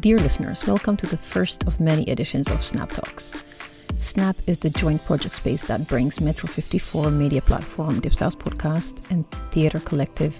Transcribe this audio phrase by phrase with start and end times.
[0.00, 3.44] Dear listeners, welcome to the first of many editions of Snap Talks.
[3.96, 9.30] Snap is the joint project space that brings Metro 54 media platform Dipsaus podcast and
[9.50, 10.34] theater collective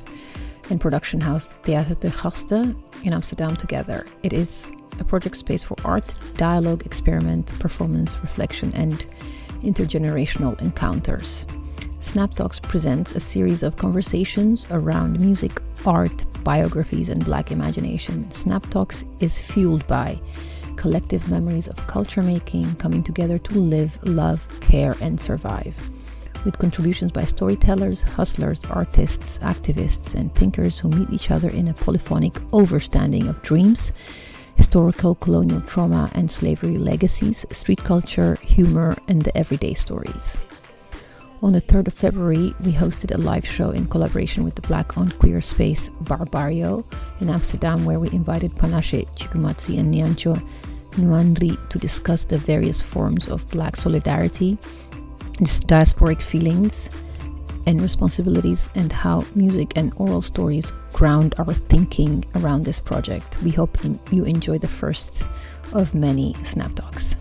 [0.71, 4.07] and production house Theater de Gasten in Amsterdam together.
[4.23, 9.05] It is a project space for art, dialogue, experiment, performance, reflection, and
[9.63, 11.45] intergenerational encounters.
[12.01, 18.31] Snap Talks presents a series of conversations around music, art, biographies, and black imagination.
[18.33, 20.21] Snap Talks is fueled by
[20.77, 25.77] collective memories of culture making coming together to live, love, care, and survive.
[26.45, 31.75] With contributions by storytellers, hustlers, artists, activists, and thinkers who meet each other in a
[31.75, 33.93] polyphonic overstanding of dreams,
[34.57, 40.35] historical colonial trauma and slavery legacies, street culture, humor, and the everyday stories.
[41.43, 44.99] On the 3rd of February, we hosted a live show in collaboration with the black
[44.99, 46.85] owned queer space Barbario
[47.21, 50.37] in Amsterdam, where we invited Panashe Chigumadzi and Nyancho
[50.93, 54.59] Nwanri to discuss the various forms of black solidarity,
[55.67, 56.91] diasporic feelings,
[57.67, 63.43] and responsibilities, and how music and oral stories ground our thinking around this project.
[63.43, 63.79] We hope
[64.11, 65.23] you enjoy the first
[65.73, 67.15] of many Snap Talks.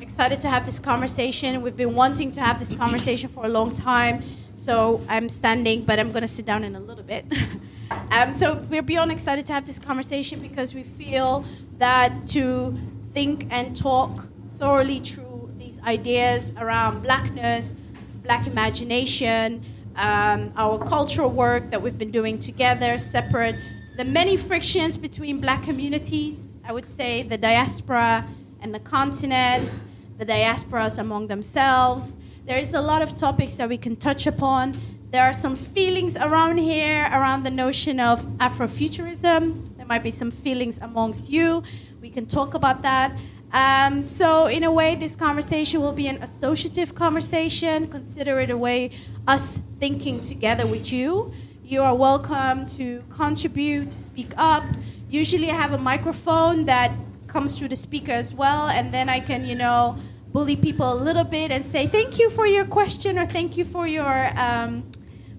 [0.00, 1.62] Excited to have this conversation.
[1.62, 4.22] We've been wanting to have this conversation for a long time.
[4.54, 7.24] So I'm standing, but I'm going to sit down in a little bit.
[8.10, 11.44] um, so we're beyond excited to have this conversation because we feel
[11.78, 12.78] that to
[13.14, 14.26] think and talk
[14.58, 17.76] thoroughly through these ideas around blackness,
[18.22, 19.64] black imagination,
[19.96, 23.56] um, our cultural work that we've been doing together, separate,
[23.96, 28.26] the many frictions between black communities, I would say the diaspora
[28.60, 29.84] and the continent,
[30.18, 32.16] the diasporas among themselves.
[32.46, 34.78] There is a lot of topics that we can touch upon.
[35.10, 39.76] There are some feelings around here around the notion of Afrofuturism.
[39.76, 41.62] There might be some feelings amongst you.
[42.00, 43.16] We can talk about that.
[43.52, 47.88] Um, so, in a way, this conversation will be an associative conversation.
[47.88, 48.92] Consider it a way
[49.26, 51.32] us thinking together with you.
[51.64, 54.62] You are welcome to contribute, to speak up.
[55.08, 56.92] Usually, I have a microphone that
[57.30, 59.96] comes through the speaker as well, and then I can, you know,
[60.32, 63.64] bully people a little bit and say thank you for your question or thank you
[63.64, 64.84] for your um,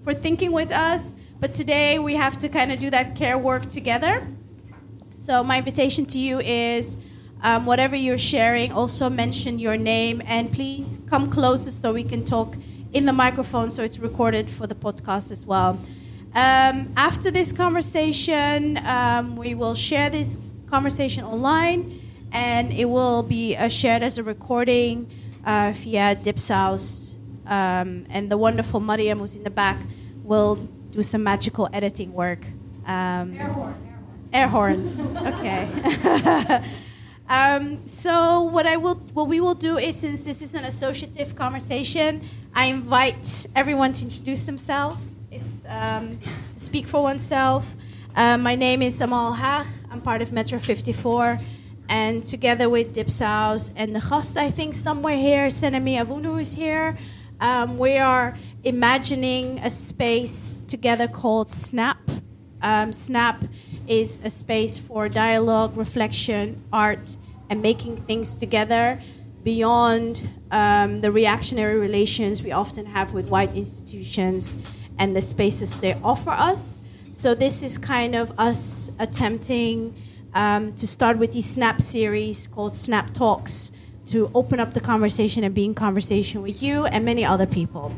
[0.04, 1.14] for thinking with us.
[1.38, 4.26] But today we have to kind of do that care work together.
[5.12, 6.98] So my invitation to you is.
[7.44, 12.24] Um, whatever you're sharing, also mention your name and please come closer so we can
[12.24, 12.54] talk
[12.92, 15.76] in the microphone so it's recorded for the podcast as well.
[16.34, 20.38] Um, after this conversation, um, we will share this
[20.72, 22.00] conversation online
[22.32, 25.06] and it will be uh, shared as a recording
[25.44, 27.14] uh, via Dipsaus.
[27.44, 29.78] Um, and the wonderful Mariam, who's in the back,
[30.24, 30.56] will
[30.90, 32.46] do some magical editing work.
[32.86, 33.74] Um, air, horn,
[34.32, 34.98] air, horns.
[35.30, 35.68] okay.
[37.28, 41.36] um, so what I will, what we will do is, since this is an associative
[41.36, 42.22] conversation,
[42.54, 45.18] I invite everyone to introduce themselves.
[45.30, 46.18] It's um,
[46.54, 47.76] to speak for oneself.
[48.14, 49.66] Uh, my name is Amal Alhaag.
[49.90, 51.38] I'm part of Metro 54
[51.88, 56.98] and together with Dipsaus and the host, I think somewhere here, Senemi Avunu is here.
[57.40, 62.10] Um, we are imagining a space together called Snap.
[62.60, 63.46] Um, Snap
[63.88, 67.16] is a space for dialogue, reflection, art,
[67.48, 69.00] and making things together
[69.42, 74.58] beyond um, the reactionary relations we often have with white institutions
[74.98, 76.78] and the spaces they offer us.
[77.14, 79.94] So, this is kind of us attempting
[80.32, 83.70] um, to start with these Snap series called Snap Talks
[84.06, 87.92] to open up the conversation and be in conversation with you and many other people.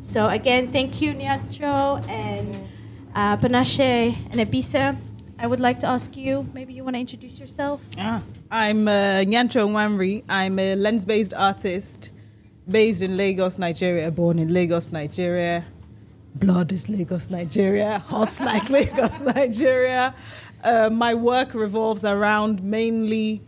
[0.00, 2.54] So again, thank you, Nyancho and
[3.12, 4.96] uh, Panashe and Ebisa.
[5.36, 7.82] I would like to ask you, maybe you want to introduce yourself?
[7.98, 10.22] Ah, I'm uh, Nyancho Nwanri.
[10.28, 12.12] I'm a lens-based artist
[12.68, 15.64] based in Lagos, Nigeria, born in Lagos, Nigeria.
[16.34, 17.98] Blood is Lagos, Nigeria.
[17.98, 20.14] Hot like Lagos, Nigeria.
[20.62, 23.42] Uh, my work revolves around mainly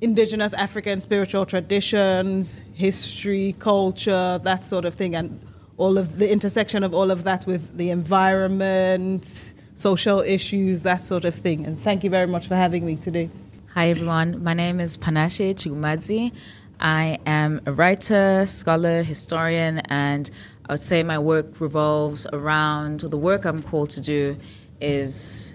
[0.00, 5.40] indigenous African spiritual traditions, history, culture, that sort of thing, and
[5.78, 11.24] all of the intersection of all of that with the environment, social issues, that sort
[11.24, 11.64] of thing.
[11.64, 13.30] And thank you very much for having me today.
[13.74, 14.42] Hi, everyone.
[14.42, 16.32] My name is Panashe Chigumadzi.
[16.80, 20.30] I am a writer, scholar, historian, and
[20.68, 24.36] I would say my work revolves around the work I'm called to do
[24.80, 25.54] is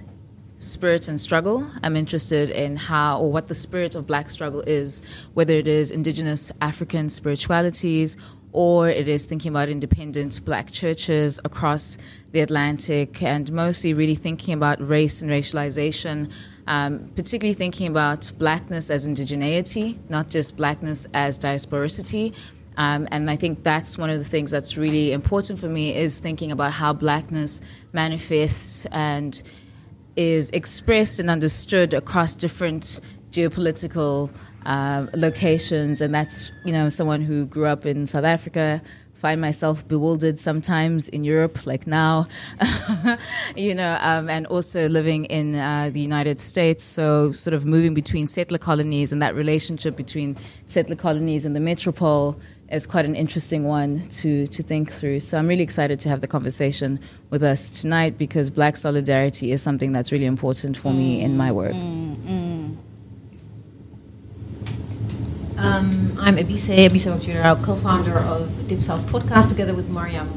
[0.55, 1.67] spirit and struggle.
[1.83, 5.01] I'm interested in how or what the spirit of black struggle is,
[5.33, 8.15] whether it is indigenous African spiritualities
[8.53, 11.97] or it is thinking about independent black churches across
[12.31, 16.31] the Atlantic, and mostly really thinking about race and racialization,
[16.67, 22.35] um, particularly thinking about blackness as indigeneity, not just blackness as diasporicity.
[22.81, 26.19] Um, and I think that's one of the things that's really important for me is
[26.19, 27.61] thinking about how blackness
[27.93, 29.39] manifests and
[30.15, 32.99] is expressed and understood across different
[33.29, 34.31] geopolitical
[34.65, 38.81] uh, locations, and that's you know someone who grew up in South Africa.
[39.13, 42.25] Find myself bewildered sometimes in Europe, like now,
[43.55, 46.83] you know, um, and also living in uh, the United States.
[46.83, 50.35] So, sort of moving between settler colonies and that relationship between
[50.65, 52.39] settler colonies and the metropole
[52.71, 55.19] is quite an interesting one to, to think through.
[55.19, 59.61] So I'm really excited to have the conversation with us tonight because Black solidarity is
[59.61, 61.73] something that's really important for mm, me in my work.
[61.73, 62.77] Mm, mm.
[65.57, 70.27] Um, I'm Ebise, Ebise Wakjira, co-founder of Dipsaus podcast together with Mariam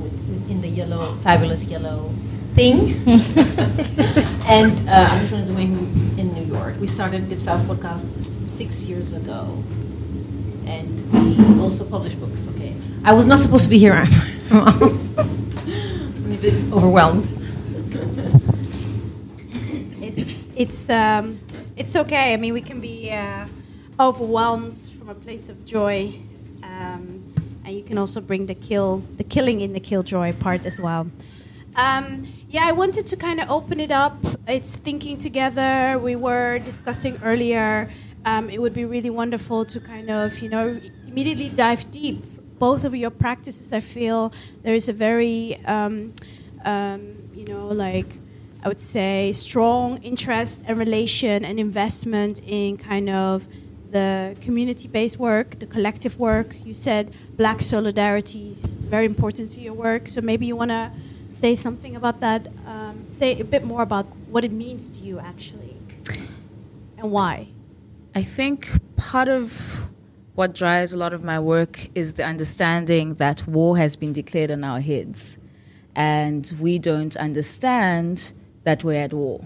[0.51, 2.13] in the yellow, fabulous yellow
[2.55, 2.91] thing.
[4.47, 6.75] and uh, I'm Shona Zoume, who's in New York.
[6.79, 9.63] We started Dipsaus podcast six years ago
[10.67, 12.47] and we also publish books.
[12.55, 12.75] Okay,
[13.05, 13.93] I was not supposed to be here.
[14.51, 17.27] I'm, a bit overwhelmed.
[20.01, 21.41] It's it's um,
[21.77, 22.33] it's okay.
[22.33, 23.47] I mean, we can be uh,
[23.99, 26.15] overwhelmed from a place of joy,
[26.63, 27.35] um,
[27.65, 31.11] and you can also bring the kill, the killing in the killjoy part as well.
[31.77, 34.17] Um, yeah, I wanted to kind of open it up.
[34.47, 35.99] It's thinking together.
[35.99, 37.91] We were discussing earlier
[38.25, 42.25] um, it would be really wonderful to kind of, you know, immediately dive deep.
[42.59, 44.33] Both of your practices, I feel
[44.63, 46.15] there is a very, um,
[46.65, 48.19] um, you know, like
[48.63, 53.47] I would say, strong interest and relation and investment in kind of
[53.91, 56.57] the community-based work, the collective work.
[56.65, 60.91] You said black solidarity is very important to your work, so maybe you want to
[61.29, 62.49] say something about that.
[62.67, 65.77] Um, say a bit more about what it means to you, actually,
[66.97, 67.49] and why.
[68.17, 69.91] I think part of
[70.37, 74.53] what drives a lot of my work is the understanding that war has been declared
[74.53, 75.37] on our heads,
[75.97, 78.31] and we don't understand
[78.63, 79.41] that we're at war.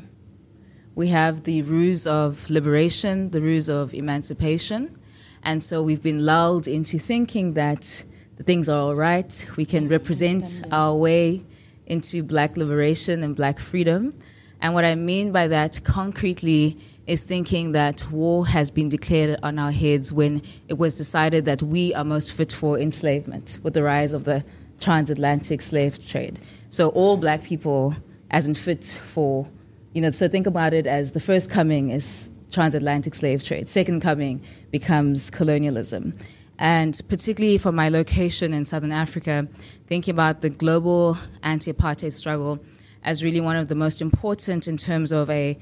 [0.97, 4.99] We have the ruse of liberation, the ruse of emancipation,
[5.43, 8.05] and so we've been lulled into thinking that
[8.37, 9.49] the things are all right.
[9.57, 11.43] We can represent our way
[11.87, 14.21] into black liberation and black freedom.
[14.61, 16.79] And what I mean by that concretely
[17.09, 21.63] is thinking that war has been declared on our heads when it was decided that
[21.63, 24.45] we are most fit for enslavement with the rise of the
[24.79, 26.39] transatlantic slave trade.
[26.69, 27.95] So all black people
[28.31, 29.49] in fit for,
[29.95, 34.03] you know, so think about it as the first coming is transatlantic slave trade, second
[34.03, 36.13] coming becomes colonialism.
[36.59, 39.49] And particularly for my location in Southern Africa,
[39.87, 42.63] thinking about the global anti apartheid struggle
[43.03, 45.57] as really one of the most important in terms of a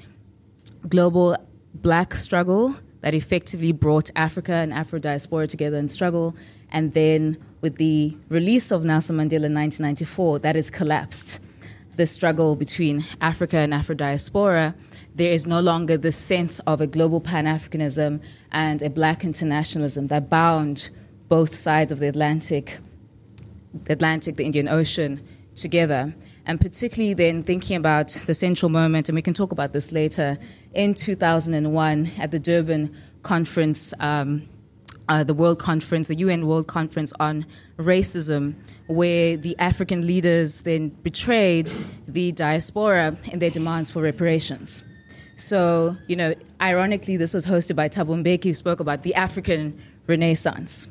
[0.88, 1.36] global
[1.74, 6.36] black struggle that effectively brought Africa and Afro diaspora together in struggle.
[6.70, 11.40] And then with the release of Nelson Mandela in 1994, that has collapsed.
[11.96, 14.74] The struggle between Africa and Afro diaspora,
[15.14, 18.22] there is no longer the sense of a global Pan Africanism
[18.52, 20.90] and a black internationalism that bound
[21.28, 22.78] both sides of the Atlantic,
[23.72, 25.22] the Atlantic, the Indian Ocean
[25.54, 26.14] together
[26.46, 30.38] and particularly then thinking about the central moment, and we can talk about this later,
[30.74, 34.48] in 2001 at the Durban conference, um,
[35.08, 37.44] uh, the World Conference, the UN World Conference on
[37.78, 38.54] Racism,
[38.86, 41.70] where the African leaders then betrayed
[42.06, 44.84] the diaspora in their demands for reparations.
[45.34, 49.78] So, you know, ironically, this was hosted by Thabo Mbeki, who spoke about the African
[50.06, 50.88] Renaissance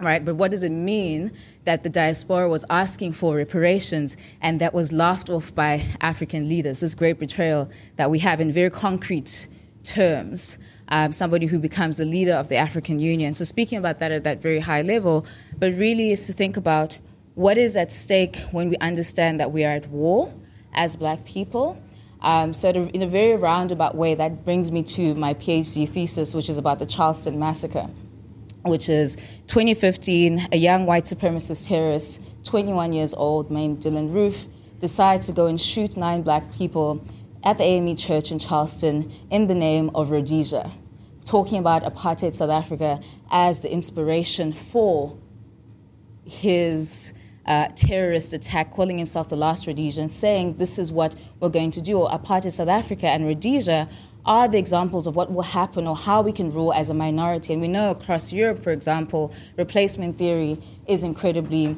[0.00, 0.24] right?
[0.24, 1.32] But what does it mean
[1.64, 6.80] that the diaspora was asking for reparations and that was laughed off by African leaders?
[6.80, 9.46] This great betrayal that we have in very concrete
[9.82, 10.58] terms.
[10.88, 13.32] Um, somebody who becomes the leader of the African Union.
[13.34, 15.24] So, speaking about that at that very high level,
[15.56, 16.98] but really is to think about
[17.36, 20.34] what is at stake when we understand that we are at war
[20.74, 21.80] as black people.
[22.22, 26.48] Um, so, in a very roundabout way, that brings me to my PhD thesis, which
[26.48, 27.88] is about the Charleston Massacre
[28.62, 34.46] which is 2015, a young white supremacist terrorist, 21 years old, named Dylann Roof,
[34.78, 37.04] decides to go and shoot nine black people
[37.44, 40.70] at the AME church in Charleston in the name of Rhodesia,
[41.24, 43.00] talking about apartheid South Africa
[43.30, 45.16] as the inspiration for
[46.24, 47.14] his
[47.46, 51.80] uh, terrorist attack, calling himself the last Rhodesian, saying this is what we're going to
[51.80, 51.98] do.
[51.98, 53.88] Or apartheid South Africa and Rhodesia
[54.26, 57.52] are the examples of what will happen or how we can rule as a minority.
[57.52, 61.76] And we know across Europe, for example, replacement theory is incredibly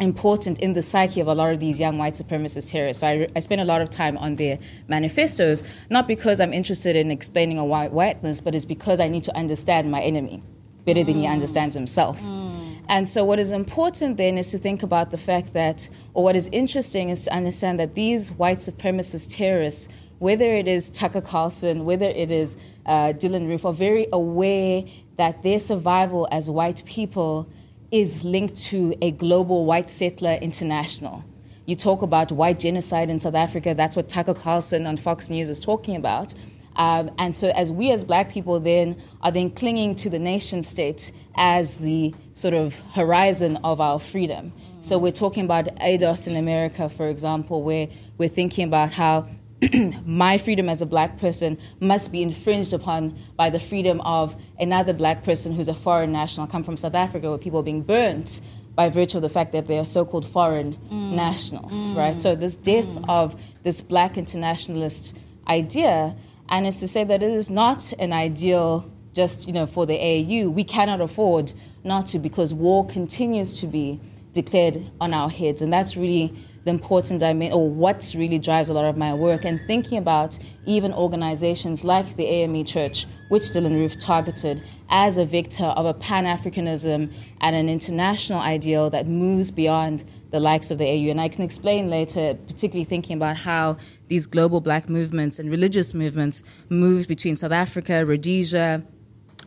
[0.00, 3.00] important in the psyche of a lot of these young white supremacist terrorists.
[3.00, 6.96] So I, I spend a lot of time on their manifestos, not because I'm interested
[6.96, 10.42] in explaining a white whiteness, but it's because I need to understand my enemy
[10.84, 11.06] better mm.
[11.06, 12.20] than he understands himself.
[12.20, 12.54] Mm.
[12.88, 16.36] And so, what is important then is to think about the fact that, or what
[16.36, 21.84] is interesting is to understand that these white supremacist terrorists, whether it is Tucker Carlson,
[21.84, 22.56] whether it is
[22.86, 24.84] uh, Dylann Roof, are very aware
[25.16, 27.48] that their survival as white people
[27.90, 31.24] is linked to a global white settler international.
[31.66, 35.48] You talk about white genocide in South Africa, that's what Tucker Carlson on Fox News
[35.48, 36.34] is talking about.
[36.76, 40.62] Um, and so, as we as black people then are then clinging to the nation
[40.62, 44.52] state as the sort of horizon of our freedom.
[44.80, 49.28] So, we're talking about ADOS in America, for example, where we're thinking about how
[50.06, 54.92] my freedom as a black person must be infringed upon by the freedom of another
[54.92, 56.46] black person who's a foreign national.
[56.46, 58.40] I come from South Africa where people are being burnt
[58.74, 61.12] by virtue of the fact that they are so called foreign mm.
[61.12, 61.96] nationals, mm.
[61.96, 62.20] right?
[62.20, 63.04] So, this death mm.
[63.08, 65.16] of this black internationalist
[65.48, 66.16] idea,
[66.48, 69.96] and it's to say that it is not an ideal just you know for the
[69.96, 70.50] AU.
[70.50, 71.52] We cannot afford
[71.84, 74.00] not to because war continues to be
[74.32, 78.72] declared on our heads, and that's really the important dimension, or what really drives a
[78.72, 83.74] lot of my work, and thinking about even organizations like the AME Church, which Dylann
[83.74, 89.50] Roof targeted as a victor of a Pan Africanism and an international ideal that moves
[89.50, 91.10] beyond the likes of the AU.
[91.10, 93.76] And I can explain later, particularly thinking about how
[94.08, 98.84] these global black movements and religious movements moved between South Africa, Rhodesia,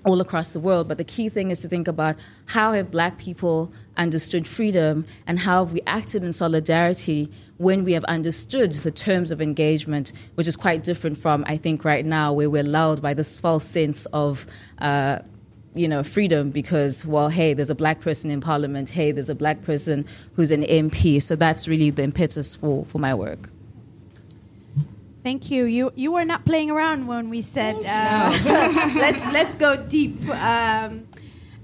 [0.07, 0.87] all across the world.
[0.87, 5.37] But the key thing is to think about how have black people understood freedom and
[5.37, 10.47] how have we acted in solidarity when we have understood the terms of engagement, which
[10.47, 14.05] is quite different from, I think, right now, where we're lulled by this false sense
[14.07, 14.45] of.
[14.79, 15.19] Uh,
[15.73, 18.89] you know, freedom because, well, hey, there's a black person in parliament.
[18.89, 21.21] Hey, there's a black person who's an MP.
[21.21, 23.47] So that's really the impetus for, for my work.
[25.27, 25.65] Thank you.
[25.65, 28.93] You you were not playing around when we said uh, no.
[28.96, 30.15] let's let's go deep.
[30.29, 31.05] Um,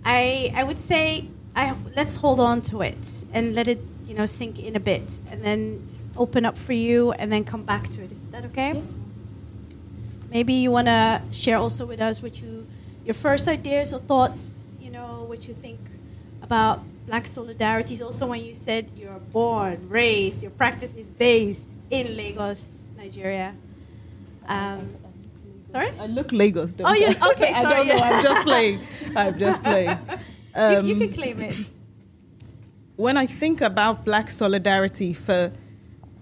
[0.04, 4.26] I I would say I let's hold on to it and let it you know
[4.26, 8.04] sink in a bit, and then open up for you, and then come back to
[8.04, 8.12] it.
[8.12, 8.74] Is that okay?
[8.74, 8.82] Yeah.
[10.30, 12.68] Maybe you want to share also with us what you
[13.06, 14.66] your first ideas or thoughts.
[14.82, 15.80] You know what you think
[16.42, 17.96] about Black solidarity.
[17.96, 18.06] solidarities.
[18.06, 22.83] Also, when you said you're born, raised, your practice is based in Lagos.
[23.04, 23.54] Nigeria.
[24.48, 24.96] Um,
[25.68, 25.92] sorry?
[26.00, 26.72] I look Lagos.
[26.72, 27.10] Don't oh, yeah.
[27.32, 27.76] Okay, I sorry.
[27.76, 28.04] don't know.
[28.04, 28.80] I'm just playing.
[29.16, 29.98] I'm just playing.
[30.56, 31.56] Um, you, you, can claim it.
[32.96, 35.52] When I think about Black solidarity, for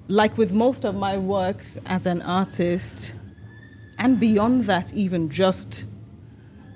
[0.08, 3.14] like with most of my work as an artist,
[4.00, 5.86] and beyond that, even just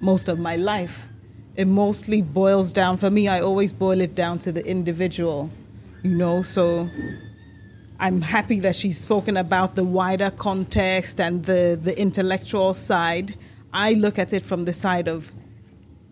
[0.02, 1.10] most of my life,
[1.56, 3.28] it mostly boils down for me.
[3.28, 5.50] I always boil it down to the individual,
[6.04, 6.44] you know.
[6.44, 6.90] So
[7.98, 13.38] I'm happy that she's spoken about the wider context and the, the intellectual side.
[13.72, 15.32] I look at it from the side of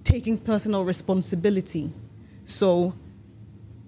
[0.05, 1.91] taking personal responsibility.
[2.45, 2.93] So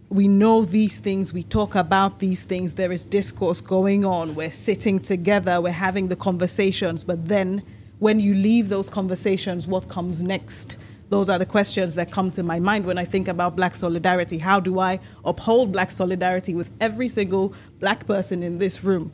[0.10, 4.52] we know these things, we talk about these things, there is discourse going on, we're
[4.52, 7.64] sitting together, we're having the conversations, but then
[8.00, 10.78] when you leave those conversations, what comes next?
[11.10, 14.40] Those are the questions that come to my mind when I think about black solidarity.
[14.40, 19.14] How do I uphold black solidarity with every single black person in this room?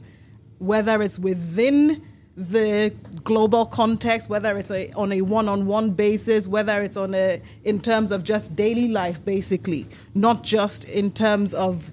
[0.60, 2.02] Whether it's within
[2.38, 2.94] the
[3.24, 8.12] global context, whether it's a, on a one-on-one basis, whether it's on a in terms
[8.12, 11.92] of just daily life, basically, not just in terms of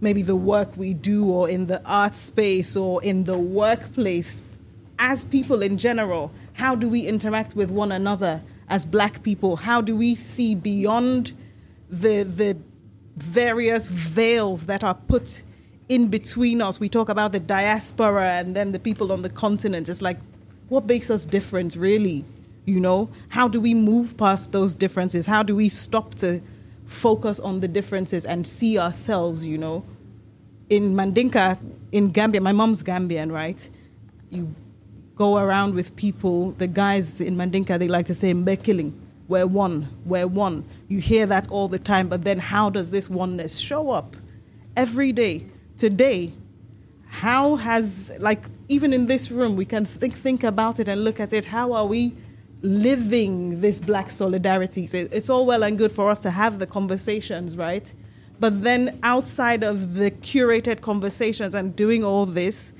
[0.00, 4.42] maybe the work we do or in the art space or in the workplace.
[4.98, 8.42] As people in general, how do we interact with one another?
[8.68, 9.56] As black people?
[9.56, 11.32] How do we see beyond
[11.88, 12.56] the, the
[13.16, 15.42] various veils that are put
[15.88, 16.80] in between us?
[16.80, 19.88] We talk about the diaspora and then the people on the continent.
[19.88, 20.18] It's like,
[20.68, 22.24] what makes us different, really?
[22.64, 25.26] You know, how do we move past those differences?
[25.26, 26.40] How do we stop to
[26.86, 29.84] focus on the differences and see ourselves, you know?
[30.70, 31.58] In Mandinka,
[31.92, 33.68] in Gambia, my mom's Gambian, right?
[34.30, 34.48] You
[35.16, 39.00] go around with people, the guys in Mandinka, they like to say, Mbe killing.
[39.28, 40.64] We're one, we're one.
[40.88, 44.16] You hear that all the time, but then how does this oneness show up
[44.76, 45.46] every day?
[45.78, 46.32] Today,
[47.06, 51.20] how has, like, even in this room, we can think, think about it and look
[51.20, 51.46] at it.
[51.46, 52.14] How are we
[52.60, 54.86] living this black solidarity?
[54.86, 57.92] So it's all well and good for us to have the conversations, right?
[58.40, 62.72] But then outside of the curated conversations and doing all this,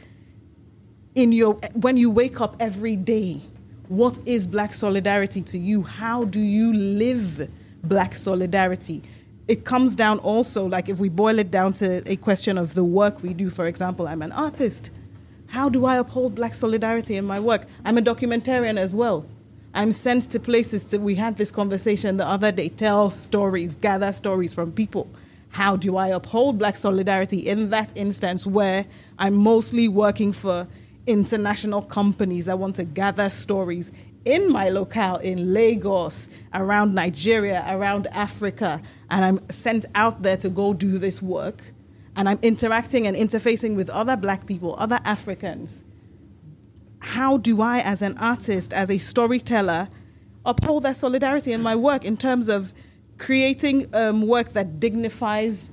[1.15, 3.41] in your when you wake up every day,
[3.89, 5.83] what is black solidarity to you?
[5.83, 7.51] How do you live
[7.83, 9.03] black solidarity?
[9.47, 12.85] It comes down also, like if we boil it down to a question of the
[12.85, 14.91] work we do, for example, I'm an artist.
[15.49, 17.67] How do I uphold black solidarity in my work?
[17.85, 19.27] I'm a documentarian as well.
[19.75, 24.13] I'm sent to places to, we had this conversation the other day, tell stories, gather
[24.13, 25.09] stories from people.
[25.51, 28.87] How do I uphold black solidarity in that instance where
[29.19, 30.67] I'm mostly working for
[31.07, 33.91] international companies that want to gather stories
[34.25, 38.81] in my locale in Lagos, around Nigeria, around Africa,
[39.11, 41.61] and I'm sent out there to go do this work,
[42.17, 45.85] and I'm interacting and interfacing with other black people, other Africans.
[47.01, 49.89] How do I, as an artist, as a storyteller,
[50.47, 52.73] uphold that solidarity in my work in terms of
[53.19, 55.71] creating um, work that dignifies,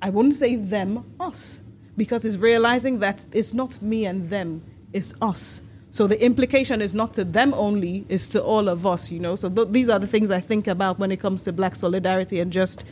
[0.00, 1.61] I wouldn't say them, us?
[1.96, 5.60] Because it's realizing that it's not me and them, it's us.
[5.90, 9.34] So the implication is not to them only, it's to all of us, you know.
[9.36, 12.40] So th- these are the things I think about when it comes to black solidarity
[12.40, 12.84] and just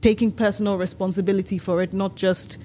[0.00, 2.58] taking personal responsibility for it, not just,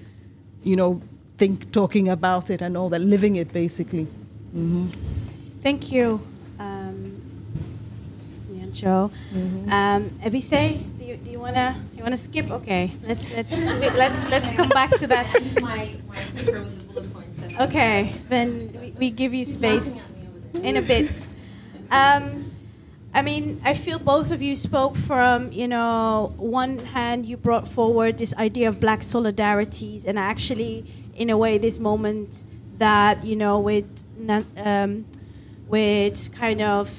[0.63, 1.01] you know,
[1.38, 4.06] think talking about it and all that, living it basically.
[4.56, 4.88] Mm-hmm.
[5.62, 6.20] Thank you,
[6.60, 7.22] um,
[8.51, 9.12] Nyancho.
[9.34, 9.70] Mm-hmm.
[9.72, 10.82] Um, Ebise,
[11.46, 12.50] wanna you wanna skip?
[12.50, 13.56] Okay, let's let's
[13.96, 15.28] let's let's come back to that.
[15.62, 17.60] my, my paper with the bullet points.
[17.60, 19.96] Okay, then we, we give you space
[20.64, 21.10] in a bit.
[21.92, 22.52] Um,
[23.14, 27.68] I mean, I feel both of you spoke from, you know, one hand you brought
[27.68, 30.84] forward this idea of black solidarities, and actually,
[31.16, 32.44] in a way, this moment
[32.80, 34.04] that you know, with
[34.58, 35.06] um,
[35.68, 36.90] with kind of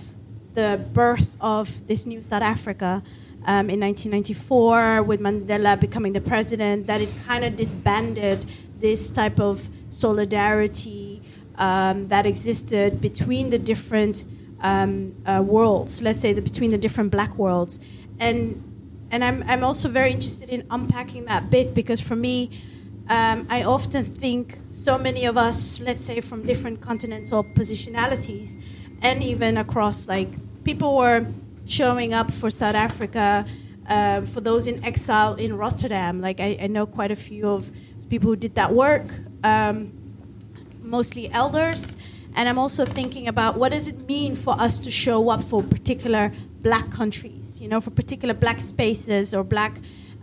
[0.55, 3.03] the birth of this new South Africa
[3.47, 8.45] um, in 1994, with Mandela becoming the president, that it kind of disbanded
[8.81, 11.23] this type of solidarity
[11.57, 14.25] um, that existed between the different
[14.61, 17.79] um, uh, worlds, let's say the, between the different black worlds.
[18.19, 18.62] And,
[19.11, 22.50] and I'm, I'm also very interested in unpacking that bit because for me,
[23.09, 28.61] um, I often think so many of us, let's say from different continental positionalities,
[29.00, 30.28] and even across like
[30.65, 31.26] people were
[31.67, 33.45] showing up for South Africa,
[33.89, 36.21] uh, for those in exile in Rotterdam.
[36.21, 37.71] Like I, I, know quite a few of
[38.09, 39.07] people who did that work,
[39.45, 39.93] um,
[40.83, 41.97] mostly elders.
[42.35, 45.63] And I'm also thinking about what does it mean for us to show up for
[45.63, 49.79] particular black countries, you know, for particular black spaces or black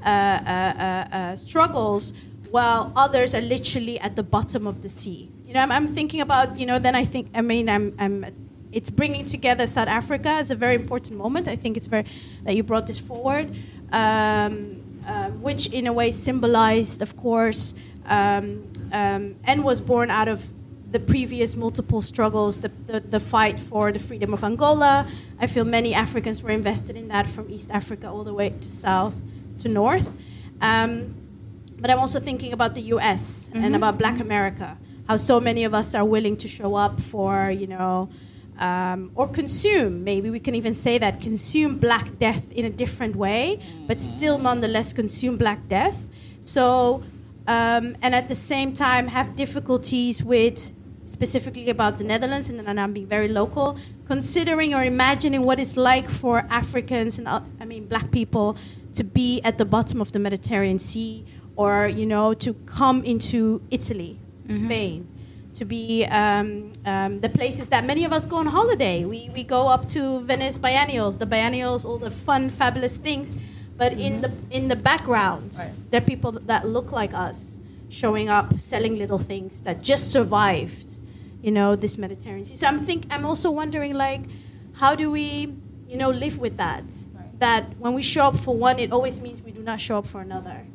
[0.06, 2.13] uh, uh, uh, uh struggles
[2.51, 5.32] while others are literally at the bottom of the sea.
[5.47, 8.25] You know, I'm, I'm, thinking about, you know, then I think, I mean, I'm, I'm,
[8.73, 11.47] it's bringing together South Africa as a very important moment.
[11.47, 12.05] I think it's very,
[12.43, 13.55] that you brought this forward,
[13.91, 17.75] um, uh, which in a way symbolized, of course,
[18.07, 20.43] um, um, and was born out of
[20.91, 25.07] the previous multiple struggles, the, the, the, fight for the freedom of Angola.
[25.39, 28.69] I feel many Africans were invested in that from East Africa all the way to
[28.69, 29.19] South
[29.59, 30.07] to North.
[30.62, 31.15] Um,
[31.79, 33.65] but I'm also thinking about the US mm-hmm.
[33.65, 37.49] and about Black America, how so many of us are willing to show up for,
[37.49, 38.09] you know,
[38.59, 43.15] um, or consume, maybe we can even say that, consume Black death in a different
[43.15, 46.07] way, but still nonetheless consume Black death.
[46.39, 47.03] So,
[47.47, 50.73] um, and at the same time have difficulties with
[51.05, 55.77] specifically about the Netherlands, and then I'm being very local, considering or imagining what it's
[55.77, 58.57] like for Africans and uh, I mean black people
[58.93, 63.61] to be at the bottom of the Mediterranean Sea or you know to come into
[63.69, 64.65] Italy, mm-hmm.
[64.65, 65.07] Spain,
[65.55, 69.05] to be um, um, the places that many of us go on holiday.
[69.05, 73.37] We we go up to Venice biennials, the biennials, all the fun, fabulous things,
[73.77, 74.01] but mm-hmm.
[74.01, 75.71] in the in the background, right.
[75.91, 80.99] there are people that look like us showing up, selling little things that just survived,
[81.41, 82.55] you know, this Mediterranean sea.
[82.55, 84.21] So I'm think I'm also wondering like,
[84.73, 85.53] how do we,
[85.87, 86.83] you know, live with that?
[87.13, 87.39] Right.
[87.39, 90.07] That when we show up for one, it always means we do not show up
[90.07, 90.65] for another.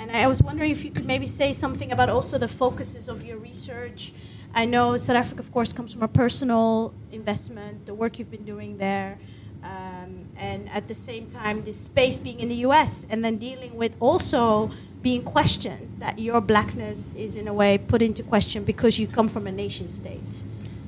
[0.00, 3.22] And I was wondering if you could maybe say something about also the focuses of
[3.22, 4.14] your research.
[4.54, 8.46] I know South Africa, of course, comes from a personal investment, the work you've been
[8.46, 9.18] doing there,
[9.62, 13.76] um, and at the same time, this space being in the US, and then dealing
[13.76, 14.70] with also
[15.02, 19.28] being questioned, that your blackness is in a way put into question because you come
[19.28, 20.42] from a nation state.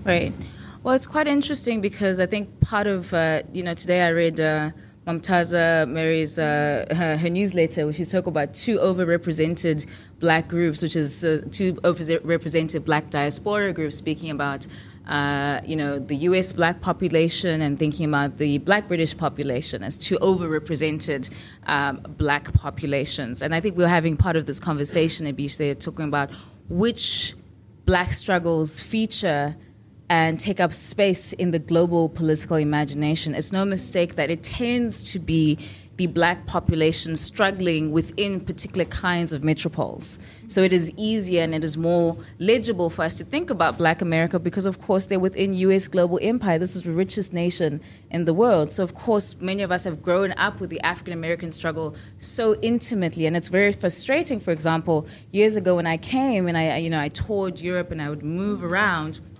[0.05, 0.33] Right.
[0.83, 4.40] Well, it's quite interesting because I think part of, uh, you know, today I read.
[4.40, 4.70] Uh,
[5.07, 9.87] Momtaza Mehri's uh, her, her, newsletter, where she talked about two overrepresented
[10.21, 14.67] black groups, which is uh, two overrepresented black diaspora groups, speaking about
[15.07, 16.53] uh, you know, the U.S.
[16.53, 21.29] black population and thinking about the black British population as two overrepresented
[21.67, 23.43] um, black populations.
[23.43, 26.31] And I think we're having part of this conversation, Abish, they're talking about
[26.69, 27.35] which
[27.85, 29.57] black struggles feature
[30.12, 33.35] and take up space in the global political imagination.
[33.35, 35.59] It's no mistake that it tends to be
[35.96, 40.18] the black population struggling within particular kinds of metropoles.
[40.48, 44.03] So it is easier and it is more legible for us to think about black
[44.03, 46.59] America because, of course, they're within US global empire.
[46.59, 48.70] This is the richest nation in the world.
[48.70, 52.55] So, of course, many of us have grown up with the African American struggle so
[52.61, 53.25] intimately.
[53.25, 57.01] And it's very frustrating, for example, years ago when I came and I, you know,
[57.01, 59.20] I toured Europe and I would move around–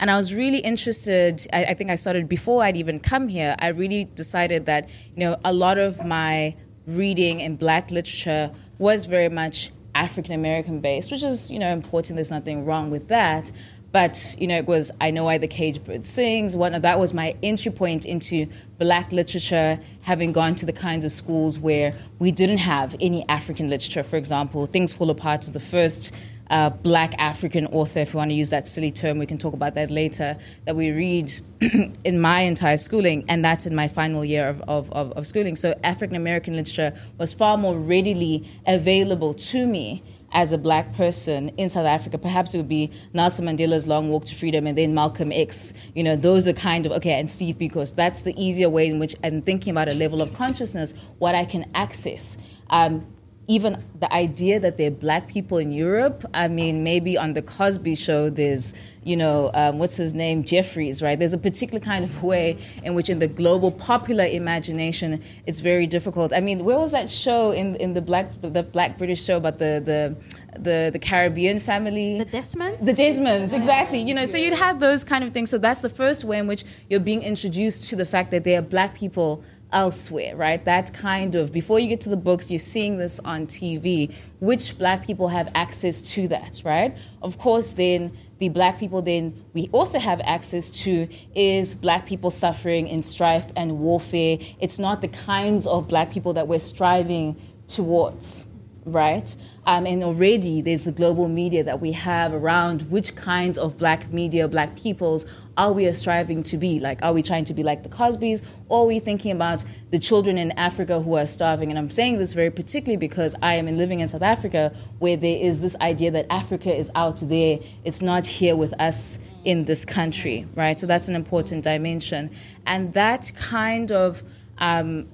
[0.00, 1.46] and I was really interested.
[1.52, 3.54] I, I, think I started before I'd even come here.
[3.58, 9.06] I really decided that you know a lot of my reading in Black literature was
[9.06, 12.16] very much African American based, which is you know important.
[12.16, 13.52] There's nothing wrong with that.
[13.94, 16.56] But you know, it was I know why the cage bird sings.
[16.56, 21.04] One of that was my entry point into Black literature, having gone to the kinds
[21.04, 24.02] of schools where we didn't have any African literature.
[24.02, 26.12] For example, Things Fall Apart is the first
[26.50, 29.54] uh, black African author, if we want to use that silly term, we can talk
[29.54, 31.30] about that later, that we read
[32.04, 35.56] in my entire schooling, and that's in my final year of, of, of, of schooling.
[35.56, 40.02] So African American literature was far more readily available to me
[40.34, 42.18] as a black person in South Africa.
[42.18, 45.72] Perhaps it would be Nelson Mandela's Long Walk to Freedom and then Malcolm X.
[45.94, 47.92] You know, those are kind of, okay, and Steve Biko's.
[47.92, 51.44] That's the easier way in which I'm thinking about a level of consciousness, what I
[51.44, 52.36] can access.
[52.70, 53.06] Um,
[53.46, 57.42] even the idea that there are black people in Europe, I mean, maybe on the
[57.42, 61.18] Cosby show, there's, you know, um, what's his name, Jeffries, right?
[61.18, 65.86] There's a particular kind of way in which, in the global popular imagination, it's very
[65.86, 66.32] difficult.
[66.32, 69.58] I mean, where was that show in in the black the black British show about
[69.58, 70.16] the the
[70.58, 72.18] the, the Caribbean family.
[72.18, 72.84] The Desmonds?
[72.84, 74.00] The Desmonds, exactly.
[74.00, 75.50] You know, so you'd have those kind of things.
[75.50, 78.58] So that's the first way in which you're being introduced to the fact that there
[78.58, 79.42] are black people
[79.74, 80.64] elsewhere, right?
[80.64, 84.14] That kind of, before you get to the books, you're seeing this on TV.
[84.40, 86.96] Which black people have access to that, right?
[87.20, 92.30] Of course, then the black people then we also have access to is black people
[92.30, 94.38] suffering in strife and warfare.
[94.60, 97.36] It's not the kinds of black people that we're striving
[97.68, 98.46] towards,
[98.84, 99.34] right?
[99.66, 104.12] Um, and already there's the global media that we have around which kinds of black
[104.12, 105.24] media, black peoples
[105.56, 106.80] are we striving to be?
[106.80, 108.42] Like, are we trying to be like the Cosbys?
[108.68, 111.70] Or are we thinking about the children in Africa who are starving?
[111.70, 115.38] And I'm saying this very particularly because I am living in South Africa where there
[115.38, 119.84] is this idea that Africa is out there, it's not here with us in this
[119.84, 120.78] country, right?
[120.78, 122.30] So that's an important dimension.
[122.66, 124.22] And that kind of
[124.58, 125.08] um,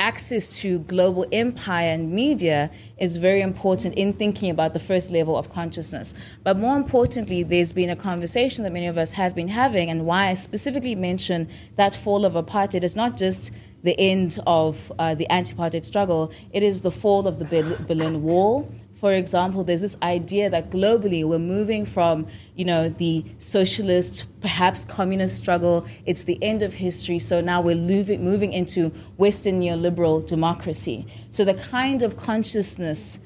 [0.00, 5.36] access to global empire and media is very important in thinking about the first level
[5.36, 6.14] of consciousness.
[6.44, 10.06] But more importantly, there's been a conversation that many of us have been having, and
[10.06, 15.14] why I specifically mention that fall of apartheid is not just the end of uh,
[15.14, 17.44] the anti apartheid struggle, it is the fall of the
[17.86, 23.22] Berlin Wall for example, there's this idea that globally we're moving from, you know, the
[23.36, 25.86] socialist, perhaps communist struggle.
[26.06, 27.18] It's the end of history.
[27.18, 31.06] So now we're moving, moving into Western neoliberal democracy.
[31.28, 33.20] So the kind of consciousness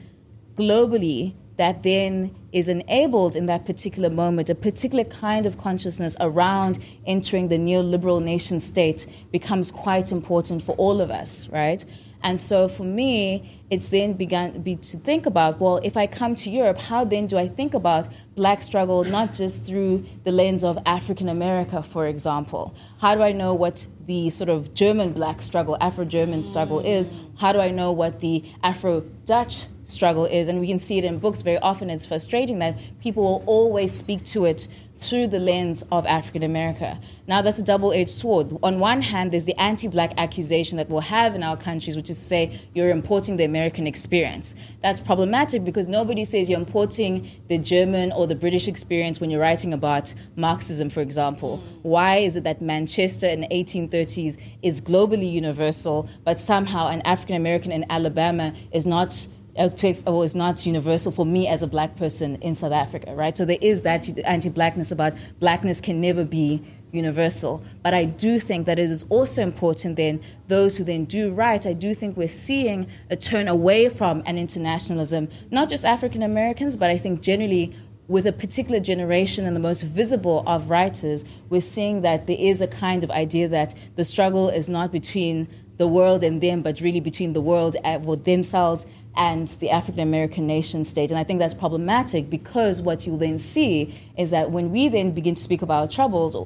[0.56, 6.80] globally that then is enabled in that particular moment, a particular kind of consciousness around
[7.06, 11.84] entering the neoliberal nation state becomes quite important for all of us, right?
[12.22, 16.34] And so for me, it's then begun be to think about, well, if I come
[16.36, 20.64] to Europe, how then do I think about black struggle not just through the lens
[20.64, 22.74] of African America, for example?
[23.00, 26.86] How do I know what the sort of German black struggle, Afro-German struggle mm.
[26.86, 27.10] is?
[27.38, 30.48] How do I know what the Afro-Dutch struggle is?
[30.48, 31.90] And we can see it in books very often.
[31.90, 34.68] It's frustrating that people will always speak to it
[35.00, 37.00] through the lens of African America.
[37.26, 38.54] Now, that's a double edged sword.
[38.62, 42.10] On one hand, there's the anti black accusation that we'll have in our countries, which
[42.10, 44.54] is to say you're importing the American experience.
[44.82, 49.40] That's problematic because nobody says you're importing the German or the British experience when you're
[49.40, 51.62] writing about Marxism, for example.
[51.82, 57.36] Why is it that Manchester in the 1830s is globally universal, but somehow an African
[57.36, 59.26] American in Alabama is not?
[59.60, 59.70] Or
[60.06, 63.36] oh, is not universal for me as a black person in South Africa, right?
[63.36, 67.62] So there is that anti-blackness about blackness can never be universal.
[67.82, 71.64] But I do think that it is also important then, those who then do right,
[71.64, 76.76] I do think we're seeing a turn away from an internationalism, not just African Americans,
[76.76, 77.74] but I think generally
[78.08, 82.60] with a particular generation and the most visible of writers, we're seeing that there is
[82.60, 85.46] a kind of idea that the struggle is not between
[85.76, 90.00] the world and them, but really between the world and well, themselves and the African
[90.00, 91.10] American nation state.
[91.10, 95.12] And I think that's problematic because what you then see is that when we then
[95.12, 96.36] begin to speak about troubles,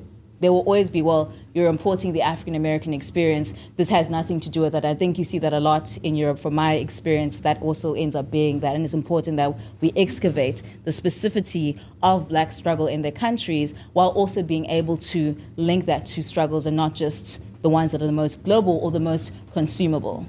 [0.40, 3.55] there will always be, well, you're importing the African American experience.
[3.77, 4.85] This has nothing to do with that.
[4.85, 6.38] I think you see that a lot in Europe.
[6.38, 8.74] From my experience, that also ends up being that.
[8.74, 14.11] And it's important that we excavate the specificity of black struggle in their countries while
[14.11, 18.07] also being able to link that to struggles and not just the ones that are
[18.07, 20.27] the most global or the most consumable.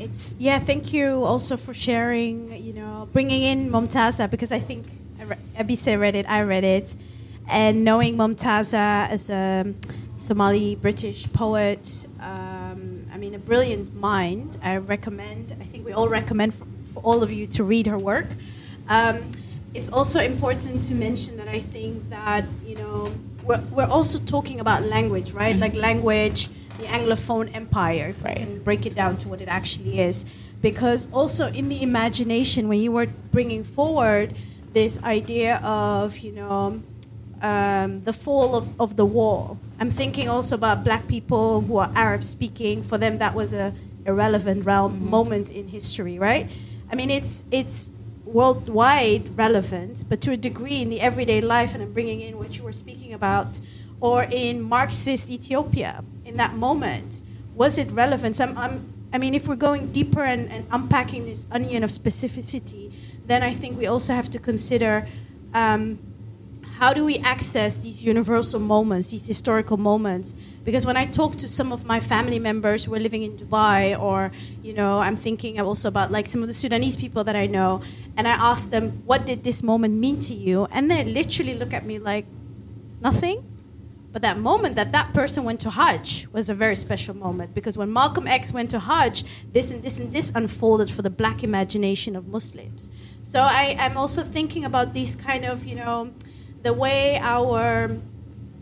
[0.00, 0.58] It's yeah.
[0.58, 2.62] Thank you also for sharing.
[2.62, 4.86] You know, bringing in Momtaza because I think
[5.58, 6.28] Abise read it.
[6.28, 6.96] I read it
[7.48, 9.74] and knowing Momtaza as a
[10.16, 14.56] Somali British poet, um, I mean, a brilliant mind.
[14.62, 17.98] I recommend, I think we all recommend for, for all of you to read her
[17.98, 18.26] work.
[18.88, 19.32] Um,
[19.74, 24.60] it's also important to mention that I think that, you know, we're, we're also talking
[24.60, 25.52] about language, right?
[25.52, 25.62] Mm-hmm.
[25.62, 26.48] Like language,
[26.84, 28.38] the Anglophone empire, if right.
[28.38, 30.24] we can break it down to what it actually is.
[30.60, 34.34] Because also in the imagination, when you were bringing forward
[34.72, 36.82] this idea of, you know,
[37.42, 39.58] um, the fall of, of the wall.
[39.78, 42.82] I'm thinking also about black people who are Arab speaking.
[42.82, 43.74] For them, that was a
[44.06, 45.10] irrelevant realm mm-hmm.
[45.10, 46.48] moment in history, right?
[46.90, 47.92] I mean, it's it's
[48.24, 51.74] worldwide relevant, but to a degree in the everyday life.
[51.74, 53.60] And I'm bringing in what you were speaking about,
[54.04, 57.22] or in Marxist Ethiopia in that moment,
[57.54, 58.38] was it relevant?
[58.38, 62.92] I'm, I'm, i mean, if we're going deeper and, and, unpacking this onion of specificity,
[63.24, 65.08] then I think we also have to consider.
[65.54, 65.98] Um,
[66.80, 70.34] how do we access these universal moments, these historical moments?
[70.64, 73.98] Because when I talk to some of my family members who are living in Dubai,
[73.98, 77.46] or you know, I'm thinking also about like some of the Sudanese people that I
[77.46, 77.80] know,
[78.18, 81.72] and I ask them, "What did this moment mean to you?" And they literally look
[81.72, 82.26] at me like,
[83.00, 83.53] "Nothing."
[84.14, 87.76] But that moment that that person went to Hajj was a very special moment because
[87.76, 91.42] when Malcolm X went to Hajj, this and this and this unfolded for the black
[91.42, 92.92] imagination of Muslims.
[93.22, 96.12] So I, I'm also thinking about these kind of, you know,
[96.62, 97.98] the way our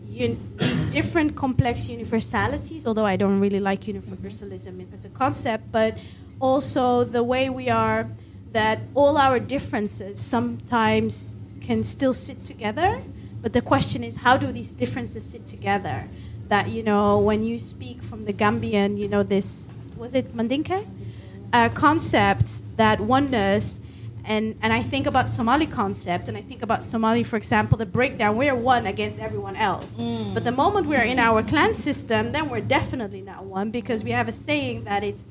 [0.09, 5.99] these different complex universalities, although I don't really like universalism as a concept, but
[6.39, 8.09] also the way we are
[8.53, 13.03] that all our differences sometimes can still sit together.
[13.43, 16.07] But the question is, how do these differences sit together?
[16.47, 20.87] That, you know, when you speak from the Gambian, you know, this, was it Mandinka?
[21.51, 23.79] Uh, concept that oneness
[24.25, 27.85] and and I think about Somali concept, and I think about Somali, for example, the
[27.85, 28.37] breakdown.
[28.37, 29.97] We're one against everyone else.
[29.97, 30.33] Mm.
[30.33, 34.11] But the moment we're in our clan system, then we're definitely not one because we
[34.11, 35.27] have a saying that it's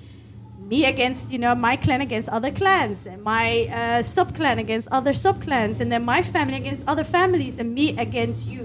[0.72, 3.46] me against you know my clan against other clans, and my
[3.78, 7.68] uh, sub clan against other sub clans, and then my family against other families, and
[7.74, 8.64] me against you.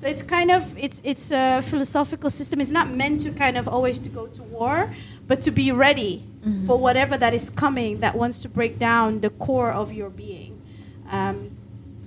[0.00, 2.60] So it's kind of it's it's a philosophical system.
[2.60, 4.76] It's not meant to kind of always to go to war,
[5.30, 6.66] but to be ready mm-hmm.
[6.66, 10.52] for whatever that is coming that wants to break down the core of your being.
[11.10, 11.36] Um,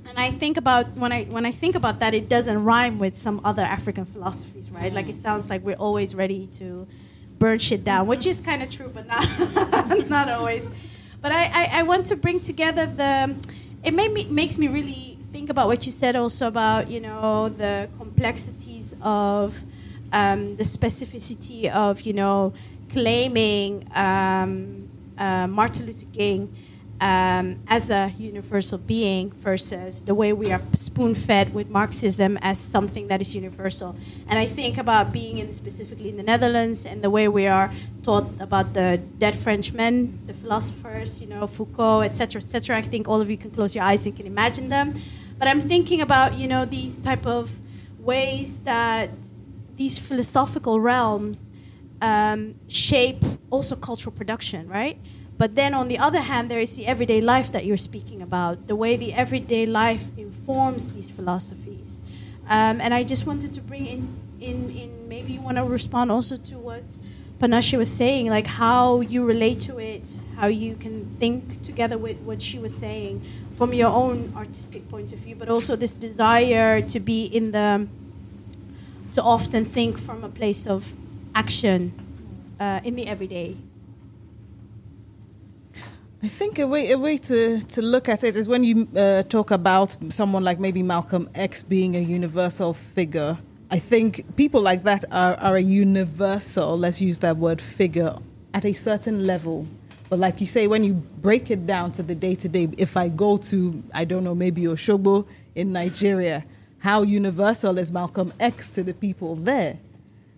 [0.10, 3.16] and I think about when I when I think about that, it doesn't rhyme with
[3.26, 4.94] some other African philosophies, right?
[4.94, 6.88] Like it sounds like we're always ready to
[7.44, 10.72] burn shit down, which is kind of true, but not not always.
[11.22, 13.36] But I, I, I, want to bring together the.
[13.84, 17.50] It made me makes me really think about what you said also about you know
[17.50, 19.60] the complexities of
[20.14, 22.54] um, the specificity of you know
[22.90, 26.42] claiming um, uh, Martin Luther King
[27.02, 32.60] um, as a universal being versus the way we are spoon fed with Marxism as
[32.60, 33.96] something that is universal.
[34.28, 37.72] And I think about being in specifically in the Netherlands and the way we are
[38.04, 42.78] taught about the dead Frenchmen, the philosophers, you know, Foucault, etc., etc.
[42.78, 44.94] I think all of you can close your eyes and can imagine them.
[45.38, 47.52] But I'm thinking about you know these type of
[48.00, 49.10] ways that
[49.76, 51.52] these philosophical realms
[52.02, 54.98] um, shape also cultural production, right?
[55.38, 58.68] But then on the other hand, there is the everyday life that you're speaking about,
[58.68, 62.02] the way the everyday life informs these philosophies.
[62.48, 64.08] Um, and I just wanted to bring in,
[64.40, 66.84] in, in maybe you want to respond also to what
[67.40, 72.20] Panashe was saying, like how you relate to it, how you can think together with
[72.20, 73.22] what she was saying
[73.56, 77.88] from your own artistic point of view, but also this desire to be in the,
[79.12, 80.94] to often think from a place of
[81.36, 81.94] action
[82.60, 83.58] uh, in the everyday?
[86.24, 89.24] I think a way a way to, to look at it is when you uh,
[89.24, 93.38] talk about someone like maybe Malcolm X being a universal figure.
[93.70, 98.16] I think people like that are, are a universal, let's use that word, figure
[98.54, 99.68] at a certain level.
[100.10, 102.96] But like you say, when you break it down to the day to day, if
[102.96, 106.46] I go to, I don't know, maybe Oshogbo in Nigeria,
[106.80, 109.78] how universal is Malcolm X to the people there?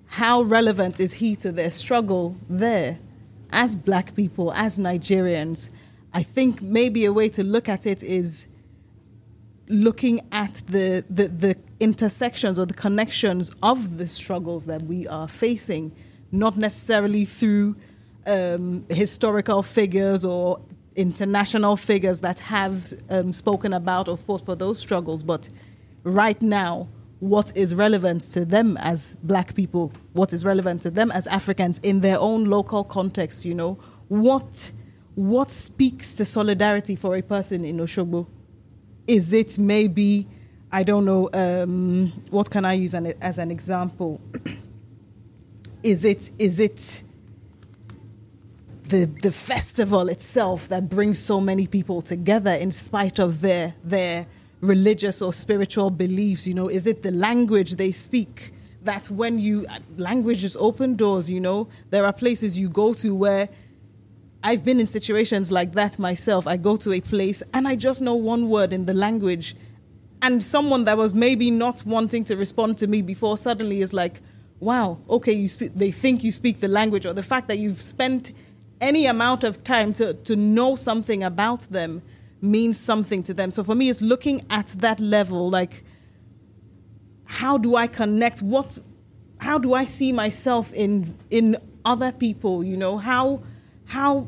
[0.08, 2.98] How relevant is he to their struggle there?
[3.58, 5.70] As black people, as Nigerians,
[6.14, 8.50] I think maybe a way to look at it is
[9.70, 15.30] looking at the, the, the intersections or the connections of the struggles that we are
[15.30, 15.94] facing,
[16.34, 17.78] not necessarily through
[18.28, 20.60] um, historical figures or
[20.98, 25.48] international figures that have um, spoken about or fought for those struggles, but
[26.04, 31.12] right now, what is relevant to them as black people, what is relevant to them
[31.12, 34.72] as Africans in their own local context, you know, what
[35.16, 38.28] what speaks to solidarity for a person in Oshogbo?
[39.08, 40.28] Is it maybe,
[40.72, 44.20] I don't know, um, what can I use an, as an example?
[45.84, 47.04] is it is it
[48.90, 54.28] the the festival itself that brings so many people together in spite of their their
[54.66, 59.66] religious or spiritual beliefs you know is it the language they speak that when you
[59.98, 63.50] languages open doors you know there are places you go to where
[64.46, 66.46] I've been in situations like that myself.
[66.46, 69.56] I go to a place and I just know one word in the language.
[70.22, 74.22] And someone that was maybe not wanting to respond to me before suddenly is like,
[74.60, 77.82] wow, okay, you speak, they think you speak the language, or the fact that you've
[77.82, 78.34] spent
[78.80, 82.04] any amount of time to, to know something about them
[82.46, 83.52] means something to them.
[83.52, 85.84] So for me, it's looking at that level, like,
[87.26, 88.42] how do I connect?
[88.42, 88.78] What,
[89.40, 92.64] how do I see myself in in other people?
[92.64, 93.44] You know, how
[93.86, 94.28] how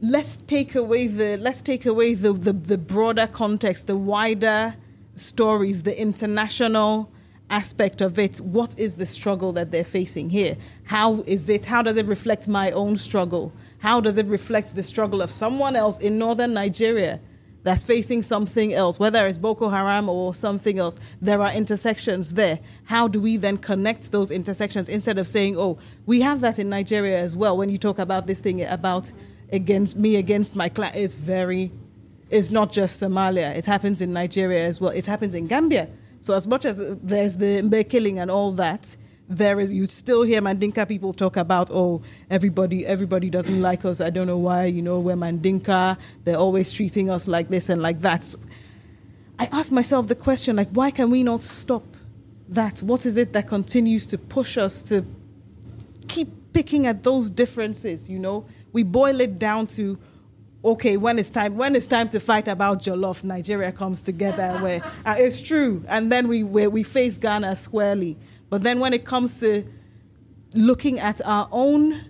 [0.00, 4.74] let's take away the let's take away the, the, the broader context, the wider
[5.14, 7.10] stories, the international
[7.50, 8.38] aspect of it.
[8.38, 10.56] What is the struggle that they're facing here?
[10.84, 11.64] How is it?
[11.66, 13.52] How does it reflect my own struggle?
[13.84, 17.20] How does it reflect the struggle of someone else in northern Nigeria
[17.64, 20.98] that's facing something else, whether it's Boko Haram or something else?
[21.20, 22.60] There are intersections there.
[22.84, 26.70] How do we then connect those intersections instead of saying, oh, we have that in
[26.70, 27.58] Nigeria as well?
[27.58, 29.12] When you talk about this thing about
[29.52, 31.70] against me against my clan it's very
[32.30, 33.54] it's not just Somalia.
[33.54, 34.92] It happens in Nigeria as well.
[34.92, 35.88] It happens in Gambia.
[36.22, 38.96] So as much as there's the Mbe killing and all that,
[39.28, 44.00] there is you still hear Mandinka people talk about oh everybody everybody doesn't like us.
[44.00, 44.66] I don't know why.
[44.66, 45.98] You know we're Mandinka.
[46.24, 48.24] They're always treating us like this and like that.
[48.24, 48.38] So
[49.38, 51.84] I ask myself the question like why can we not stop
[52.48, 52.82] that?
[52.82, 55.06] What is it that continues to push us to
[56.06, 58.10] keep picking at those differences?
[58.10, 59.98] You know we boil it down to
[60.64, 64.82] okay when it's time when it's time to fight about jollof nigeria comes together where
[65.04, 68.16] uh, it's true and then we we face ghana squarely
[68.54, 69.64] but then when it comes to
[70.54, 72.04] looking at our own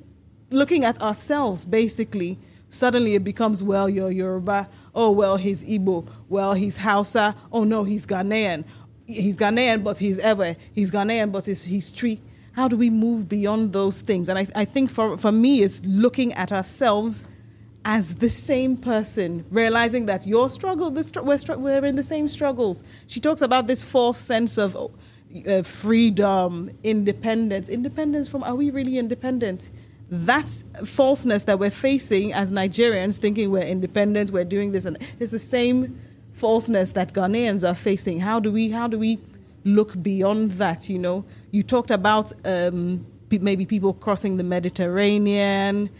[0.51, 4.69] looking at ourselves basically suddenly it becomes well you're yoruba.
[4.95, 6.07] Oh well he's igbo.
[6.29, 7.35] Well he's hausa.
[7.51, 8.65] Oh no he's ghanaian.
[9.07, 12.21] He's ghanaian but he's ever he's ghanaian but he's, he's tree
[12.53, 14.29] how do we move beyond those things?
[14.29, 17.25] And I, I think for, for me, it's looking at ourselves
[17.87, 22.85] as the same person, realizing that your struggle, we're, we're in the same struggles.
[23.07, 24.77] She talks about this false sense of
[25.49, 27.69] uh, freedom, independence.
[27.69, 29.71] Independence from, are we really independent?
[30.11, 35.33] That's falseness that we're facing as Nigerians, thinking we're independent, we're doing this, and it's
[35.33, 35.99] the same
[36.33, 38.21] falseness that Ghanaians are facing.
[38.21, 39.19] How do we, how do we
[39.65, 41.25] look beyond that, you know?
[41.51, 45.91] You talked about um, maybe people crossing the Mediterranean.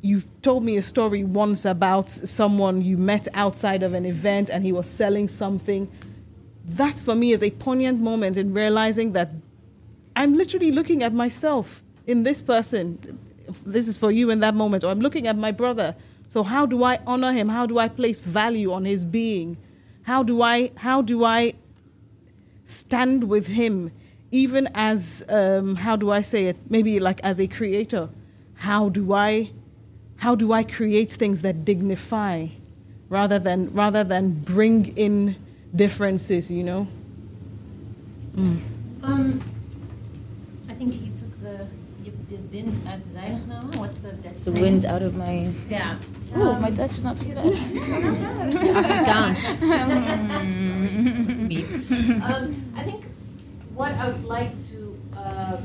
[0.00, 4.64] You told me a story once about someone you met outside of an event and
[4.64, 5.90] he was selling something.
[6.72, 9.30] That for me is a poignant moment in realizing that
[10.16, 13.18] I'm literally looking at myself in this person.
[13.66, 14.82] This is for you in that moment.
[14.84, 15.94] Or I'm looking at my brother.
[16.28, 17.50] So how do I honor him?
[17.50, 19.58] How do I place value on his being?
[20.04, 21.54] How do I how do I
[22.64, 23.90] stand with him
[24.30, 26.56] even as um, how do I say it?
[26.70, 28.08] Maybe like as a creator,
[28.54, 29.50] how do I
[30.16, 32.46] how do I create things that dignify
[33.10, 35.36] rather than rather than bring in
[35.74, 36.50] differences?
[36.50, 36.86] You know.
[38.36, 38.60] Mm.
[39.02, 39.40] Um,
[40.68, 41.66] I think you took the
[42.02, 43.78] you, the wind uit de zeilen genomen.
[43.78, 44.42] What's the Dutch?
[44.44, 45.48] The wind out of my.
[45.68, 45.96] Yeah.
[46.34, 47.44] Oh, um, my Dutch is not too bad.
[48.84, 49.62] Afrikaans.
[52.22, 53.04] um, I think
[53.74, 55.56] what I would like to, uh,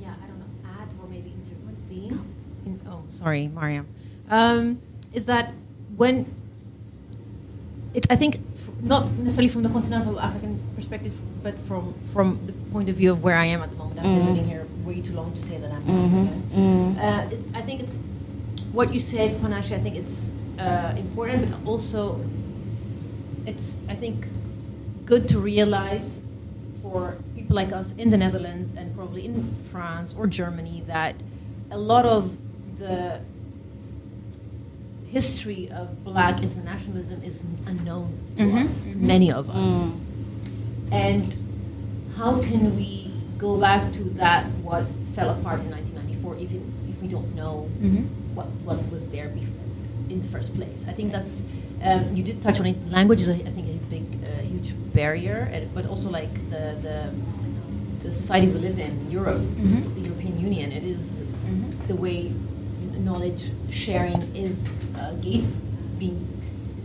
[0.00, 2.20] yeah, I don't know, add or maybe intervene.
[2.66, 3.86] In, oh, sorry, Mariam.
[4.30, 4.80] Um,
[5.12, 5.52] is that
[5.96, 6.26] when
[7.94, 8.40] it, I think,
[8.84, 13.22] not necessarily from the continental African perspective, but from from the point of view of
[13.22, 13.98] where I am at the moment.
[14.00, 14.28] I've been mm-hmm.
[14.28, 16.16] living here way too long to say that I'm mm-hmm.
[16.16, 16.42] African.
[16.52, 17.56] Mm-hmm.
[17.56, 17.98] Uh, I think it's
[18.72, 22.20] what you said, Panashe, I think it's uh, important, but also
[23.46, 24.26] it's, I think,
[25.06, 26.18] good to realize
[26.82, 31.14] for people like us in the Netherlands and probably in France or Germany that
[31.70, 32.36] a lot of
[32.78, 33.20] the
[35.18, 37.36] history of black internationalism is
[37.70, 39.00] unknown to Mhm, us, to mhm.
[39.12, 39.74] many of us.
[40.90, 41.26] And
[42.18, 44.84] how can we go back to that, what
[45.14, 46.60] fell apart in 1994, even
[46.90, 48.02] if we don't know Mhm.
[48.34, 49.64] what, what was there before,
[50.10, 50.80] in the first place?
[50.90, 51.34] I think that's,
[51.88, 54.74] um, you did touch on it, language is, a, I think, a big, uh, huge
[54.98, 55.38] barrier,
[55.76, 56.98] but also like the, the,
[58.02, 59.80] the society we live in, Europe, Mhm.
[59.96, 61.00] the European Union, it is
[61.50, 61.86] Mhm.
[61.90, 62.32] the way
[62.98, 64.56] knowledge sharing is
[65.04, 65.44] uh, gate
[65.98, 66.16] being,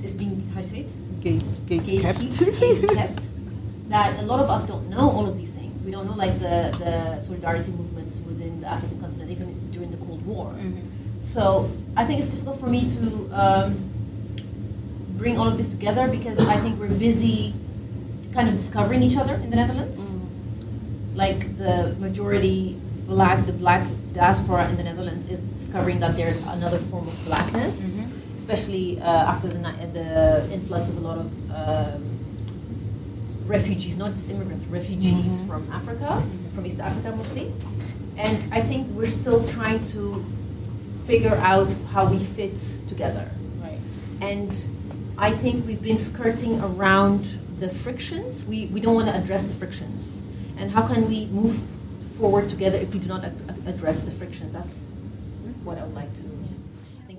[0.03, 1.21] it's being, how do you say it?
[1.21, 2.19] Gate, gate gate kept.
[2.59, 3.23] gate kept.
[3.89, 5.83] That a lot of us don't know all of these things.
[5.83, 9.97] We don't know like the, the solidarity movements within the African continent, even during the
[9.97, 10.53] Cold War.
[10.53, 10.83] Mhm.
[11.21, 13.75] So I think it's difficult for me to um,
[15.17, 17.53] bring all of this together because I think we're busy
[18.33, 20.13] kind of discovering each other in the Netherlands.
[21.15, 26.77] Like the majority black, the black diaspora in the Netherlands is discovering that there's another
[26.77, 28.08] form of blackness, Mhm.
[28.49, 29.59] Especially uh, after the,
[29.93, 32.19] the influx of a lot of um,
[33.45, 36.23] refugees, not just immigrants, refugees from Africa,
[36.55, 37.53] from East Africa mostly.
[38.17, 40.25] And I think we're still trying to
[41.05, 42.55] figure out how we fit
[42.87, 43.29] together.
[43.61, 43.77] Right.
[44.21, 44.51] And
[45.17, 48.45] I think we've been skirting around the frictions.
[48.45, 50.21] We, we don't want to address the frictions.
[50.57, 51.61] And how can we move
[52.17, 53.33] forward together if we do not a-
[53.67, 54.51] address the frictions?
[54.51, 54.85] That's
[55.63, 56.23] what I would like to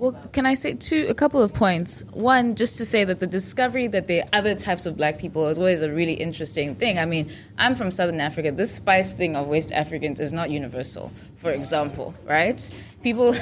[0.01, 2.03] Well, can I say two, a couple of points?
[2.11, 5.47] One, just to say that the discovery that there are other types of black people
[5.47, 6.97] is always a really interesting thing.
[6.97, 7.29] I mean,
[7.59, 8.51] I'm from Southern Africa.
[8.51, 12.67] This spice thing of West Africans is not universal, for example, right?
[13.03, 13.35] People,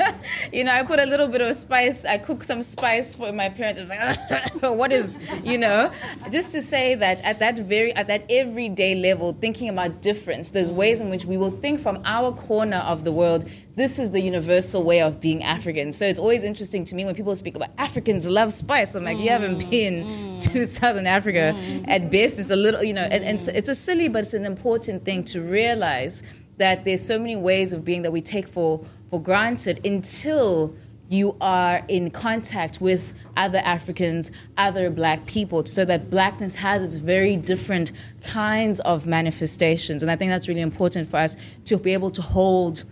[0.52, 3.48] you know, I put a little bit of spice, I cook some spice for my
[3.48, 3.80] parents.
[3.80, 5.90] It's like, what is, you know?
[6.30, 10.70] Just to say that at that very, at that everyday level, thinking about difference, there's
[10.70, 14.20] ways in which we will think from our corner of the world, this is the
[14.20, 15.92] universal way of being African.
[15.92, 18.94] So it's always interesting to me when people speak about Africans love spice.
[18.94, 20.52] I'm like, you haven't mm, been mm.
[20.52, 21.54] to Southern Africa.
[21.54, 21.84] Mm.
[21.86, 24.32] At best, it's a little, you know, and, and it's, it's a silly, but it's
[24.32, 26.22] an important thing to realize
[26.56, 30.74] that there's so many ways of being that we take for, for granted until
[31.10, 36.96] you are in contact with other Africans, other black people, so that blackness has its
[36.96, 37.92] very different
[38.24, 40.02] kinds of manifestations.
[40.02, 42.84] And I think that's really important for us to be able to hold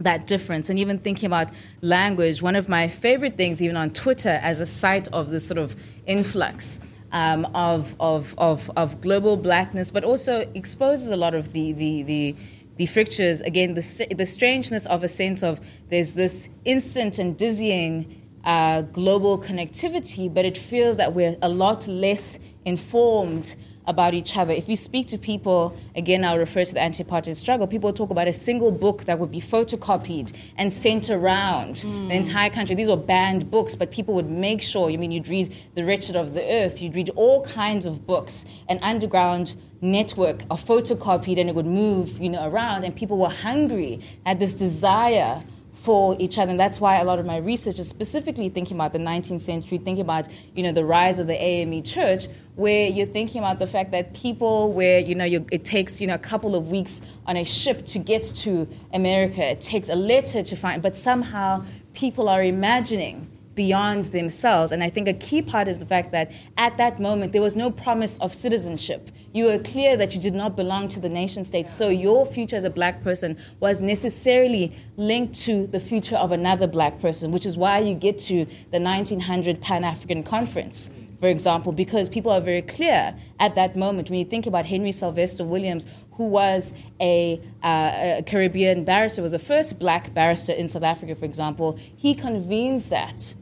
[0.00, 0.70] that difference.
[0.70, 4.66] And even thinking about language, one of my favorite things, even on Twitter, as a
[4.66, 5.76] site of this sort of
[6.06, 6.80] influx.
[7.10, 12.02] Um, of, of, of, of global blackness, but also exposes a lot of the, the,
[12.02, 12.36] the,
[12.76, 18.20] the frictures, again, the, the strangeness of a sense of there's this instant and dizzying
[18.44, 23.56] uh, global connectivity, but it feels that we're a lot less informed
[23.88, 24.52] about each other.
[24.52, 28.10] If you speak to people, again, I'll refer to the anti apartheid struggle, people talk
[28.10, 32.10] about a single book that would be photocopied and sent around the hmm.
[32.10, 32.76] entire country.
[32.76, 36.14] These were banned books, but people would make sure, I mean, you'd read The Wretched
[36.14, 41.48] of the Earth, you'd read all kinds of books, an underground network of photocopied, and
[41.48, 46.38] it would move, you know, around, and people were hungry, had this desire for each
[46.38, 46.50] other.
[46.50, 49.78] And that's why a lot of my research is specifically thinking about the 19th century,
[49.78, 52.26] thinking about, you know, the rise of the AME church,
[52.58, 56.08] where you're thinking about the fact that people where, you know, you, it takes, you
[56.08, 59.40] know, a couple of weeks on a ship to get to America.
[59.48, 64.72] It takes a letter to find, but somehow people are imagining beyond themselves.
[64.72, 67.54] And I think a key part is the fact that at that moment there was
[67.54, 69.08] no promise of citizenship.
[69.32, 71.68] You were clear that you did not belong to the nation state.
[71.68, 76.66] So your future as a black person was necessarily linked to the future of another
[76.66, 80.90] black person, which is why you get to the 1900 Pan African Conference.
[81.20, 84.08] For example, because people are very clear at that moment.
[84.08, 89.32] When you think about Henry Sylvester Williams, who was a, uh, a Caribbean barrister, was
[89.32, 93.34] the first black barrister in South Africa, for example, he convenes that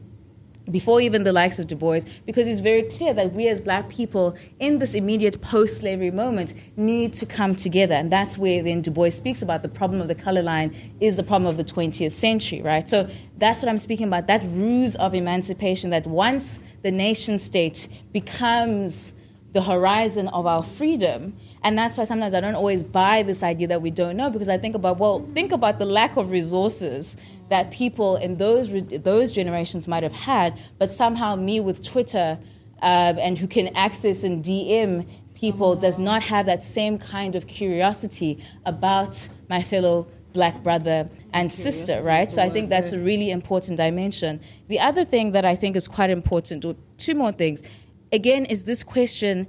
[0.71, 3.89] before even the likes of Du Bois, because it's very clear that we as black
[3.89, 7.95] people in this immediate post slavery moment need to come together.
[7.95, 11.15] And that's where then Du Bois speaks about the problem of the color line is
[11.15, 12.87] the problem of the 20th century, right?
[12.87, 17.87] So that's what I'm speaking about that ruse of emancipation that once the nation state
[18.11, 19.13] becomes
[19.53, 21.37] the horizon of our freedom.
[21.63, 24.49] And that's why sometimes I don't always buy this idea that we don't know because
[24.49, 27.17] I think about, well, think about the lack of resources
[27.49, 32.39] that people in those, those generations might have had, but somehow me with Twitter
[32.81, 37.47] uh, and who can access and DM people does not have that same kind of
[37.47, 42.31] curiosity about my fellow black brother and sister, right?
[42.31, 44.39] So I think that's a really important dimension.
[44.67, 47.63] The other thing that I think is quite important, or two more things,
[48.11, 49.47] again, is this question.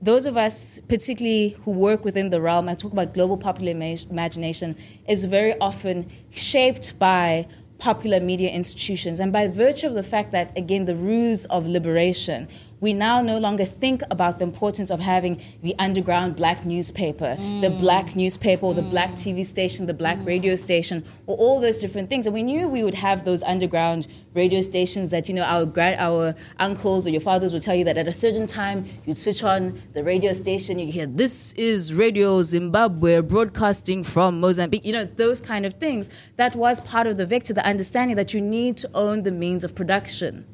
[0.00, 4.76] Those of us, particularly who work within the realm, I talk about global popular imagination,
[5.08, 9.18] is very often shaped by popular media institutions.
[9.18, 12.48] And by virtue of the fact that, again, the ruse of liberation,
[12.80, 17.60] we now no longer think about the importance of having the underground black newspaper, mm.
[17.60, 18.90] the black newspaper, or the mm.
[18.90, 20.26] black TV station, the black mm.
[20.26, 22.26] radio station, or all those different things.
[22.26, 25.98] And we knew we would have those underground radio stations that you know our grand,
[25.98, 29.42] our uncles or your fathers would tell you that at a certain time you'd switch
[29.42, 34.84] on the radio station, you'd hear this is Radio Zimbabwe broadcasting from Mozambique.
[34.84, 36.10] You know those kind of things.
[36.36, 39.64] That was part of the vector, the understanding that you need to own the means
[39.64, 40.46] of production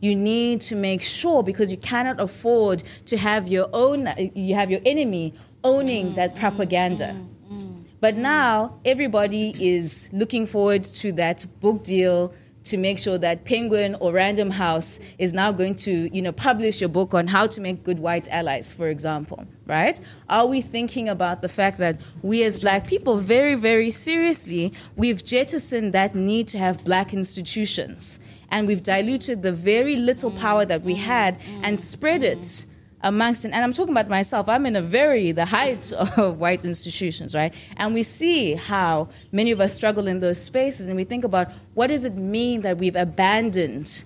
[0.00, 4.70] you need to make sure because you cannot afford to have your own you have
[4.70, 5.34] your enemy
[5.64, 6.16] owning mm-hmm.
[6.16, 7.14] that propaganda.
[7.14, 7.54] Mm-hmm.
[7.54, 7.82] Mm-hmm.
[8.00, 12.32] But now everybody is looking forward to that book deal
[12.64, 16.80] to make sure that Penguin or Random House is now going to, you know, publish
[16.80, 19.98] your book on how to make good white allies, for example, right?
[20.28, 25.24] Are we thinking about the fact that we as black people very, very seriously, we've
[25.24, 28.20] jettisoned that need to have black institutions
[28.50, 32.64] and we've diluted the very little power that we had and spread it
[33.02, 37.34] amongst and I'm talking about myself I'm in a very the height of white institutions
[37.34, 37.54] right?
[37.76, 41.52] And we see how many of us struggle in those spaces and we think about
[41.74, 44.04] what does it mean that we've abandoned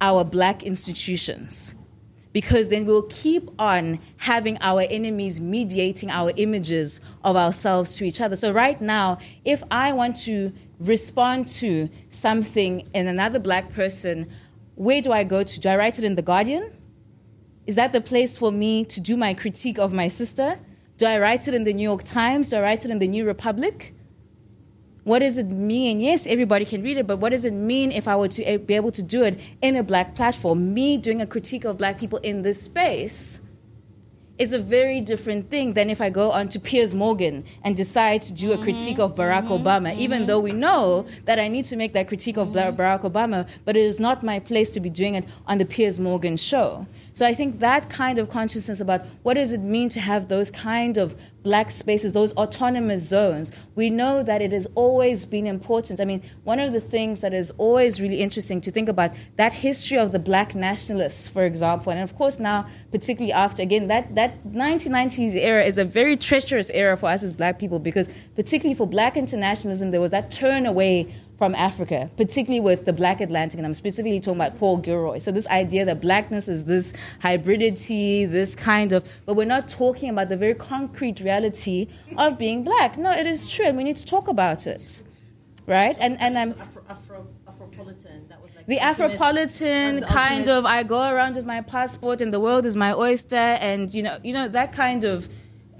[0.00, 1.74] our black institutions?
[2.32, 8.20] Because then we'll keep on having our enemies mediating our images of ourselves to each
[8.20, 8.34] other.
[8.34, 14.28] So right now if I want to respond to something in another black person,
[14.74, 15.60] where do I go to?
[15.60, 16.76] Do I write it in The Guardian?
[17.66, 20.58] Is that the place for me to do my critique of my sister?
[20.96, 22.50] Do I write it in the New York Times?
[22.50, 23.94] Do I write it in the New Republic?
[25.04, 26.00] What does it mean?
[26.00, 28.56] Yes, everybody can read it, but what does it mean if I were to eh,
[28.56, 30.72] be able to do it in a black platform?
[30.72, 33.40] Me doing a critique of black people in this space
[34.38, 38.22] is a very different thing than if I go on to Piers Morgan and decide
[38.22, 39.64] to do a critique of Barack mm-hmm.
[39.64, 40.00] Obama, mm-hmm.
[40.00, 42.80] even though we know that I need to make that critique of mm-hmm.
[42.80, 46.00] Barack Obama, but it is not my place to be doing it on the Piers
[46.00, 46.86] Morgan show.
[47.14, 50.50] So I think that kind of consciousness about what does it mean to have those
[50.50, 56.00] kind of black spaces, those autonomous zones, we know that it has always been important.
[56.00, 59.52] I mean, one of the things that is always really interesting to think about that
[59.52, 64.14] history of the black nationalists, for example, and of course now, particularly after again that
[64.16, 68.74] that 1990s era is a very treacherous era for us as black people because particularly
[68.74, 73.58] for black internationalism, there was that turn away from Africa, particularly with the Black Atlantic,
[73.58, 75.18] and I'm specifically talking about Paul Gilroy.
[75.18, 80.10] So this idea that blackness is this hybridity, this kind of, but we're not talking
[80.10, 82.96] about the very concrete reality of being black.
[82.96, 85.02] No, it is true, and we need to talk about it,
[85.66, 85.96] right?
[85.98, 88.28] And and I'm Afro, Afro, Afropolitan.
[88.28, 90.64] That was like the Afropolitan kind of.
[90.64, 94.18] I go around with my passport, and the world is my oyster, and you know,
[94.22, 95.28] you know that kind of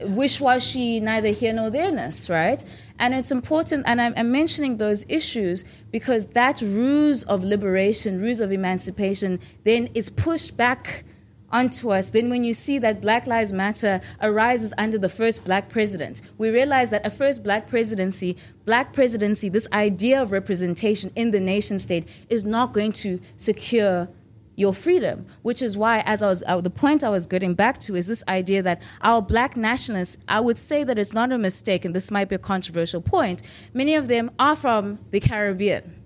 [0.00, 2.64] wish-washy, neither here nor there-ness, right?
[2.98, 8.40] And it's important, and I'm, I'm, mentioning those issues because that ruse of liberation, ruse
[8.40, 11.04] of emancipation, then is pushed back
[11.50, 12.10] onto us.
[12.10, 16.50] Then, when you see that Black Lives Matter arises under the first black president, we
[16.50, 21.80] realize that a first black presidency, black presidency, this idea of representation in the nation
[21.80, 24.08] state is not going to secure
[24.56, 27.78] your freedom, which is why, as I was, uh, the point I was getting back
[27.80, 31.38] to is this idea that our black nationalists, I would say that it's not a
[31.38, 33.42] mistake, and this might be a controversial point,
[33.72, 36.00] many of them are from the Caribbean.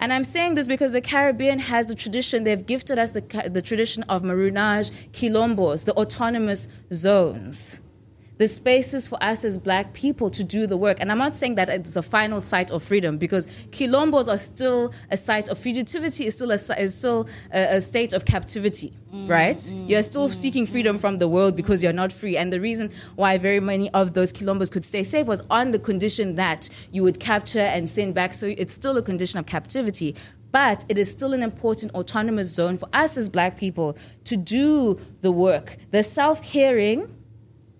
[0.00, 3.20] And I'm saying this because the Caribbean has the tradition, they've gifted us the,
[3.50, 7.80] the tradition of Marronage, Quilombos, the autonomous zones
[8.40, 10.96] the spaces for us as black people to do the work.
[10.98, 14.94] And I'm not saying that it's a final site of freedom because quilombos are still
[15.10, 19.28] a site of fugitivity, is still a, is still a, a state of captivity, mm,
[19.28, 19.58] right?
[19.58, 22.38] Mm, you're still mm, seeking freedom from the world because you're not free.
[22.38, 25.78] And the reason why very many of those quilombos could stay safe was on the
[25.78, 28.32] condition that you would capture and send back.
[28.32, 30.16] So it's still a condition of captivity
[30.52, 34.98] but it is still an important autonomous zone for us as black people to do
[35.20, 35.76] the work.
[35.92, 37.06] The self caring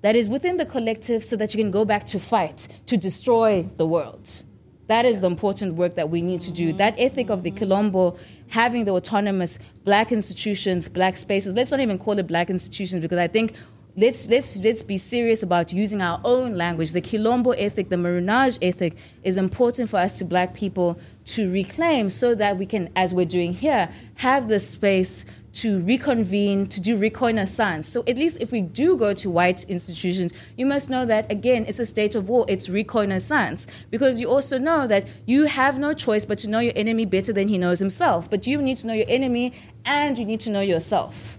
[0.02, 3.62] that is within the collective so that you can go back to fight, to destroy
[3.76, 4.42] the world.
[4.86, 6.72] That is the important work that we need to do.
[6.72, 11.98] That ethic of the Quilombo, having the autonomous black institutions, black spaces, let's not even
[11.98, 13.54] call it black institutions because I think
[13.96, 16.92] let's let's let's be serious about using our own language.
[16.92, 22.10] The Quilombo ethic, the Marronage ethic, is important for us to Black people to reclaim,
[22.10, 26.96] so that we can, as we're doing here, have the space to reconvene, to do
[26.96, 27.88] reconnaissance.
[27.88, 31.64] So at least if we do go to white institutions, you must know that again,
[31.66, 32.44] it's a state of war.
[32.48, 36.72] It's reconnaissance because you also know that you have no choice but to know your
[36.76, 38.30] enemy better than he knows himself.
[38.30, 39.52] But you need to know your enemy
[39.84, 41.38] and you need to know yourself.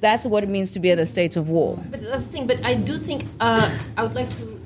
[0.00, 1.78] That's what it means to be in a state of war.
[1.90, 2.46] But that's the thing.
[2.46, 4.60] But I do think uh, I would like to,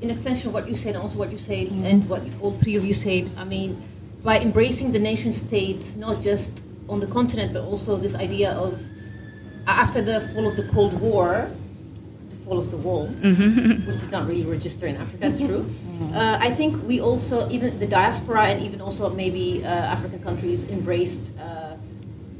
[0.00, 2.76] in extension of what you said, and also what you said, and what all three
[2.76, 3.28] of you said.
[3.36, 3.82] I mean,
[4.22, 8.80] by embracing the nation state, not just on the continent, but also this idea of
[9.66, 11.50] after the fall of the Cold War,
[12.30, 15.18] the fall of the wall, which did not really register in Africa.
[15.20, 15.64] That's true.
[16.14, 20.64] Uh, I think we also, even the diaspora, and even also maybe uh, African countries
[20.64, 21.76] embraced uh,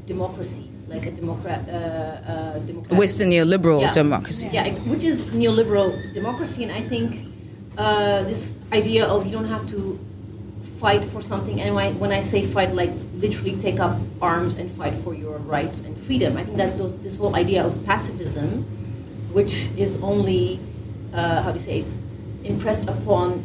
[0.07, 3.91] democracy, like a democrat, uh, uh, democratic Western neoliberal Yeah.
[3.91, 4.49] democracy.
[4.51, 7.19] yeah, which is neoliberal democracy, and I think
[7.77, 9.99] uh, this idea of you don't have to
[10.79, 11.61] fight for something.
[11.61, 15.13] And when I, when I say fight, like literally take up arms and fight for
[15.13, 16.37] your rights and freedom.
[16.37, 18.63] I think that those, this whole idea of pacifism,
[19.33, 20.59] which is only
[21.13, 21.91] uh, how do you say it,
[22.43, 23.43] impressed upon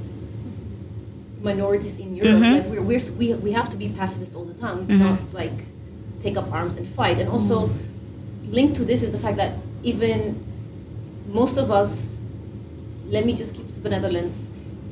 [1.43, 2.41] minorities in Europe.
[2.55, 4.87] Like we're, we're, we we have to be pacifist all the time.
[4.87, 5.53] We cannot like
[6.23, 7.19] take up arms and fight.
[7.19, 7.69] And also
[8.47, 9.53] linked to this is the fact that
[9.83, 10.43] even
[11.29, 12.19] most of us,
[13.09, 14.44] let me just keep to the Netherlands,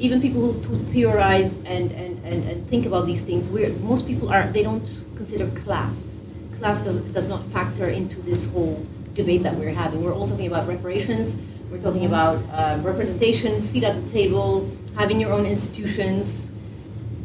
[0.02, 4.04] even people who, who theorize and, and, and, and think about these things, we're, most
[4.04, 6.20] people are, they don't consider class.
[6.58, 8.84] Class does, does not factor into this whole
[9.14, 10.02] debate that we're having.
[10.02, 11.36] We're all talking about reparations,
[11.70, 16.50] we're talking about uh, representation, seat at the table, having your own institutions,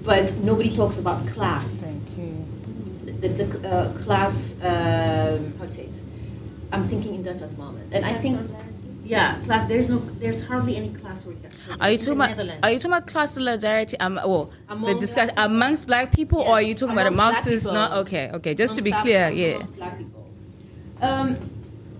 [0.03, 2.45] but nobody talks about class Thank you.
[3.21, 6.01] the, the uh, class, um, how to say it?
[6.71, 8.39] I'm thinking in Dutch at the moment, and I think,
[9.07, 9.67] yeah, class.
[9.67, 11.55] There's no, there's hardly any class solidarity.
[11.79, 15.29] Are you talking about are you talking about class solidarity um well the Amongst- discuss
[15.37, 17.73] amongst black people or are you talking about a amongst black Marxist people.
[17.73, 19.75] not okay, okay, just to be Amongst clear, black- yeah.
[19.77, 20.23] black people.
[21.01, 21.37] Um,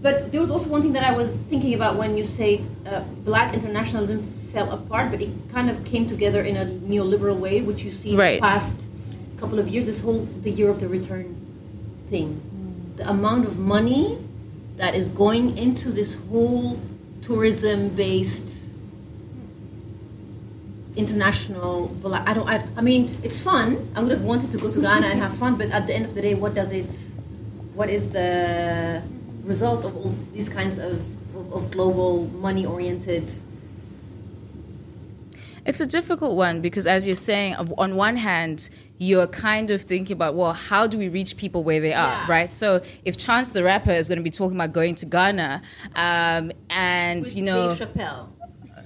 [0.01, 3.01] but there was also one thing that I was thinking about when you say uh,
[3.26, 4.22] black internationalism
[4.53, 8.12] fell apart, but it kind of came together in a neoliberal way, which you see
[8.12, 8.80] in the past
[9.38, 9.86] couple of years.
[9.86, 11.36] This whole the year of the return
[12.10, 12.41] thing,
[12.95, 14.18] the amount of money
[14.78, 16.80] that is going into this whole
[17.28, 18.73] tourism-based
[20.95, 21.95] international.
[22.05, 22.47] I don't.
[22.47, 23.91] I, I mean, it's fun.
[23.95, 26.05] I would have wanted to go to Ghana and have fun, but at the end
[26.05, 26.91] of the day, what does it?
[27.75, 29.03] What is the
[29.43, 31.01] result of all these kinds of
[31.36, 33.32] of, of global money-oriented?
[35.68, 40.13] It's a difficult one because, as you're saying, on one hand, you're kind of thinking
[40.13, 42.32] about, well, how do we reach people where they are, Yeah.
[42.32, 42.53] right?
[42.53, 45.61] So, if Chance the Rapper is going to be talking about going to Ghana,
[45.95, 48.30] um, and With you know, Dave Chappelle.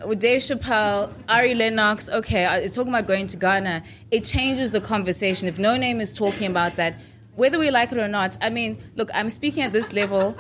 [0.07, 3.83] with Dave Chappelle, Ari Lennox, okay, uh, it's talking about going to Ghana.
[4.09, 5.47] It changes the conversation.
[5.47, 6.99] If Noname is talking about that,
[7.35, 10.35] whether we like it or not, I mean, look, I'm speaking at this level,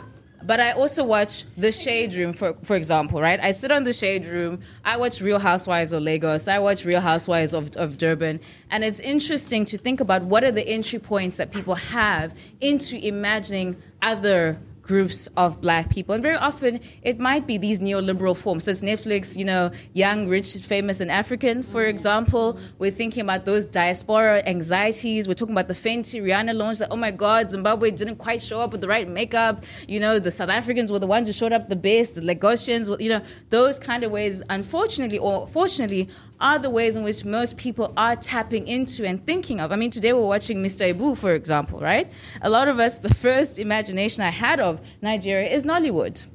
[0.45, 3.39] but I also watch The Shade Room, for, for example, right?
[3.39, 7.01] I sit on The Shade Room, I watch Real Housewives of Lagos, I watch Real
[7.01, 8.39] Housewives of, of Durban,
[8.69, 12.97] and it's interesting to think about what are the entry points that people have into
[13.05, 16.13] imagining other groups of black people.
[16.15, 18.65] And very often it might be these neoliberal forms.
[18.65, 22.59] So it's Netflix, you know, young, rich, famous, and African, for example.
[22.79, 25.27] We're thinking about those diaspora anxieties.
[25.27, 28.59] We're talking about the Fenty Rihanna launch that, oh my God, Zimbabwe didn't quite show
[28.59, 29.63] up with the right makeup.
[29.87, 32.99] You know, the South Africans were the ones who showed up the best, the Lagosians,
[32.99, 36.09] you know, those kind of ways, unfortunately or fortunately,
[36.41, 39.71] are the ways in which most people are tapping into and thinking of.
[39.71, 40.93] I mean, today we're watching Mr.
[40.93, 42.11] Ibu, for example, right?
[42.41, 46.25] A lot of us, the first imagination I had of Nigeria is Nollywood,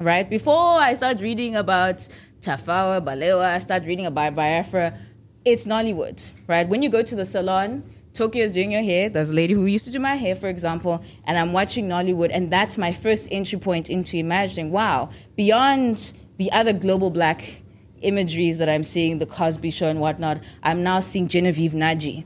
[0.00, 0.28] right?
[0.30, 2.08] Before I start reading about
[2.40, 4.96] Tafawa, Balewa, I start reading about Biafra,
[5.44, 6.68] it's Nollywood, right?
[6.68, 9.10] When you go to the salon, Tokyo is doing your hair.
[9.10, 12.30] There's a lady who used to do my hair, for example, and I'm watching Nollywood,
[12.32, 17.62] and that's my first entry point into imagining, wow, beyond the other global black
[18.02, 22.24] imageries that I'm seeing, the Cosby Show and whatnot, I'm now seeing Genevieve Nnaji,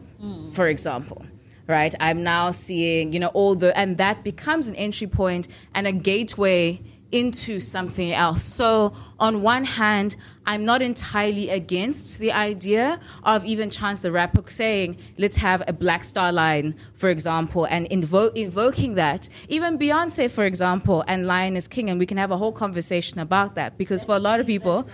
[0.52, 1.24] for example.
[1.66, 5.86] Right, I'm now seeing, you know, all the, and that becomes an entry point and
[5.86, 8.42] a gateway into something else.
[8.42, 10.16] So, on one hand,
[10.46, 15.72] I'm not entirely against the idea of even Chance the Rapper saying, let's have a
[15.72, 19.28] Black Star line, for example, and invo- invoking that.
[19.48, 23.20] Even Beyonce, for example, and Lion is King, and we can have a whole conversation
[23.20, 24.88] about that because for a lot of people,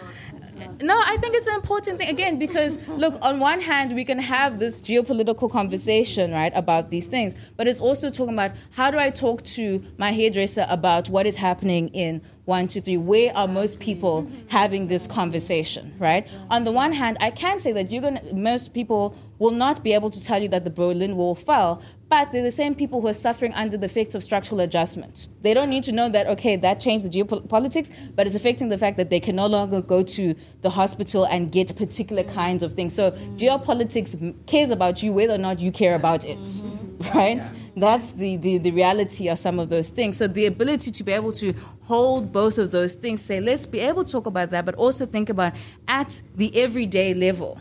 [0.83, 4.19] no, I think it's an important thing again because look, on one hand, we can
[4.19, 8.99] have this geopolitical conversation, right, about these things, but it's also talking about how do
[8.99, 12.97] I talk to my hairdresser about what is happening in one, two, three.
[12.97, 16.33] Where are most people having this conversation, right?
[16.51, 19.93] On the one hand, I can say that you're gonna most people will not be
[19.93, 23.09] able to tell you that the Berlin Wall fell, But they're the same people who
[23.09, 25.27] are suffering under the effects of structural adjustment.
[25.43, 28.79] They don't need to know that, okay, that changed the geopolitics, but it's affecting the
[28.79, 32.75] fact that they can no longer go to the hospital and get particular kinds of
[32.75, 32.95] things.
[32.95, 37.09] So geopolitics cares about you whether or not you care about it, mm-hmm.
[37.19, 37.39] right?
[37.39, 37.53] Yeah.
[37.77, 40.17] That's the, the, the reality of some of those things.
[40.17, 43.81] So the ability to be able to hold both of those things, say, let's be
[43.81, 45.55] able to talk about that, but also think about
[45.89, 47.61] at the everyday level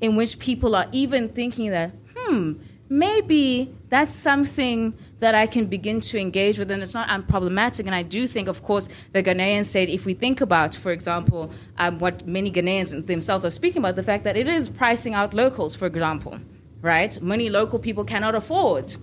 [0.00, 2.52] in which people are even thinking that, hmm,
[2.88, 7.86] maybe that's something that I can begin to engage with, and it's not unproblematic.
[7.86, 11.50] And I do think, of course, the Ghanaians said, if we think about, for example,
[11.78, 15.34] um, what many Ghanaians themselves are speaking about, the fact that it is pricing out
[15.34, 16.38] locals, for example,
[16.82, 17.20] right?
[17.22, 18.96] Many local people cannot afford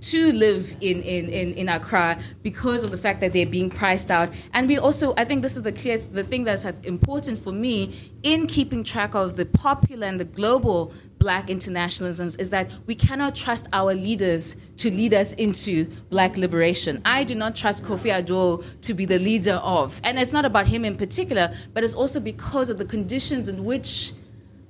[0.00, 4.10] to live in, in, in, in Accra because of the fact that they're being priced
[4.10, 4.30] out.
[4.52, 8.12] And we also, I think this is the clear, the thing that's important for me
[8.22, 13.34] in keeping track of the popular and the global black internationalisms is that we cannot
[13.34, 17.00] trust our leaders to lead us into black liberation.
[17.04, 20.68] I do not trust Kofi Addo to be the leader of, and it's not about
[20.68, 24.12] him in particular, but it's also because of the conditions in which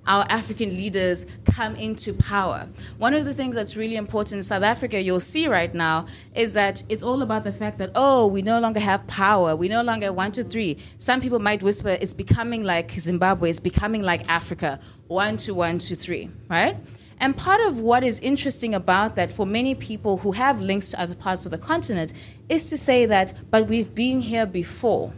[0.08, 2.66] our African leaders come into power.
[2.96, 6.54] One of the things that's really important in South Africa, you'll see right now, is
[6.54, 9.54] that it's all about the fact that, oh, we no longer have power.
[9.54, 10.78] We no longer one, two, three.
[10.98, 14.80] Some people might whisper, it's becoming like Zimbabwe, it's becoming like Africa.
[15.06, 16.76] One, two, one, two, three, right?
[17.20, 21.00] And part of what is interesting about that for many people who have links to
[21.00, 22.12] other parts of the continent
[22.48, 25.12] is to say that, but we've been here before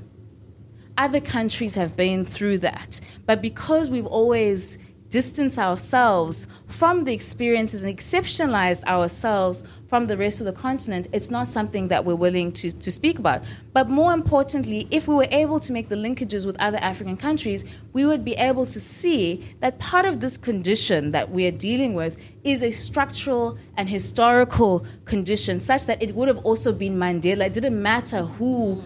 [1.01, 3.01] other countries have been through that.
[3.25, 4.77] But because we've always
[5.09, 11.31] distanced ourselves from the experiences and exceptionalized ourselves from the rest of the continent, it's
[11.31, 13.43] not something that we're willing to, to speak about.
[13.73, 17.65] But more importantly, if we were able to make the linkages with other African countries,
[17.95, 21.95] we would be able to see that part of this condition that we are dealing
[21.95, 27.47] with is a structural and historical condition, such that it would have also been Mandela.
[27.47, 28.81] It didn't matter who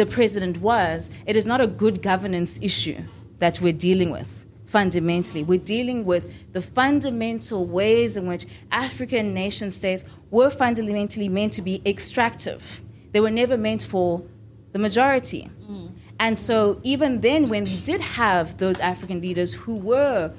[0.00, 2.96] the president was, it is not a good governance issue
[3.38, 5.42] that we're dealing with fundamentally.
[5.42, 11.62] We're dealing with the fundamental ways in which African nation states were fundamentally meant to
[11.62, 12.80] be extractive.
[13.12, 14.22] They were never meant for
[14.72, 15.50] the majority.
[15.68, 15.92] Mm.
[16.18, 20.32] And so, even then, when we did have those African leaders who were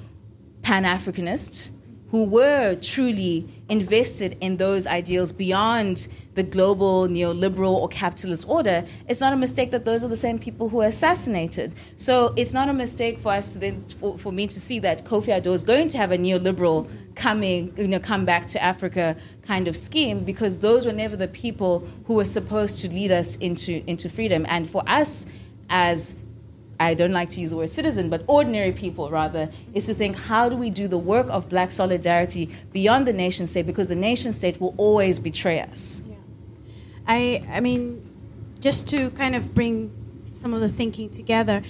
[0.63, 1.69] Pan Africanists,
[2.09, 9.19] who were truly invested in those ideals beyond the global neoliberal or capitalist order, it's
[9.19, 11.75] not a mistake that those are the same people who are assassinated.
[11.97, 15.03] So it's not a mistake for us to then, for, for me to see that
[15.03, 19.17] Kofi Addo is going to have a neoliberal coming, you know, come back to Africa
[19.43, 23.35] kind of scheme because those were never the people who were supposed to lead us
[23.37, 24.45] into into freedom.
[24.47, 25.25] And for us
[25.69, 26.15] as
[26.81, 30.17] I don't like to use the word citizen, but ordinary people rather, is to think
[30.17, 33.95] how do we do the work of black solidarity beyond the nation state because the
[33.95, 36.01] nation state will always betray us.
[37.11, 38.01] I, I mean,
[38.61, 39.91] just to kind of bring
[40.31, 41.61] some of the thinking together,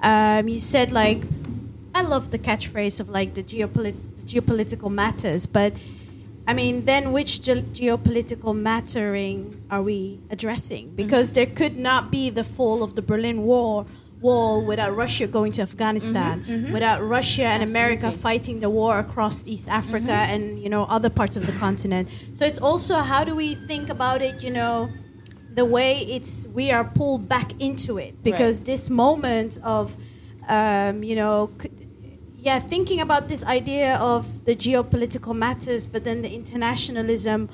[0.00, 1.22] um, you said like,
[1.94, 5.74] I love the catchphrase of like the, geopolit- geopolitical matters, but
[6.46, 10.86] I mean, then which ge- geopolitical mattering are we addressing?
[10.86, 10.96] Mm-hmm.
[10.96, 11.34] Because mm-hmm.
[11.34, 13.86] there could not be the fall of the Berlin Wall
[14.20, 16.72] wall without Russia going to Afghanistan, mm-hmm, mm-hmm.
[16.72, 17.96] without Russia and Absolutely.
[17.96, 20.32] America fighting the war across East Africa mm-hmm.
[20.32, 22.08] and you know other parts of the continent.
[22.32, 24.42] So it's also how do we think about it?
[24.42, 24.88] You know,
[25.54, 28.66] the way it's we are pulled back into it because right.
[28.66, 29.96] this moment of
[30.48, 31.50] um, you know.
[32.38, 37.48] yeah, thinking about this idea of the geopolitical matters, but then the internationalism.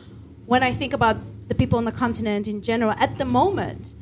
[0.44, 1.16] When I think about
[1.48, 3.94] the people on the continent in general, at the moment,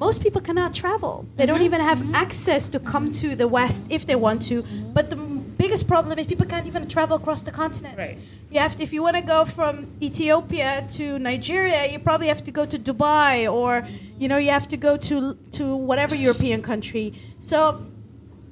[0.00, 1.26] most people cannot travel.
[1.36, 1.52] They mm-hmm.
[1.52, 2.14] don't even have mm-hmm.
[2.14, 4.62] access to come to the West if they want to.
[4.62, 4.92] Mm-hmm.
[4.94, 7.98] But the biggest problem is people can't even travel across the continent.
[7.98, 8.18] Right.
[8.50, 12.42] You have to, if you want to go from Ethiopia to Nigeria, you probably have
[12.44, 13.86] to go to Dubai, or
[14.18, 17.06] you know, you have to go to to whatever European country.
[17.38, 17.58] So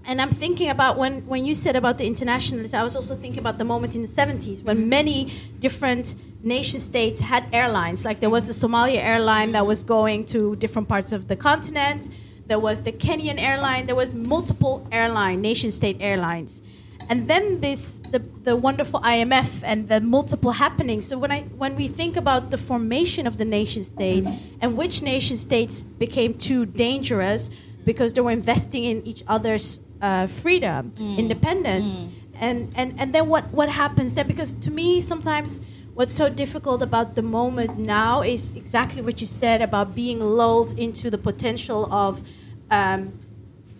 [0.08, 3.40] and I'm thinking about when, when you said about the internationalists, I was also thinking
[3.40, 5.30] about the moment in the 70s when many
[5.60, 8.04] different nation states had airlines.
[8.04, 12.08] Like there was the Somalia airline that was going to different parts of the continent.
[12.46, 13.86] There was the Kenyan airline.
[13.86, 16.62] There was multiple airline, nation state airlines.
[17.10, 21.06] And then this the, the wonderful IMF and the multiple happenings.
[21.06, 24.26] So when I when we think about the formation of the nation state
[24.60, 27.48] and which nation states became too dangerous
[27.84, 31.16] because they were investing in each other's uh, freedom, mm.
[31.16, 32.10] independence, mm.
[32.34, 34.26] and and and then what what happens then?
[34.26, 35.60] Because to me, sometimes
[35.98, 40.70] what's so difficult about the moment now is exactly what you said about being lulled
[40.78, 42.22] into the potential of
[42.70, 43.18] um,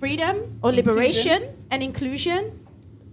[0.01, 1.67] freedom or liberation inclusion.
[1.71, 2.41] and inclusion.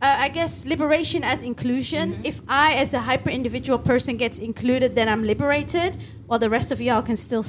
[0.02, 2.20] uh, I guess liberation as inclusion.
[2.24, 6.72] If I, as a hyper individual person, gets included, then I'm liberated, while the rest
[6.72, 7.46] of y'all can still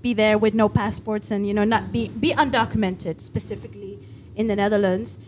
[0.00, 3.98] be there with no passports and you know not be be undocumented, specifically
[4.36, 5.18] in the Netherlands.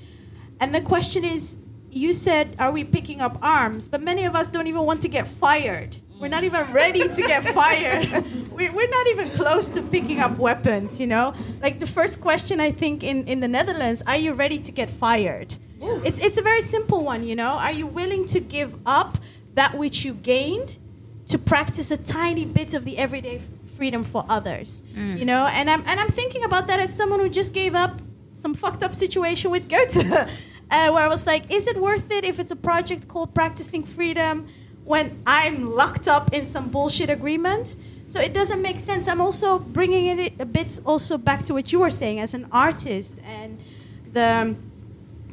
[0.60, 1.58] And the question is,
[1.92, 3.86] you said, are we picking up arms?
[3.86, 5.96] But many of us don't even want to get fired.
[6.18, 8.08] We're not even ready to get fired.
[8.50, 11.34] We're, we're not even close to picking up weapons, you know?
[11.60, 14.88] Like the first question, I think, in, in the Netherlands are you ready to get
[14.88, 15.56] fired?
[15.80, 17.50] It's, it's a very simple one, you know?
[17.50, 19.18] Are you willing to give up
[19.54, 20.78] that which you gained
[21.26, 23.40] to practice a tiny bit of the everyday
[23.76, 24.84] freedom for others?
[24.94, 25.18] Mm.
[25.18, 25.46] You know?
[25.46, 28.00] And I'm, and I'm thinking about that as someone who just gave up
[28.32, 30.30] some fucked up situation with Goethe,
[30.72, 33.84] uh, where I was like, is it worth it if it's a project called Practicing
[33.84, 34.48] Freedom
[34.84, 37.76] when I'm locked up in some bullshit agreement?
[38.06, 39.06] So it doesn't make sense.
[39.06, 42.48] I'm also bringing it a bit also back to what you were saying as an
[42.50, 43.60] artist and
[44.12, 44.56] the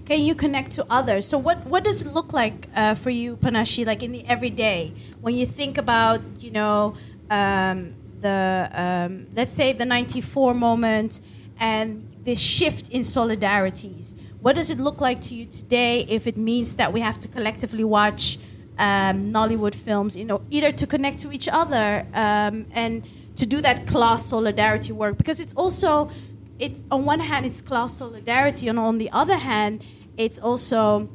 [0.06, 1.28] can you connect to others?
[1.28, 4.92] So what what does it look like uh, for you, Panashe, like in the everyday
[5.22, 6.96] when you think about you know
[7.30, 11.22] um, the um, let's say the '94 moment
[11.60, 14.16] and this shift in solidarities?
[14.42, 17.28] What does it look like to you today if it means that we have to
[17.28, 18.40] collectively watch
[18.78, 23.60] um, Nollywood films, you know, either to connect to each other um, and to do
[23.62, 25.18] that class solidarity work?
[25.18, 26.10] Because it's also,
[26.58, 29.84] it's on one hand, it's class solidarity, and on the other hand,
[30.16, 31.10] it's also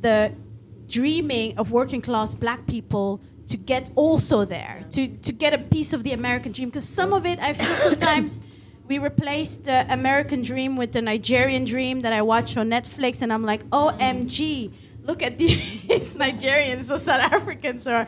[0.00, 0.32] the
[0.86, 5.92] dreaming of working class black people to get also there, to, to get a piece
[5.92, 6.68] of the American dream.
[6.68, 8.40] Because some of it, I feel sometimes
[8.86, 13.32] we replaced the American dream with the Nigerian dream that I watch on Netflix, and
[13.32, 14.72] I'm like, OMG,
[15.02, 18.06] look at these Nigerians or South Africans or.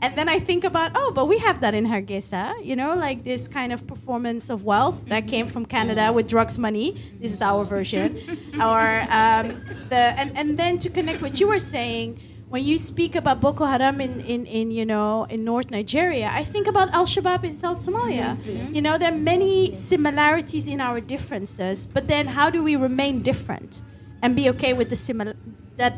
[0.00, 3.24] And then I think about, oh, but we have that in Hargeisa, you know, like
[3.24, 6.92] this kind of performance of wealth that came from Canada with drugs money.
[7.18, 8.16] This is our version.
[8.62, 13.14] or um, the and, and then to connect what you were saying, when you speak
[13.14, 17.06] about Boko Haram in, in, in you know in North Nigeria, I think about Al
[17.06, 18.36] Shabaab in South Somalia.
[18.74, 23.20] You know, there are many similarities in our differences, but then how do we remain
[23.20, 23.82] different
[24.22, 25.36] and be okay with the simil
[25.76, 25.94] that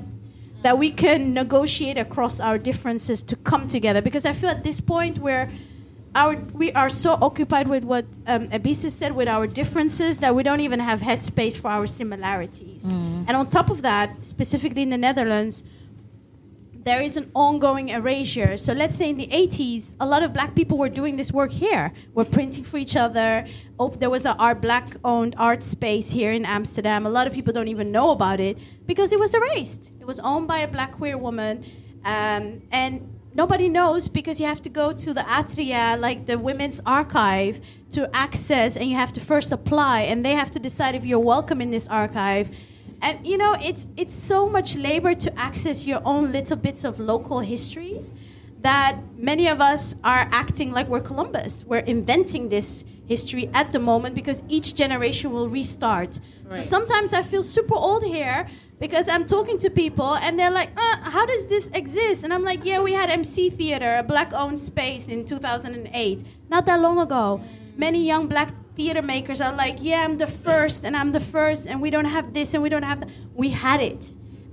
[0.63, 4.03] that we can negotiate across our differences to come together?
[4.03, 5.51] Because I feel at this point where
[6.17, 10.43] our we are so occupied with what um, Abisa said with our differences that we
[10.43, 12.85] don't even have headspace for our similarities.
[12.85, 15.63] And on top of that, specifically in the Netherlands,
[16.83, 18.57] there is an ongoing erasure.
[18.57, 21.51] So let's say in the 80s, a lot of black people were doing this work
[21.51, 21.93] here.
[22.15, 23.47] We're printing for each other.
[23.79, 27.07] Oh, there was a art black-owned art space here in Amsterdam.
[27.07, 29.93] A lot of people don't even know about it because it was erased.
[30.01, 31.67] It was owned by a black queer woman,
[32.05, 36.81] um, and nobody knows because you have to go to the Atria, like the women's
[36.87, 37.61] archive,
[37.91, 41.19] to access, and you have to first apply, and they have to decide if you're
[41.19, 42.51] welcome in this archive.
[43.03, 47.01] And you know, it's it's so much labor to access your own little bits of
[47.01, 48.15] local histories
[48.63, 51.65] that many of us are acting like we're Columbus.
[51.67, 56.21] We're inventing this history at the moment because each generation will restart.
[56.51, 58.49] So sometimes I feel super old here
[58.81, 62.43] because I'm talking to people and they're like, uh, "How does this exist?" And I'm
[62.43, 67.41] like, "Yeah, we had MC Theater, a black-owned space in 2008, not that long ago."
[67.77, 71.67] Many young black theater makers are like, yeah, I'm the first, and I'm the first,
[71.67, 73.11] and we don't have this, and we don't have that.
[73.35, 74.03] We had it,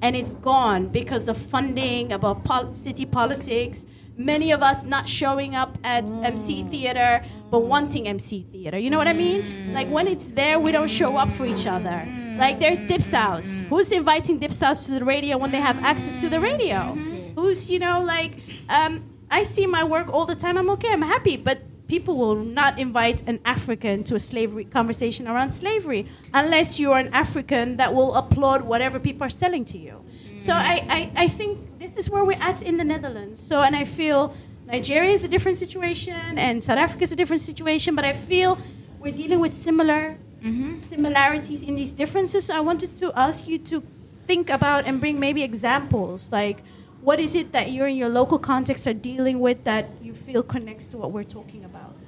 [0.02, 3.86] and it's gone because of funding, about pol- city politics.
[4.18, 6.26] Many of us not showing up at mm.
[6.26, 8.78] MC theater, but wanting MC theater.
[8.78, 9.44] You know what I mean?
[9.44, 9.74] Mm.
[9.74, 11.98] Like when it's there, we don't show up for each other.
[12.06, 12.38] Mm.
[12.38, 13.62] Like there's Dipsaus.
[13.70, 16.80] Who's inviting Dipsaus to the radio when they have access to the radio?
[16.80, 17.40] Mm-hmm.
[17.40, 18.34] Who's, you know, like,
[18.68, 20.58] um, I see my work all the time.
[20.58, 20.92] I'm okay.
[20.92, 26.06] I'm happy, but people will not invite an African to a slavery conversation around slavery
[26.34, 30.04] unless you're an African that will applaud whatever people are selling to you.
[30.38, 30.58] So mm.
[30.58, 33.42] I, I, I think this is where we're at in the Netherlands.
[33.42, 34.36] So and I feel
[34.66, 38.58] Nigeria is a different situation and South Africa is a different situation, but I feel
[39.00, 40.78] we're dealing with similar mm-hmm.
[40.78, 42.46] similarities in these differences.
[42.46, 43.84] So I wanted to ask you to
[44.26, 46.64] think about and bring maybe examples like
[47.08, 50.44] what is it that you're in your local context are dealing with that you feel
[50.44, 52.06] connects to what we're talking about?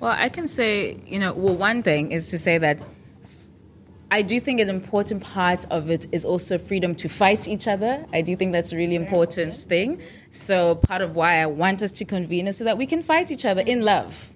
[0.00, 2.80] Well, I can say, you know, well, one thing is to say that
[4.10, 8.06] I do think an important part of it is also freedom to fight each other.
[8.10, 10.00] I do think that's a really important thing.
[10.30, 13.30] So, part of why I want us to convene is so that we can fight
[13.30, 14.30] each other in love.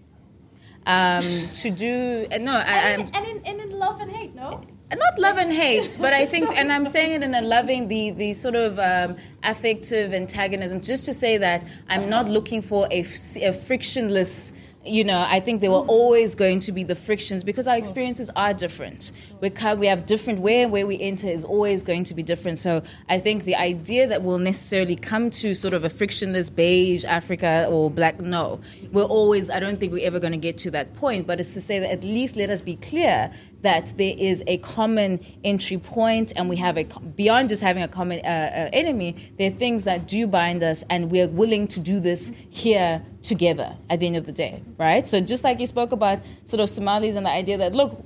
[0.84, 4.62] Um, to do, no, I, And in, and, in, and in love and hate, no?
[4.98, 8.10] Not love and hate, but I think, and I'm saying it in a loving, the
[8.10, 13.02] the sort of um, affective antagonism, just to say that I'm not looking for a
[13.02, 14.52] frictionless
[14.84, 18.30] you know, I think there were always going to be the frictions because our experiences
[18.34, 19.12] are different.
[19.42, 22.58] We we have different where where we enter is always going to be different.
[22.58, 27.04] So I think the idea that we'll necessarily come to sort of a frictionless beige
[27.04, 28.60] Africa or black, no,
[28.90, 29.50] we're always.
[29.50, 31.26] I don't think we're ever going to get to that point.
[31.26, 33.30] But it's to say that at least let us be clear
[33.62, 37.88] that there is a common entry point and we have a beyond just having a
[37.88, 41.80] common uh, uh, enemy there are things that do bind us and we're willing to
[41.80, 45.06] do this here together at the end of the day right?
[45.06, 48.04] So just like you spoke about sort of somalis and the idea that look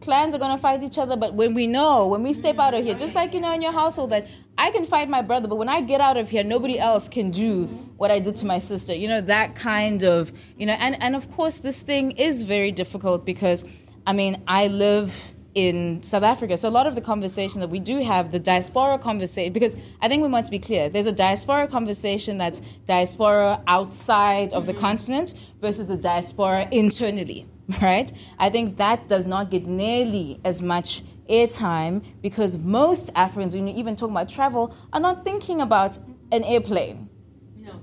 [0.00, 2.72] clans are going to fight each other but when we know when we step out
[2.72, 4.26] of here just like you know in your household that
[4.56, 7.30] i can fight my brother but when i get out of here nobody else can
[7.30, 7.66] do
[7.98, 11.14] what i did to my sister you know that kind of you know and and
[11.14, 13.64] of course this thing is very difficult because
[14.06, 16.56] I mean, I live in South Africa.
[16.56, 20.08] So a lot of the conversation that we do have, the diaspora conversation, because I
[20.08, 24.72] think we want to be clear, there's a diaspora conversation that's diaspora outside of the
[24.72, 24.80] mm-hmm.
[24.80, 27.48] continent versus the diaspora internally,
[27.82, 28.12] right?
[28.38, 33.74] I think that does not get nearly as much airtime because most Africans, when you
[33.74, 35.98] even talk about travel, are not thinking about
[36.32, 37.08] an airplane.
[37.56, 37.82] No.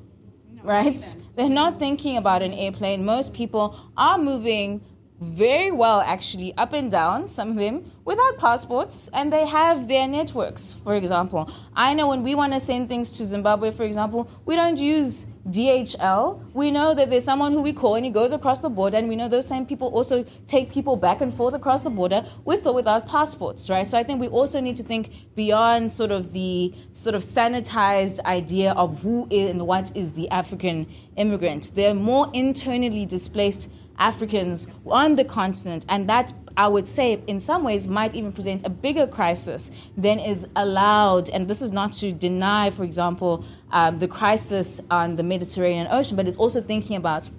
[0.54, 1.18] no right?
[1.36, 3.04] They're not thinking about an airplane.
[3.04, 4.82] Most people are moving
[5.20, 10.08] very well actually up and down some of them without passports and they have their
[10.08, 10.72] networks.
[10.72, 14.56] For example i know when we want to send things to zimbabwe for example we
[14.56, 18.62] don't use dhl we know that there's someone who we call and he goes across
[18.62, 21.84] the border and we know those same people also take people back and forth across
[21.84, 23.88] the border with or without passports right?
[23.88, 28.24] So i think we also need to think beyond sort of the sort of sanitized
[28.26, 30.88] idea of who is and what is the african
[31.18, 31.72] immigrant.
[31.76, 37.64] They're more internally displaced Africans on the continent, and that I would say, in some
[37.64, 41.30] ways, might even present a bigger crisis than is allowed.
[41.30, 46.16] And this is not to deny, for example, um, the crisis on the Mediterranean Ocean,
[46.16, 47.30] but it's also thinking about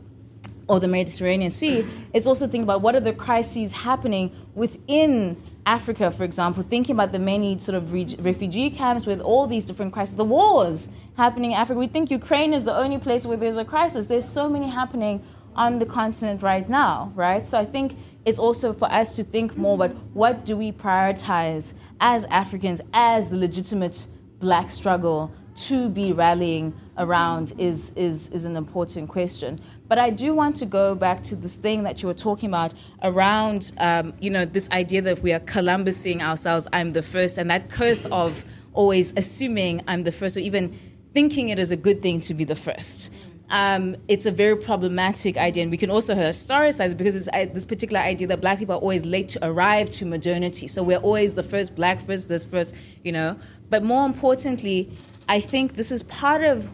[0.68, 6.11] or the Mediterranean Sea, it's also thinking about what are the crises happening within Africa,
[6.11, 9.92] for example, thinking about the many sort of re- refugee camps with all these different
[9.92, 11.78] crises, the wars happening in Africa.
[11.78, 14.06] We think Ukraine is the only place where there's a crisis.
[14.06, 15.22] There's so many happening
[15.59, 17.46] on the continent right now, right?
[17.46, 21.74] So I think it's also for us to think more about what do we prioritize
[22.00, 24.06] as Africans, as the legitimate
[24.38, 29.59] black struggle to be rallying around is, is, is an important question.
[29.88, 32.72] But I do want to go back to this thing that you were talking about
[33.02, 37.50] around, um, you know, this idea that we are Columbusing ourselves, I'm the first, and
[37.50, 38.44] that curse of
[38.74, 40.78] always assuming I'm the first, or even
[41.12, 43.11] thinking it is a good thing to be the first
[43.51, 45.62] um, it's a very problematic idea.
[45.62, 48.74] And we can also historicize it because it's uh, this particular idea that black people
[48.74, 50.66] are always late to arrive to modernity.
[50.66, 53.38] So we're always the first black, first this, first, you know.
[53.70, 54.92] But more importantly,
[55.28, 56.70] I think this is part of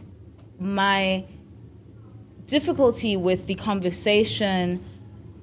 [0.59, 1.25] my
[2.47, 4.85] difficulty with the conversation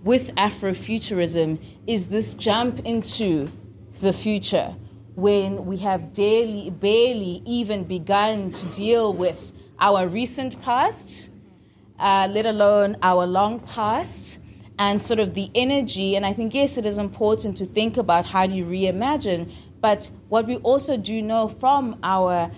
[0.04, 3.52] with Afrofuturism is this jump into
[4.02, 4.76] the future
[5.16, 9.52] when we have daily, barely even begun to deal with
[9.82, 11.30] our recent past,
[12.00, 14.40] uh, let alone our long past,
[14.80, 16.16] and sort of the energy.
[16.16, 19.52] And I think, yes, it is important to think about how do you reimagine.
[19.82, 22.50] But what we also do know from our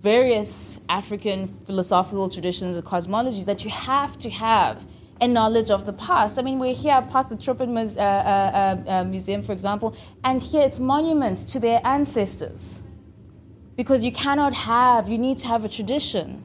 [0.00, 4.86] various African philosophical traditions and cosmologies that you have to have
[5.20, 6.38] a knowledge of the past.
[6.38, 10.42] I mean, we're here past the Tropen uh, uh, uh, uh, Museum, for example, and
[10.42, 12.82] here it's monuments to their ancestors.
[13.76, 16.42] Because you cannot have, you need to have a tradition.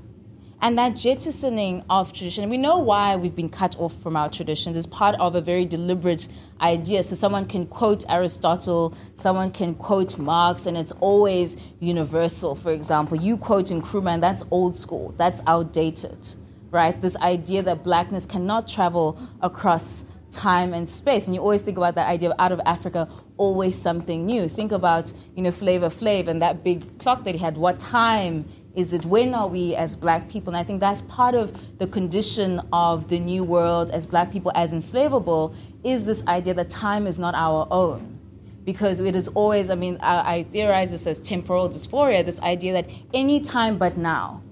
[0.63, 4.77] And that jettisoning of tradition, we know why we've been cut off from our traditions,
[4.77, 6.27] is part of a very deliberate
[6.61, 7.01] idea.
[7.01, 12.53] So someone can quote Aristotle, someone can quote Marx, and it's always universal.
[12.53, 16.35] For example, you quote Nkrumah, and that's old school, that's outdated,
[16.69, 16.99] right?
[17.01, 21.27] This idea that blackness cannot travel across time and space.
[21.27, 24.47] And you always think about that idea of out of Africa, always something new.
[24.47, 27.57] Think about, you know, Flavor Flav and that big clock that he had.
[27.57, 28.45] What time
[28.75, 30.53] is it when are we as black people?
[30.53, 34.51] And I think that's part of the condition of the new world as black people
[34.55, 35.53] as enslavable
[35.83, 38.19] is this idea that time is not our own.
[38.63, 42.73] Because it is always, I mean, I, I theorize this as temporal dysphoria, this idea
[42.73, 44.43] that any time but now.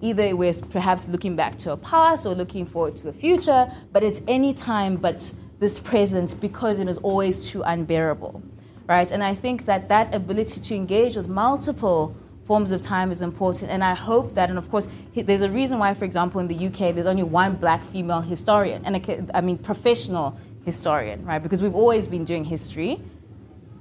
[0.00, 4.02] Either we're perhaps looking back to a past or looking forward to the future, but
[4.02, 8.42] it's any time but this present because it is always too unbearable,
[8.88, 9.12] right?
[9.12, 12.16] And I think that that ability to engage with multiple
[12.52, 13.70] forms of time is important.
[13.70, 16.66] And I hope that, and of course, there's a reason why, for example, in the
[16.66, 21.42] UK, there's only one black female historian, and a, I mean, professional historian, right?
[21.42, 23.00] Because we've always been doing history.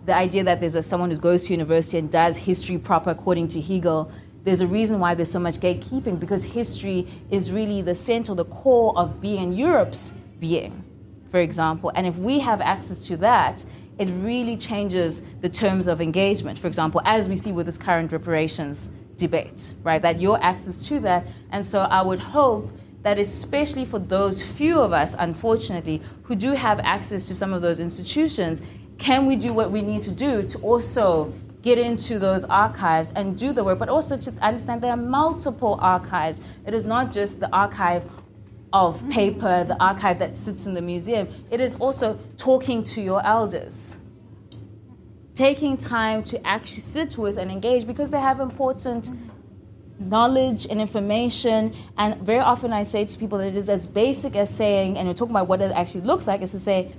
[0.05, 3.49] The idea that there's a, someone who goes to university and does history proper according
[3.49, 4.09] to Hegel,
[4.45, 8.45] there's a reason why there's so much gatekeeping, because history is really the center, the
[8.45, 10.81] core of being Europe's being,
[11.29, 11.91] for example.
[11.93, 13.65] And if we have access to that,
[14.01, 16.57] it really changes the terms of engagement.
[16.57, 20.01] For example, as we see with this current reparations debate, right?
[20.01, 21.27] That your access to that.
[21.51, 22.71] And so I would hope
[23.03, 27.61] that especially for those few of us, unfortunately, who do have access to some of
[27.61, 28.63] those institutions,
[28.97, 31.31] can we do what we need to do to also
[31.61, 35.77] get into those archives and do the work, but also to understand there are multiple
[35.79, 36.47] archives.
[36.65, 38.03] It is not just the archive
[38.73, 41.27] of paper, the archive that sits in the museum.
[41.49, 43.99] It is also talking to your elders,
[45.35, 49.11] taking time to actually sit with and engage because they have important
[49.99, 51.73] knowledge and information.
[51.97, 55.07] And very often I say to people that it is as basic as saying, and
[55.07, 56.91] we're talking about what it actually looks like, is to say,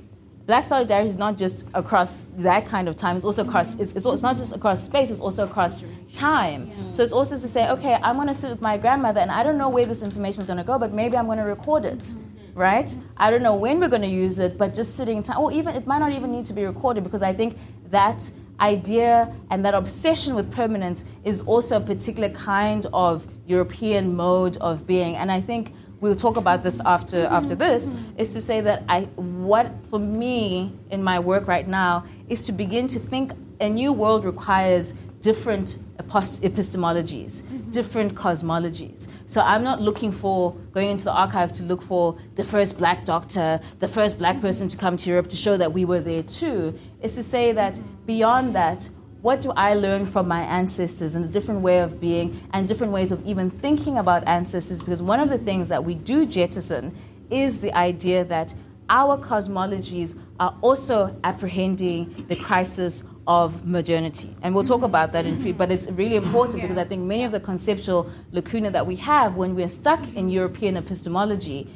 [0.47, 3.16] Black solidarity is not just across that kind of time.
[3.16, 3.78] It's also across.
[3.78, 5.11] It's, it's, it's not just across space.
[5.11, 6.93] It's also across time.
[6.93, 9.45] So it's also to say, okay, I'm going to sit with my grandmother, and I
[9.45, 11.84] don't know where this information is going to go, but maybe I'm going to record
[11.84, 12.14] it,
[12.55, 12.95] right?
[13.16, 15.38] I don't know when we're going to use it, but just sitting in time.
[15.38, 17.57] Or even it might not even need to be recorded because I think
[17.90, 18.28] that
[18.59, 24.86] idea and that obsession with permanence is also a particular kind of European mode of
[24.88, 25.72] being, and I think
[26.03, 30.72] we'll talk about this after after this is to say that I what for me
[30.90, 35.78] in my work right now is to begin to think a new world requires different
[35.98, 37.70] epistemologies, mm-hmm.
[37.70, 39.07] different cosmologies.
[39.28, 43.05] So I'm not looking for going into the archive to look for the first black
[43.05, 46.24] doctor, the first black person to come to Europe to show that we were there
[46.24, 46.76] too.
[47.00, 48.88] It's to say that beyond that,
[49.22, 52.92] what do I learn from my ancestors and the different way of being and different
[52.92, 54.82] ways of even thinking about ancestors?
[54.82, 56.92] Because one of the things that we do jettison
[57.30, 58.52] is the idea that
[58.90, 64.34] our cosmologies are also apprehending the crisis of modernity.
[64.42, 67.22] And we'll talk about that in free, but it's really important because I think many
[67.22, 71.68] of the conceptual lacuna that we have when we're stuck in European epistemology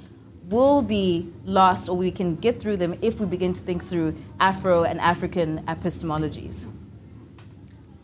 [0.49, 4.17] will be lost or we can get through them if we begin to think through
[4.41, 6.69] Afro and African epistemologies.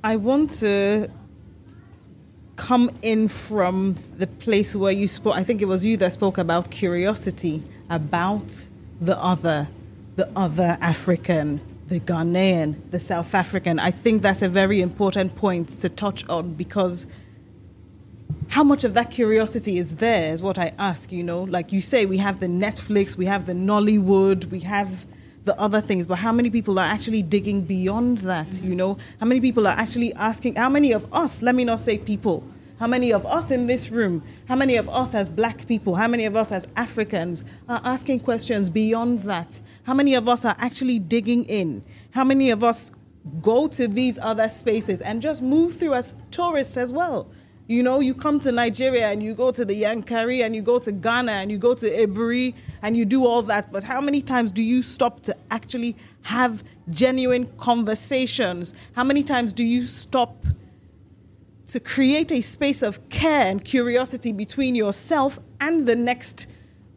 [0.05, 1.09] I want to
[2.57, 5.37] come in from the place where you spoke.
[5.37, 8.67] I think it was you that spoke about curiosity about
[9.01, 9.69] the other,
[10.17, 13.79] the other African, the Ghanaian, the South African.
[13.79, 17.07] I think that's a very important point to touch on because
[18.49, 21.45] how much of that curiosity is there is what I ask, you know?
[21.45, 25.07] Like you say, we have the Netflix, we have the Nollywood, we have
[25.45, 28.97] the other things, but how many people are actually digging beyond that, you know?
[29.19, 32.45] How many people are actually asking, how many of us, let me not say people,
[32.79, 36.09] how many of us in this room, how many of us as black people, how
[36.09, 39.61] many of us as Africans are asking questions beyond that?
[39.85, 41.85] How many of us are actually digging in?
[42.11, 42.91] How many of us
[43.41, 47.29] go to these other spaces and just move through as tourists as well?
[47.73, 50.79] You know, you come to Nigeria and you go to the Yankari and you go
[50.79, 52.53] to Ghana and you go to Aburi
[52.83, 53.73] and you do all that.
[53.73, 58.75] But how many times do you stop to actually have genuine conversations?
[58.95, 60.45] How many times do you stop
[61.69, 66.49] to create a space of care and curiosity between yourself and the next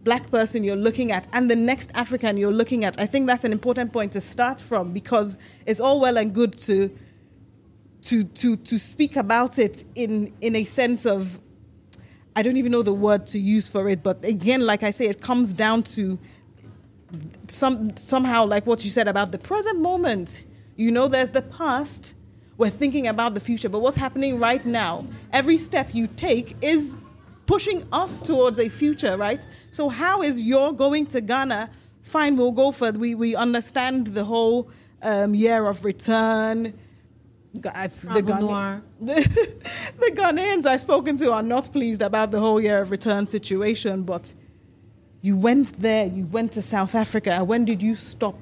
[0.03, 2.99] black person you're looking at and the next African you're looking at?
[2.99, 6.57] I think that's an important point to start from because it's all well and good
[6.63, 6.91] to
[8.05, 11.39] to to to speak about it in in a sense of
[12.35, 15.07] I don't even know the word to use for it, but again, like I say,
[15.07, 16.19] it comes down to
[17.47, 20.43] some somehow like what you said about the present moment.
[20.75, 22.13] You know, there's the past.
[22.57, 25.05] We're thinking about the future, but what's happening right now?
[25.33, 26.95] Every step you take is
[27.45, 29.45] pushing us towards a future, right?
[29.71, 31.69] So how is your going to Ghana?
[32.01, 34.69] Fine, we'll go for we we understand the whole
[35.01, 36.73] um, year of return
[38.13, 39.13] the, Ghana- the,
[39.99, 44.03] the Ghanaians I've spoken to are not pleased about the whole year of return situation,
[44.03, 44.33] but
[45.21, 47.43] you went there, you went to South Africa.
[47.43, 48.37] When did you stop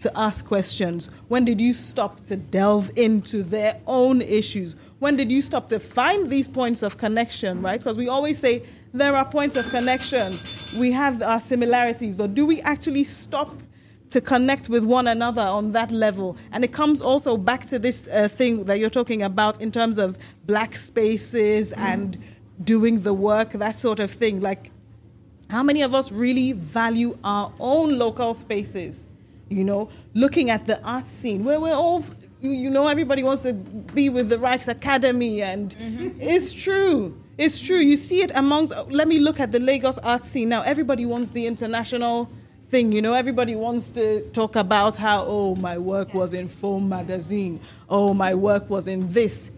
[0.00, 1.10] to ask questions?
[1.28, 4.74] When did you stop to delve into their own issues?
[4.98, 7.78] When did you stop to find these points of connection, right?
[7.78, 10.32] Because we always say there are points of connection.
[10.80, 13.61] We have our similarities, but do we actually stop
[14.12, 16.36] to connect with one another on that level.
[16.52, 19.98] And it comes also back to this uh, thing that you're talking about in terms
[19.98, 21.78] of black spaces mm.
[21.78, 22.18] and
[22.62, 24.40] doing the work, that sort of thing.
[24.40, 24.70] Like,
[25.50, 29.08] how many of us really value our own local spaces?
[29.48, 32.04] You know, looking at the art scene where we're all,
[32.40, 36.20] you know, everybody wants to be with the Rijksakademie, and mm-hmm.
[36.20, 37.18] it's true.
[37.36, 37.78] It's true.
[37.78, 38.72] You see it amongst.
[38.88, 40.62] Let me look at the Lagos art scene now.
[40.62, 42.30] Everybody wants the international
[42.72, 42.90] thing.
[42.90, 47.60] You know, everybody wants to talk about how, oh, my work was in Foam magazine.
[47.86, 49.50] Oh, my work was in this.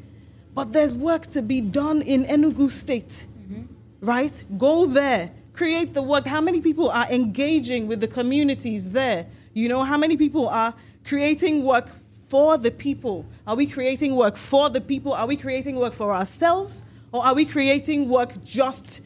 [0.52, 3.62] But there's work to be done in Enugu State, mm-hmm.
[4.00, 4.44] right?
[4.58, 5.30] Go there.
[5.52, 6.26] create the work?
[6.26, 9.26] How many people are engaging with the communities there?
[9.52, 10.74] You know, how many people are
[11.04, 11.88] creating work
[12.28, 13.24] for the people?
[13.46, 15.12] Are we creating work for the people?
[15.12, 16.82] Are we creating work for ourselves?
[17.12, 19.02] Or are we creating work just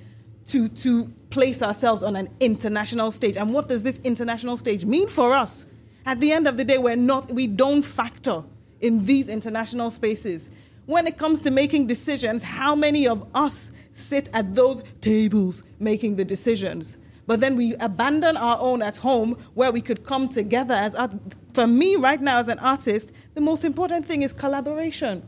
[0.47, 3.37] to, to place ourselves on an international stage?
[3.37, 5.67] And what does this international stage mean for us?
[6.07, 8.43] At the end of the day, we're not, we don't factor
[8.81, 10.51] in these international spaces.
[10.87, 16.17] When it comes to making decisions, how many of us sit at those tables making
[16.17, 16.97] the decisions?
[17.27, 21.15] But then we abandon our own at home where we could come together as art.
[21.53, 25.23] For me, right now, as an artist, the most important thing is collaboration.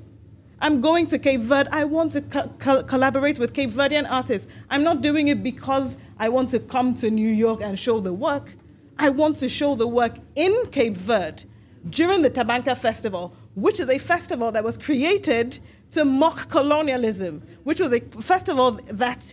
[0.62, 1.70] I'm going to Cape Verde.
[1.72, 4.50] I want to co- co- collaborate with Cape Verdean artists.
[4.68, 8.12] I'm not doing it because I want to come to New York and show the
[8.12, 8.52] work.
[8.98, 11.44] I want to show the work in Cape Verde
[11.88, 15.58] during the Tabanka Festival, which is a festival that was created
[15.92, 19.32] to mock colonialism, which was a festival that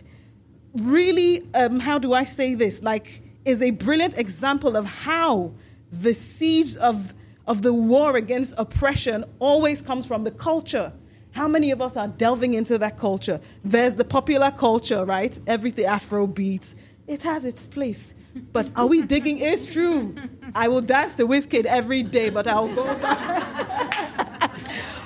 [0.74, 2.82] really, um, how do I say this?
[2.82, 5.52] Like, is a brilliant example of how
[5.92, 7.12] the seeds of,
[7.46, 10.92] of the war against oppression always comes from the culture.
[11.38, 13.40] How many of us are delving into that culture?
[13.64, 15.38] There's the popular culture, right?
[15.46, 16.74] Everything Afro beats.
[17.06, 18.12] It has its place.
[18.52, 19.38] But are we digging?
[19.38, 20.16] It's true.
[20.56, 22.84] I will dance the Wizkid every day, but I'll go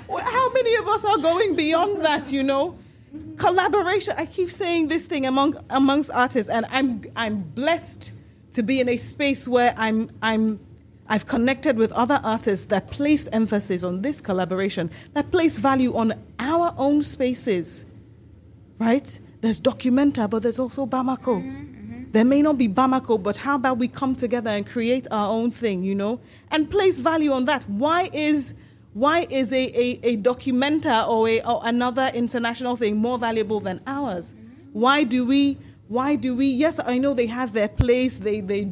[0.09, 2.78] How many of us are going beyond that, you know?
[3.36, 4.14] collaboration.
[4.16, 8.12] I keep saying this thing among amongst artists, and I'm I'm blessed
[8.54, 10.60] to be in a space where I'm I'm
[11.12, 16.14] I've connected with other artists that place emphasis on this collaboration, that place value on
[16.39, 17.84] our own spaces.
[18.78, 19.20] Right?
[19.43, 21.43] There's Documenta, but there's also Bamako.
[21.43, 25.28] Mm-hmm, There may not be Bamako, but how about we come together and create our
[25.28, 26.18] own thing, you know,
[26.51, 27.64] and place value on that?
[27.64, 28.55] Why is
[28.94, 33.82] why is a, a, a documenta or, a, or another international thing more valuable than
[33.86, 34.34] ours?
[34.72, 35.59] Why do we,
[35.89, 38.70] why do we, yes, I know they have their place, they, they,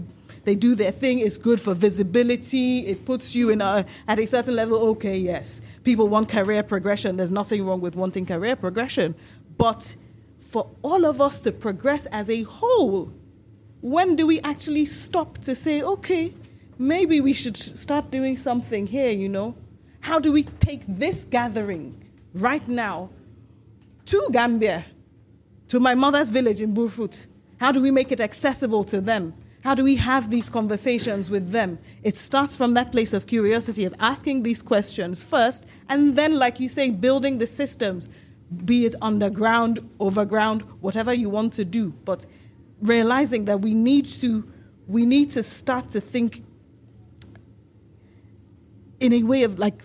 [0.50, 4.26] they do their thing, it's good for visibility, it puts you in a, at a
[4.26, 5.60] certain level, okay, yes.
[5.84, 9.14] People want career progression, there's nothing wrong with wanting career progression.
[9.56, 9.94] But
[10.40, 13.12] for all of us to progress as a whole,
[13.80, 16.34] when do we actually stop to say, okay,
[16.76, 19.54] maybe we should start doing something here, you know?
[20.00, 23.10] How do we take this gathering right now
[24.06, 24.84] to Gambia,
[25.68, 27.26] to my mother's village in Brufut?
[27.60, 29.34] How do we make it accessible to them?
[29.62, 31.78] How do we have these conversations with them?
[32.02, 36.60] It starts from that place of curiosity, of asking these questions first, and then, like
[36.60, 38.08] you say, building the systems,
[38.64, 41.90] be it underground, overground, whatever you want to do.
[42.04, 42.24] But
[42.80, 44.50] realizing that we need to,
[44.86, 46.42] we need to start to think
[48.98, 49.82] in a way of like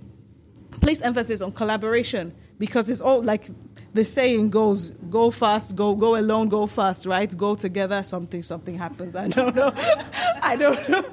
[0.71, 3.49] place emphasis on collaboration because it's all like
[3.95, 7.35] the saying goes go fast go go alone go fast right?
[7.35, 9.15] Go together something something happens.
[9.15, 9.73] I don't know.
[10.41, 11.03] I don't know.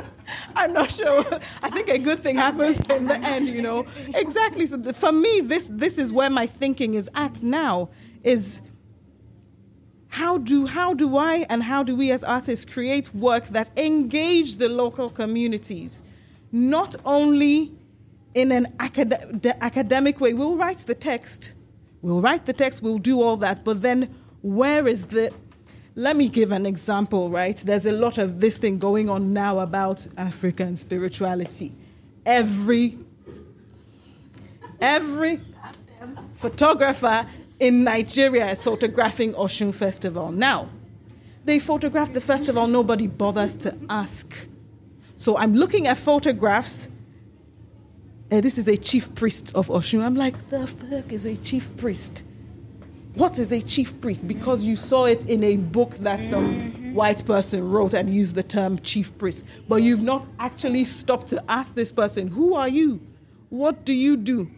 [0.56, 1.24] I'm not sure.
[1.62, 3.86] I think a good thing happens in the end you know?
[4.14, 4.66] Exactly.
[4.66, 7.88] So for me this this is where my thinking is at now
[8.22, 8.60] is
[10.08, 14.56] how do how do i and how do we as artists create work that engage
[14.56, 16.02] the local communities
[16.52, 17.72] not only
[18.34, 20.34] in an acad- academic way.
[20.34, 21.54] We'll write the text,
[22.04, 25.32] we'll write the text, we'll do all that, but then where is the.
[25.96, 27.56] Let me give an example, right?
[27.56, 31.72] There's a lot of this thing going on now about African spirituality.
[32.26, 32.98] Every
[34.80, 35.40] every
[36.34, 37.26] photographer
[37.60, 40.32] in Nigeria is photographing Oshun Festival.
[40.32, 40.68] Now,
[41.44, 44.48] they photograph the festival, nobody bothers to ask.
[45.16, 46.88] So I'm looking at photographs
[48.34, 50.02] uh, this is a chief priest of Oshun.
[50.02, 52.24] I'm like, the fuck is a chief priest?
[53.14, 54.26] What is a chief priest?
[54.26, 56.94] Because you saw it in a book that some mm-hmm.
[56.94, 59.46] white person wrote and used the term chief priest.
[59.68, 63.00] But you've not actually stopped to ask this person, who are you?
[63.50, 64.50] What do you do?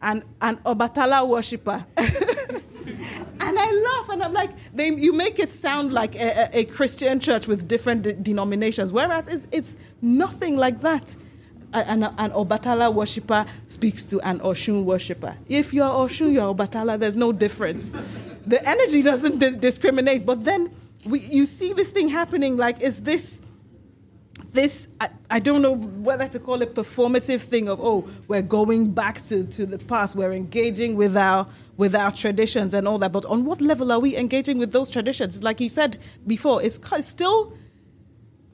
[0.00, 1.84] And an Obatala worshiper.
[1.96, 7.20] and I laugh and I'm like, they, you make it sound like a, a Christian
[7.20, 11.14] church with different de- denominations, whereas it's, it's nothing like that
[11.72, 15.36] an, an Obatala worshiper speaks to an Oshun worshiper.
[15.48, 17.94] If you're Oshun, you're Obatala, there's no difference.
[18.46, 20.26] The energy doesn't dis- discriminate.
[20.26, 20.70] But then
[21.04, 23.40] we, you see this thing happening like, is this
[24.52, 28.92] this I, I, don't know whether to call it performative thing of oh we're going
[28.92, 31.46] back to, to the past we're engaging with our
[31.76, 34.90] with our traditions and all that but on what level are we engaging with those
[34.90, 35.96] traditions like you said
[36.26, 37.54] before it's still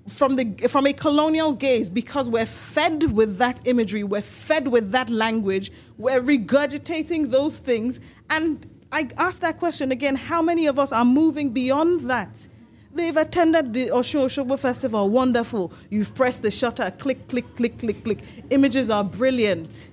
[0.09, 4.91] from the from a colonial gaze because we're fed with that imagery we're fed with
[4.93, 10.79] that language we're regurgitating those things and i ask that question again how many of
[10.79, 12.49] us are moving beyond that
[12.99, 15.09] They've attended the Oshun Oshogbo Festival.
[15.09, 15.73] Wonderful.
[15.91, 16.91] You've pressed the shutter.
[16.91, 18.19] Click, click, click, click, click.
[18.51, 19.89] Images are brilliant.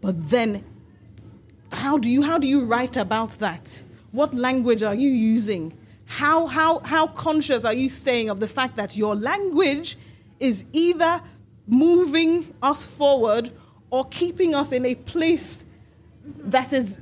[0.00, 0.64] But then,
[1.72, 3.82] how do you how do you write about that?
[4.12, 5.74] What language are you using?
[6.18, 9.96] How how how conscious are you staying of the fact that your language
[10.40, 11.22] is either
[11.68, 13.52] moving us forward
[13.90, 15.64] or keeping us in a place
[16.56, 16.96] that is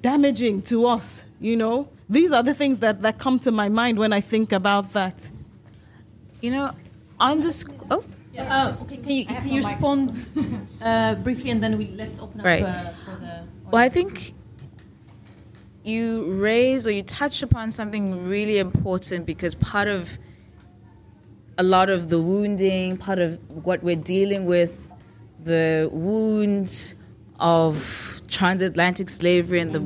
[0.00, 1.88] damaging to us, you know?
[2.08, 5.30] These are the things that, that come to my mind when I think about that.
[6.40, 6.70] You know,
[7.20, 7.64] on this.
[7.90, 8.04] Oh,
[8.38, 10.10] Uh, okay, can you, can you respond
[10.82, 12.62] uh, briefly and then we let's open up Right.
[12.62, 13.44] uh, for the.
[13.70, 14.33] Well, I think
[15.84, 20.18] you raise or you touch upon something really important because part of
[21.58, 24.90] a lot of the wounding, part of what we're dealing with,
[25.44, 26.94] the wound
[27.38, 29.80] of transatlantic slavery and the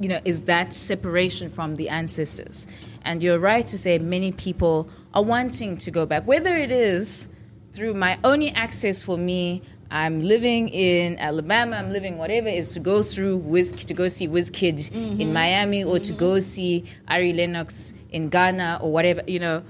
[0.00, 2.66] you know is that separation from the ancestors.
[3.04, 7.28] And you're right to say many people are wanting to go back, whether it is
[7.72, 9.62] through my only access for me.
[9.90, 11.76] I'm living in Alabama.
[11.76, 15.98] I'm living whatever is to go through Wiz to go see Wizkid in Miami or
[15.98, 19.64] to go see Ari Lennox in Ghana or whatever you know.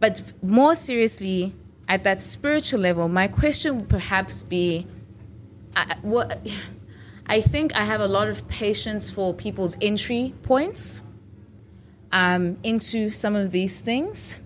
[0.00, 1.54] But more seriously,
[1.86, 4.86] at that spiritual level, my question would perhaps be,
[5.76, 6.46] I, what,
[7.26, 11.02] I think I have a lot of patience for people's entry points
[12.10, 14.39] um, into some of these things.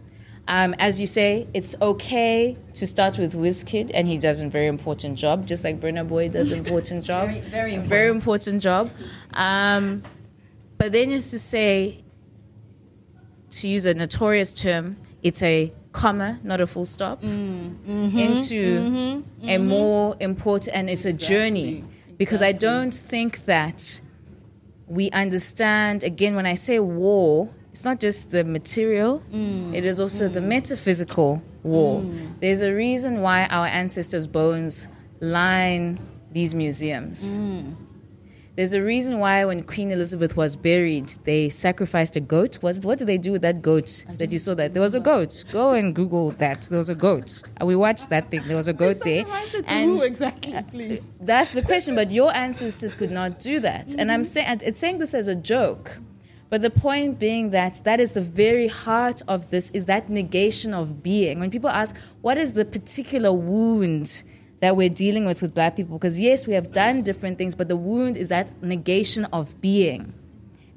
[0.46, 4.66] Um, as you say, it's okay to start with Wizkid, and he does a very
[4.66, 7.28] important job, just like Burna Boy does an important job.
[7.28, 7.88] Very- very important.
[7.88, 8.90] Very important job.
[9.32, 10.02] Um,
[10.76, 12.04] but then is to say,
[13.50, 14.92] to use a notorious term,
[15.22, 21.84] it's a comma, not a full stop, into a more important, and it's a journey.
[22.18, 24.00] Because I don't think that
[24.86, 30.28] we understand, again, when I say war, it's not just the material, it is also
[30.28, 32.04] the metaphysical war.
[32.38, 34.86] There's a reason why our ancestors' bones
[35.18, 35.98] line
[36.30, 37.36] these museums.
[38.54, 42.62] There's a reason why when Queen Elizabeth was buried, they sacrificed a goat.
[42.62, 44.54] Was it, what did they do with that goat that you saw?
[44.54, 45.42] That there was a goat.
[45.50, 46.62] Go and Google that.
[46.70, 47.42] There was a goat.
[47.60, 48.42] Uh, We watched that thing.
[48.46, 49.24] There was a goat there,
[49.66, 51.10] and exactly, uh, please.
[51.20, 51.96] that's the question.
[51.96, 55.34] But your ancestors could not do that, and I'm saying it's saying this as a
[55.34, 55.98] joke.
[56.54, 60.72] But the point being that that is the very heart of this is that negation
[60.72, 61.40] of being.
[61.40, 64.22] When people ask, what is the particular wound
[64.60, 65.98] that we're dealing with with black people?
[65.98, 70.14] Because yes, we have done different things, but the wound is that negation of being.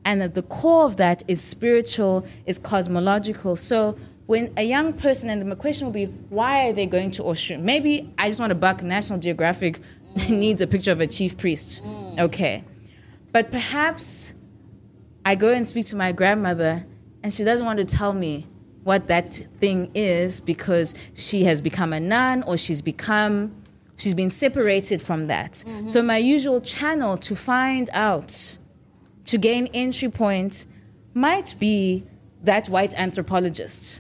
[0.04, 3.56] And at the core of that is spiritual, is cosmological.
[3.56, 7.22] So when a young person, and the question will be, why are they going to
[7.22, 7.62] Oshun?
[7.62, 9.80] Maybe I just want to buck National Geographic
[10.28, 11.84] needs a picture of a chief priest.
[11.84, 12.20] Mm.
[12.22, 12.64] Okay.
[13.32, 14.34] But perhaps
[15.28, 16.86] I go and speak to my grandmother,
[17.22, 18.48] and she doesn't want to tell me
[18.86, 23.54] what that thing is because she has become a nun or she's become
[23.98, 25.52] she's been separated from that.
[25.52, 25.90] Mm-hmm.
[25.90, 28.58] So my usual channel to find out
[29.26, 30.66] to gain entry point
[31.14, 32.06] might be
[32.44, 34.00] that white anthropologist.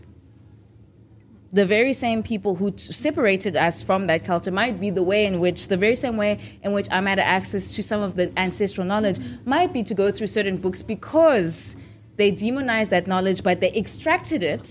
[1.57, 5.25] The very same people who t- separated us from that culture might be the way
[5.25, 8.31] in which, the very same way in which I'm at access to some of the
[8.37, 11.75] ancestral knowledge, might be to go through certain books because
[12.15, 14.69] they demonized that knowledge, but they extracted it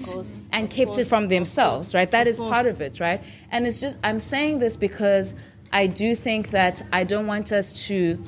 [0.52, 2.08] and kept it from themselves, right?
[2.12, 3.20] That is part of it, right?
[3.50, 5.34] And it's just, I'm saying this because
[5.72, 8.22] I do think that I don't want us to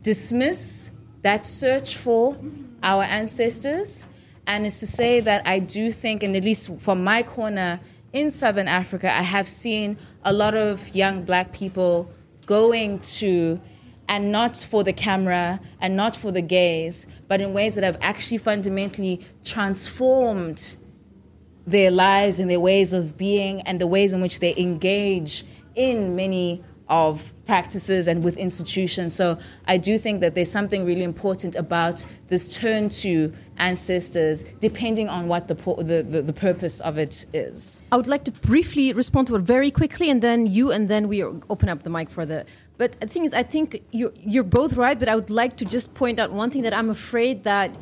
[0.00, 2.38] dismiss that search for
[2.82, 4.06] our ancestors
[4.50, 7.78] and it's to say that I do think, and at least from my corner
[8.12, 12.10] in Southern Africa, I have seen a lot of young black people
[12.46, 13.60] going to,
[14.08, 17.96] and not for the camera and not for the gaze, but in ways that have
[18.00, 20.76] actually fundamentally transformed
[21.64, 25.44] their lives and their ways of being and the ways in which they engage
[25.76, 29.10] in many of practices and with institutions.
[29.20, 29.36] So
[29.66, 31.96] I do think that there's something really important about
[32.28, 37.26] this turn to ancestors, depending on what the, po- the, the, the purpose of it
[37.32, 37.82] is.
[37.90, 41.08] I would like to briefly respond to it very quickly, and then you, and then
[41.08, 42.46] we open up the mic for the.
[42.78, 45.64] But the thing is, I think you're, you're both right, but I would like to
[45.64, 47.74] just point out one thing that I'm afraid that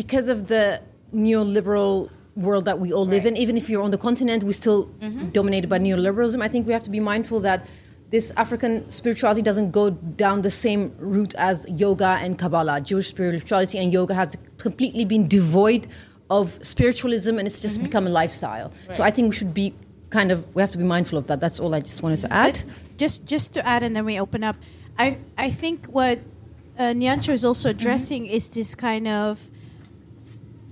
[0.00, 0.82] because of the
[1.14, 4.88] neoliberal world that we all live in, even if you're on the continent, we're still
[4.88, 5.30] mm-hmm.
[5.30, 6.42] dominated by neoliberalism.
[6.42, 7.66] I think we have to be mindful that
[8.10, 12.80] this African spirituality doesn't go down the same route as yoga and Kabbalah.
[12.80, 15.86] Jewish spirituality and yoga has completely been devoid
[16.28, 18.72] of spiritualism and it's just become a lifestyle.
[18.94, 19.74] So I think we should be
[20.10, 21.38] kind of, we have to be mindful of that.
[21.40, 22.62] That's all I just wanted to add.
[22.96, 24.56] just just to add and then we open up
[24.98, 26.18] i i think what
[26.78, 29.48] uh, Nyancho is also addressing is this kind of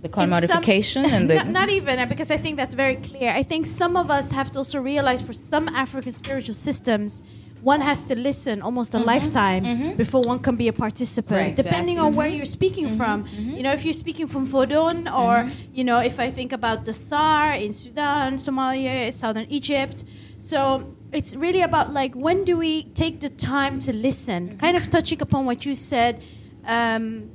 [0.01, 2.97] The in some- commodification and the not, not even uh, because I think that's very
[2.97, 3.31] clear.
[3.31, 7.23] I think some of us have to also realize for some African spiritual systems,
[7.63, 9.07] one has to listen almost a mm-hmm.
[9.07, 9.97] lifetime mm-hmm.
[9.97, 11.57] before one can be a participant, Right.
[11.57, 12.37] depending on where mm-hmm.
[12.37, 13.27] you're speaking from.
[13.37, 16.93] You know, if you're speaking from Vodun, or you know, if I think about the
[16.93, 20.05] Zar in Sudan, Somalia, southern Egypt.
[20.39, 24.57] So it's really about like when do we take the time to listen?
[24.59, 26.23] Kind of touching upon what you said.
[26.65, 27.31] Um,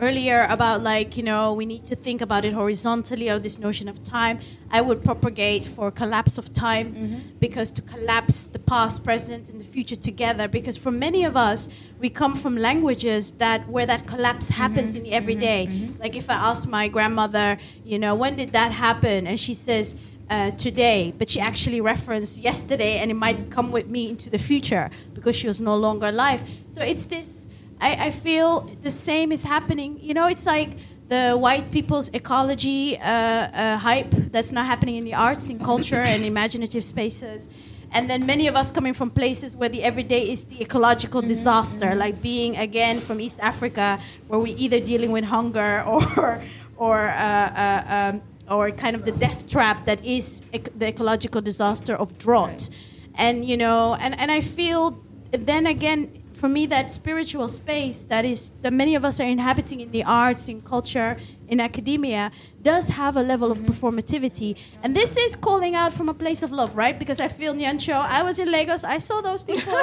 [0.00, 3.88] earlier about like you know we need to think about it horizontally or this notion
[3.88, 4.38] of time.
[4.70, 7.18] I would propagate for collapse of time mm-hmm.
[7.40, 11.68] because to collapse the past present and the future together because for many of us
[11.98, 14.62] we come from languages that where that collapse mm-hmm.
[14.62, 15.66] happens in the everyday.
[15.66, 16.00] Mm-hmm.
[16.00, 19.26] Like if i ask my grandmother you know when did that happen?
[19.26, 19.94] and she says
[20.30, 24.38] uh, today, but she actually referenced yesterday, and it might come with me into the
[24.38, 26.48] future because she was no longer alive.
[26.68, 27.48] So it's this
[27.80, 29.98] I, I feel the same is happening.
[30.00, 30.78] You know, it's like
[31.08, 36.02] the white people's ecology uh, uh, hype that's not happening in the arts, in culture,
[36.02, 37.48] and imaginative spaces.
[37.90, 41.94] And then many of us coming from places where the everyday is the ecological disaster,
[41.94, 46.42] like being again from East Africa, where we're either dealing with hunger or,
[46.76, 51.40] or, uh, uh, um, or kind of the death trap that is ec- the ecological
[51.40, 52.68] disaster of drought.
[53.14, 58.24] And you know, and, and I feel then again for me that spiritual space that
[58.24, 61.16] is that many of us are inhabiting in the arts in culture
[61.48, 62.30] in academia
[62.62, 63.72] does have a level of mm-hmm.
[63.72, 64.56] performativity.
[64.82, 66.96] And this is calling out from a place of love right?
[66.96, 68.84] Because i feel nyancho i was in lagos.
[68.84, 69.72] I saw those people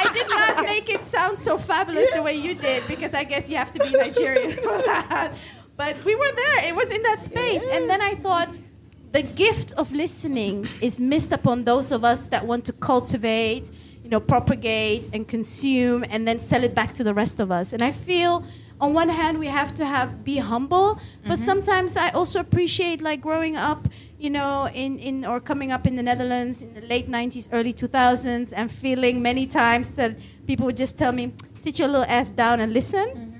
[0.00, 3.48] i did not make it sound so fabulous the way you did because i guess
[3.48, 5.32] you have to be nigerian for that.
[5.74, 6.58] But we were there.
[6.68, 7.64] It was in that space.
[7.74, 8.48] And then i thought
[9.12, 13.70] the gift of listening is missed upon those of us that want to cultivate,
[14.12, 17.72] know, propagate and consume and then sell it back to the rest of us.
[17.72, 18.44] And I feel
[18.80, 21.34] on one hand we have to have be humble, but mm-hmm.
[21.34, 25.96] sometimes I also appreciate like growing up, you know, in, in or coming up in
[25.96, 30.16] the Netherlands in the late 90s, early 2000s and feeling many times that
[30.46, 33.36] people would just tell me, sit your little ass down and listen mm-hmm.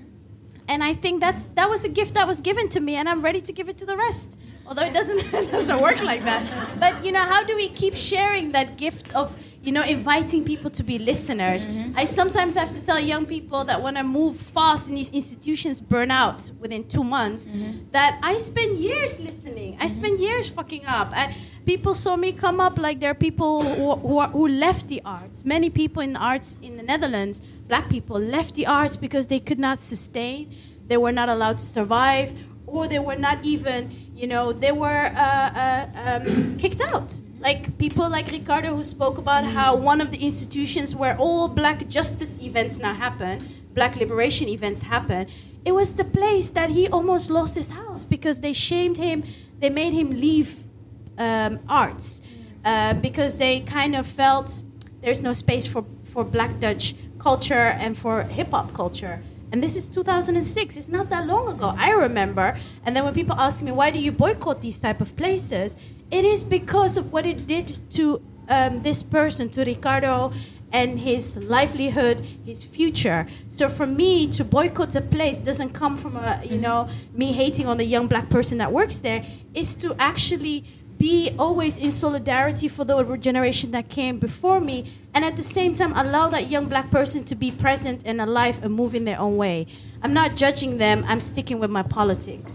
[0.69, 3.21] and I think that's that was a gift that was given to me, and I'm
[3.21, 4.39] ready to give it to the rest.
[4.67, 6.43] Although it doesn't it doesn't work like that.
[6.79, 10.71] But you know, how do we keep sharing that gift of you know inviting people
[10.71, 11.67] to be listeners?
[11.95, 15.81] I sometimes have to tell young people that when I move fast and these institutions
[15.81, 17.51] burn out within two months,
[17.93, 19.77] that I spend years listening.
[19.81, 21.13] I spend years fucking up.
[21.13, 24.89] I, people saw me come up like there are people who, who, are, who left
[24.89, 25.45] the arts.
[25.45, 29.41] Many people in the arts in the Netherlands, black people, left the arts because they
[29.41, 30.55] could not sustain,
[30.87, 32.33] they were not allowed to survive,
[32.67, 35.87] or they were not even, you know, they were uh, uh,
[36.27, 37.21] um, kicked out.
[37.43, 41.89] Like people like Ricardo, who spoke about how one of the institutions where all black
[41.89, 43.41] justice events now happen,
[43.75, 45.27] black liberation events happen,
[45.65, 49.25] it was the place that he almost lost his house because they shamed him,
[49.59, 50.63] they made him leave
[51.19, 52.23] um, arts
[52.65, 54.63] uh, because they kind of felt
[55.01, 59.21] there's no space for, for black Dutch culture and for hip hop culture.
[59.51, 60.77] And this is 2006.
[60.77, 61.75] It's not that long ago.
[61.77, 62.57] I remember.
[62.87, 65.77] And then when people ask me, why do you boycott these type of places?
[66.13, 70.33] It is because of what it did to um, this person, to Ricardo,
[70.71, 73.27] and his livelihood, his future.
[73.49, 77.67] So for me to boycott a place doesn't come from a you know me hating
[77.67, 79.25] on the young black person that works there.
[79.55, 80.65] It's to actually
[81.03, 84.77] be always in solidarity for the generation that came before me,
[85.15, 88.63] and at the same time allow that young black person to be present and alive
[88.63, 89.67] and move in their own way.
[90.01, 91.05] I'm not judging them.
[91.09, 92.53] I'm sticking with my politics,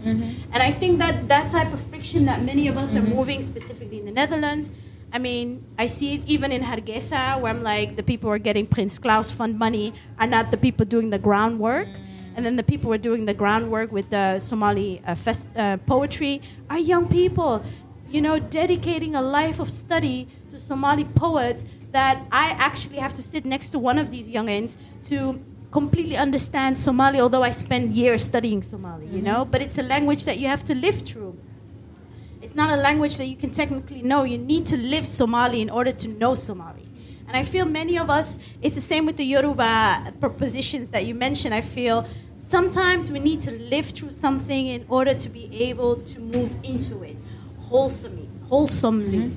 [0.52, 3.98] and I think that that type of friction that many of us are moving, specifically
[3.98, 4.72] in the Netherlands.
[5.12, 5.48] I mean,
[5.78, 8.98] I see it even in Hargeisa, where I'm like, the people who are getting Prince
[8.98, 11.88] Claus Fund money are not the people doing the groundwork.
[12.36, 15.76] And then the people who are doing the groundwork with the Somali uh, fest, uh,
[15.94, 17.64] poetry are young people,
[18.10, 23.22] you know, dedicating a life of study to Somali poets that I actually have to
[23.22, 25.40] sit next to one of these youngins to
[25.70, 29.42] completely understand Somali, although I spent years studying Somali, you know?
[29.42, 29.50] Mm-hmm.
[29.50, 31.38] But it's a language that you have to live through.
[32.40, 34.24] It's not a language that you can technically know.
[34.24, 36.84] You need to live Somali in order to know Somali.
[37.26, 41.14] And I feel many of us, it's the same with the Yoruba propositions that you
[41.14, 41.54] mentioned.
[41.54, 42.06] I feel
[42.38, 47.02] sometimes we need to live through something in order to be able to move into
[47.02, 47.16] it
[47.68, 48.28] wholesomely.
[48.48, 49.34] wholesomely.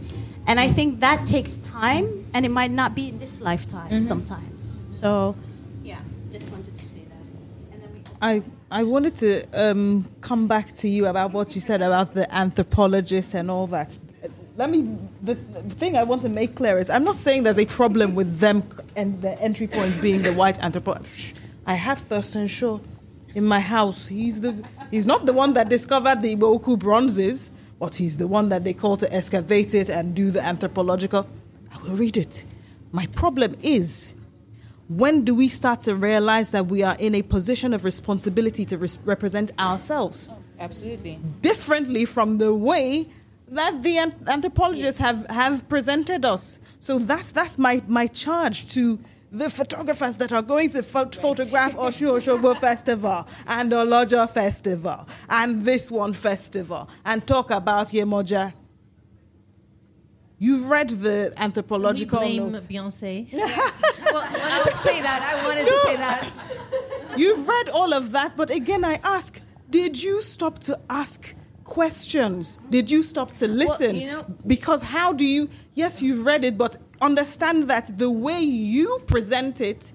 [0.47, 4.85] And I think that takes time, and it might not be in this lifetime sometimes.
[4.89, 5.35] So,
[5.83, 5.99] yeah,
[6.31, 7.73] just wanted to say that.
[7.73, 8.41] And then we I
[8.71, 13.33] I wanted to um, come back to you about what you said about the anthropologist
[13.35, 13.97] and all that.
[14.57, 14.97] Let me.
[15.21, 18.15] The, the thing I want to make clear is I'm not saying there's a problem
[18.15, 18.63] with them
[18.95, 21.35] and the entry point being the white anthropologist.
[21.65, 22.79] I have Thurstan Shaw.
[23.35, 24.07] in my house.
[24.07, 27.51] He's the he's not the one that discovered the Igbo-Ukwu bronzes,
[27.81, 31.25] but he's the one that they call to excavate it and do the anthropological.
[31.73, 32.45] I will read it.
[32.91, 34.13] My problem is
[34.87, 38.77] when do we start to realize that we are in a position of responsibility to
[38.77, 41.17] res- represent ourselves oh, Absolutely.
[41.41, 43.07] differently from the way
[43.47, 46.59] that the an- anthropologists have, have presented us?
[46.79, 48.99] So that's that's my, my charge to
[49.31, 55.63] the photographers that are going to pho- photograph Oshu Oshobo Festival and Olojo Festival and
[55.63, 58.53] this one festival and talk about Yemoja.
[60.37, 62.65] You've read the anthropological we blame notes.
[62.65, 63.31] Beyonce?
[63.33, 65.21] well, I wanted to say that.
[65.21, 66.31] I wanted to say that.
[67.15, 69.39] You've read all of that, but again, I ask,
[69.69, 71.35] did you stop to ask
[71.71, 72.57] questions?
[72.69, 73.95] Did you stop to listen?
[73.95, 78.41] you know- because how do you, yes, you've read it, but understand that the way
[78.41, 79.93] you present it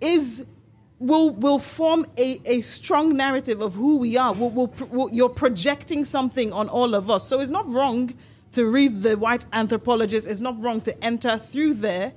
[0.00, 0.44] is.
[0.98, 4.32] Will, will form a, a strong narrative of who we are.
[4.32, 7.28] Will, will, will, you're projecting something on all of us.
[7.28, 8.14] So it's not wrong
[8.52, 10.26] to read the white anthropologist.
[10.26, 12.14] It's not wrong to enter through there.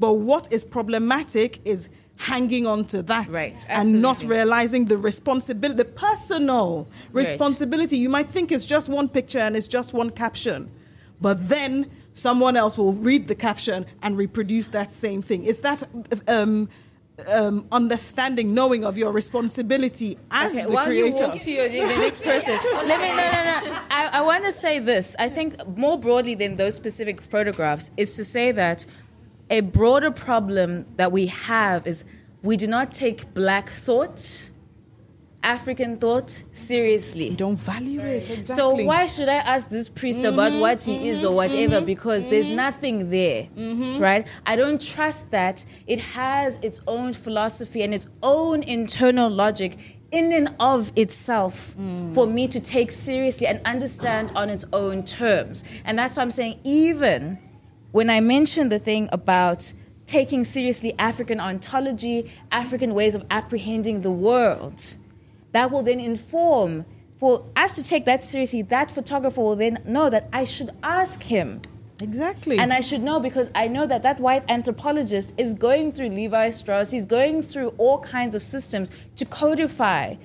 [0.00, 5.76] But what is problematic is hanging on to that Right, and not realizing the responsibility,
[5.76, 7.22] the personal Right.
[7.26, 7.98] responsibility.
[7.98, 10.70] You might think it's just one picture and it's just one caption,
[11.20, 15.44] but then someone else will read the caption and reproduce that same thing.
[15.44, 15.82] It's that
[16.28, 16.68] um,
[17.32, 21.28] um, understanding, knowing of your responsibility as Okay, the while you creator.
[21.28, 23.08] walk to your, the next person, let me.
[23.08, 23.78] No, no, no.
[23.90, 25.16] I, I want to say this.
[25.18, 28.84] I think more broadly than those specific photographs is to say that
[29.50, 32.04] a broader problem that we have is
[32.42, 34.50] we do not take black thought,
[35.42, 37.28] African thought seriously.
[37.28, 38.28] you don't value it.
[38.28, 38.44] Exactly.
[38.44, 41.76] So why should I ask this priest about mm-hmm, what he is or mm-hmm, whatever?
[41.76, 43.48] Mm-hmm, because there's nothing there,
[43.98, 44.26] right?
[44.44, 49.78] I don't trust that it has its own philosophy and its own internal logic
[50.10, 52.14] in and of itself mm.
[52.14, 55.64] for me to take seriously and understand on its own terms.
[55.84, 57.38] And that's why I'm saying even
[57.96, 59.72] when I mentioned the thing about
[60.04, 64.98] taking seriously African ontology, African ways of apprehending the world,
[65.52, 66.84] that will then inform
[67.16, 68.60] for us to take that seriously.
[68.60, 71.62] That photographer will then know that I should ask him.
[72.02, 72.58] exactly.
[72.58, 76.90] And I should know because I know that that white anthropologist is going through Lévi-Strauss.
[76.90, 80.16] He's going through all kinds of systems to codify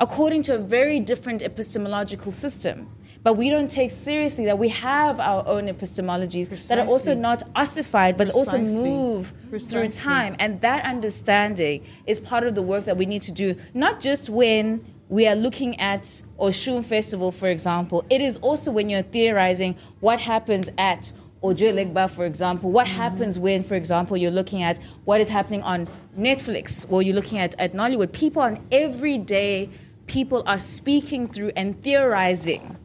[0.00, 2.88] according to a very different epistemological system.
[3.22, 7.42] But we don't take seriously that we have our own epistemologies that are also not
[7.54, 8.82] ossified, but also Precisely.
[8.82, 10.34] move through time.
[10.40, 14.28] And that understanding is part of the work that we need to do, not just
[14.28, 16.02] when we are looking at
[16.38, 18.04] Oshun Festival, for example.
[18.10, 21.12] It is also when you're theorizing what happens at
[21.42, 22.70] Ojo Legba, for example.
[22.70, 22.96] What mm-hmm.
[22.96, 25.86] happens when, for example, you're looking at what is happening on
[26.18, 28.12] Netflix or you're looking at, at Nollywood.
[28.12, 29.68] People on every day,
[30.06, 32.78] people are speaking through and theorizing.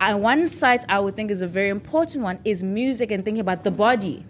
[0.00, 3.40] And one site I would think is a very important one is music and thinking
[3.40, 4.24] about the body.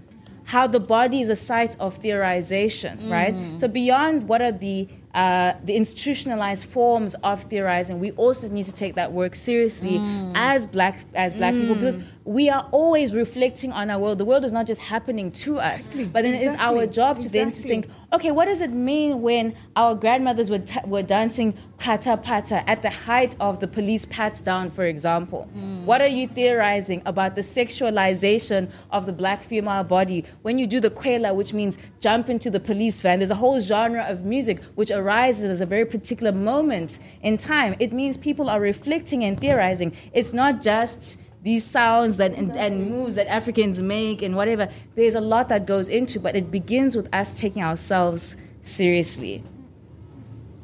[0.44, 3.34] How the body is a site of theorization, right?
[3.34, 3.56] Mm-hmm.
[3.56, 8.72] So beyond what are the uh, the institutionalized forms of theorizing, we also need to
[8.72, 10.32] take that work seriously mm.
[10.36, 11.78] as black as black people mm.
[11.78, 14.18] because we are always reflecting on our world.
[14.18, 17.28] The world is not just happening to us, but then it is our job to
[17.28, 21.54] then to think, okay, what does it mean when our grandmothers were, ta- were dancing
[21.78, 25.48] pata pata at the height of the police pat down, for example?
[25.56, 25.84] Mm.
[25.86, 30.78] What are you theorizing about the sexualization of the black female body when you do
[30.78, 33.18] the kwela, which means jump into the police van?
[33.18, 37.76] There's a whole genre of music which arises as a very particular moment in time.
[37.78, 39.94] It means people are reflecting and theorizing.
[40.12, 44.68] It's not just these sounds that and, and moves that Africans make and whatever.
[44.94, 49.42] There's a lot that goes into, but it begins with us taking ourselves seriously.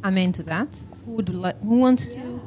[0.04, 0.68] Amen to that.
[1.06, 1.58] Who would like?
[1.62, 2.40] Who wants to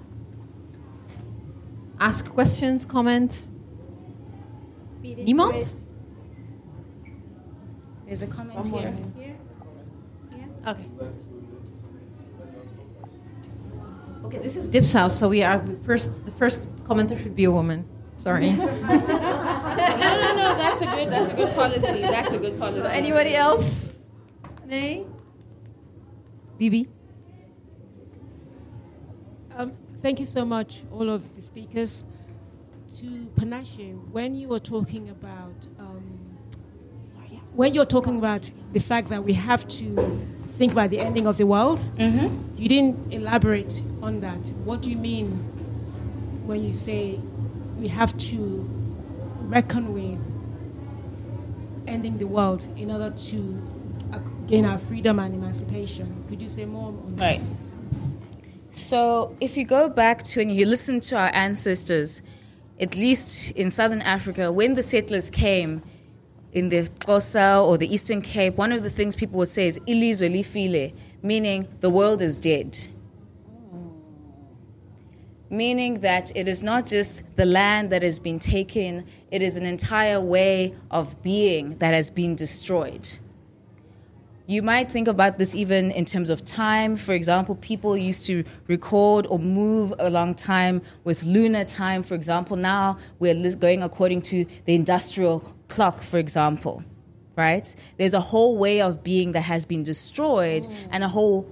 [2.00, 3.48] ask questions, comment?
[5.02, 5.56] Feed Niemand?
[5.58, 5.74] it.
[8.06, 8.96] There's a comment here.
[9.18, 9.36] Here.
[10.68, 10.86] Okay.
[14.30, 16.24] Okay, this is Dip's house, so we are first.
[16.24, 17.84] The first commenter should be a woman.
[18.18, 18.52] Sorry.
[18.60, 20.56] No, no, no.
[20.56, 21.10] That's a good.
[21.10, 22.02] That's a good policy.
[22.02, 22.88] That's a good policy.
[22.96, 23.92] Anybody else?
[24.68, 25.08] Nay.
[26.60, 26.88] Bibi.
[29.56, 29.74] Um,
[30.04, 32.06] thank you so much, all of the speakers.
[33.00, 36.38] To Panashe, when you were talking about, um,
[37.54, 40.28] when you're talking about the fact that we have to
[40.60, 42.28] think about the ending of the world, mm-hmm.
[42.58, 44.48] you didn't elaborate on that.
[44.66, 45.28] What do you mean
[46.46, 47.20] when you say
[47.78, 48.70] we have to
[49.44, 50.20] reckon with
[51.88, 53.70] ending the world in order to
[54.50, 56.26] gain our freedom and emancipation.
[56.28, 57.40] Could you say more on that?
[57.40, 57.42] Right.
[58.72, 62.22] So, if you go back to and you listen to our ancestors,
[62.80, 65.84] at least in southern Africa, when the settlers came
[66.54, 69.80] in the Xhosa or the Eastern Cape, one of the things people would say is
[69.82, 72.78] ilizwe lifile, meaning the world is dead.
[75.52, 79.66] Meaning that it is not just the land that has been taken, it is an
[79.66, 83.08] entire way of being that has been destroyed.
[84.46, 86.98] You might think about this even in terms of time.
[86.98, 92.58] For example, people used to record or move along time with lunar time, for example.
[92.58, 96.84] Now we're going according to the industrial clock, for example,
[97.36, 97.74] right?
[97.98, 100.88] There's a whole way of being that has been destroyed mm.
[100.92, 101.50] and a whole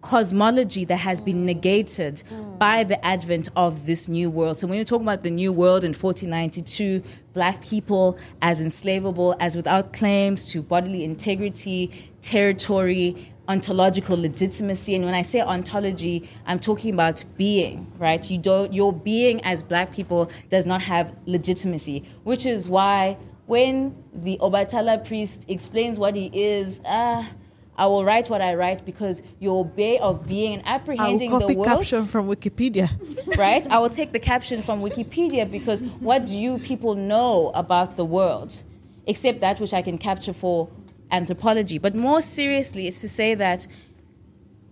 [0.00, 1.46] cosmology that has been mm.
[1.46, 2.58] negated mm.
[2.58, 4.56] by the advent of this new world.
[4.56, 7.02] So when you're talking about the new world in 1492,
[7.34, 14.94] black people as enslavable, as without claims to bodily integrity, territory, ontological legitimacy.
[14.94, 18.28] And when I say ontology, I'm talking about being, right?
[18.30, 23.16] You don't your being as black people does not have legitimacy, which is why
[23.46, 27.28] when the Obatala priest explains what he is, ah,
[27.78, 31.40] I will write what I write because your way of being and apprehending I will
[31.40, 32.90] copy the world caption from Wikipedia.
[33.38, 33.66] right?
[33.70, 38.04] I will take the caption from Wikipedia because what do you people know about the
[38.04, 38.62] world?
[39.06, 40.68] Except that which I can capture for
[41.10, 41.78] anthropology.
[41.78, 43.66] But more seriously, it's to say that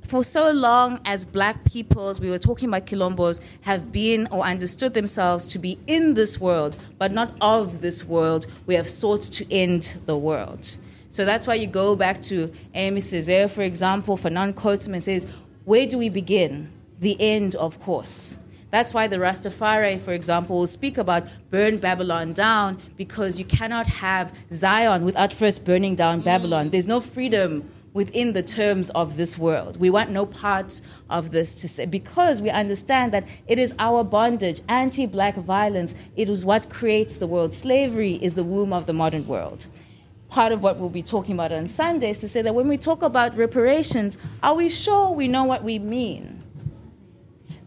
[0.07, 4.95] for so long as black peoples, we were talking about Kilombos, have been or understood
[4.95, 9.53] themselves to be in this world, but not of this world, we have sought to
[9.53, 10.77] end the world.
[11.09, 15.03] So that's why you go back to Aimé Césaire, for example, Fanon quotes him and
[15.03, 16.71] says, Where do we begin?
[17.01, 18.39] The end, of course.
[18.71, 23.87] That's why the Rastafari, for example, will speak about burn Babylon down because you cannot
[23.87, 26.67] have Zion without first burning down Babylon.
[26.67, 26.71] Mm.
[26.73, 29.79] There's no freedom within the terms of this world.
[29.79, 34.05] We want no part of this to say because we understand that it is our
[34.05, 35.95] bondage, anti-black violence.
[36.17, 37.55] It is what creates the world.
[37.55, 39.69] Slavery is the womb of the modern world.
[40.29, 42.77] Part of what we'll be talking about on Sunday is to say that when we
[42.77, 46.43] talk about reparations, are we sure we know what we mean?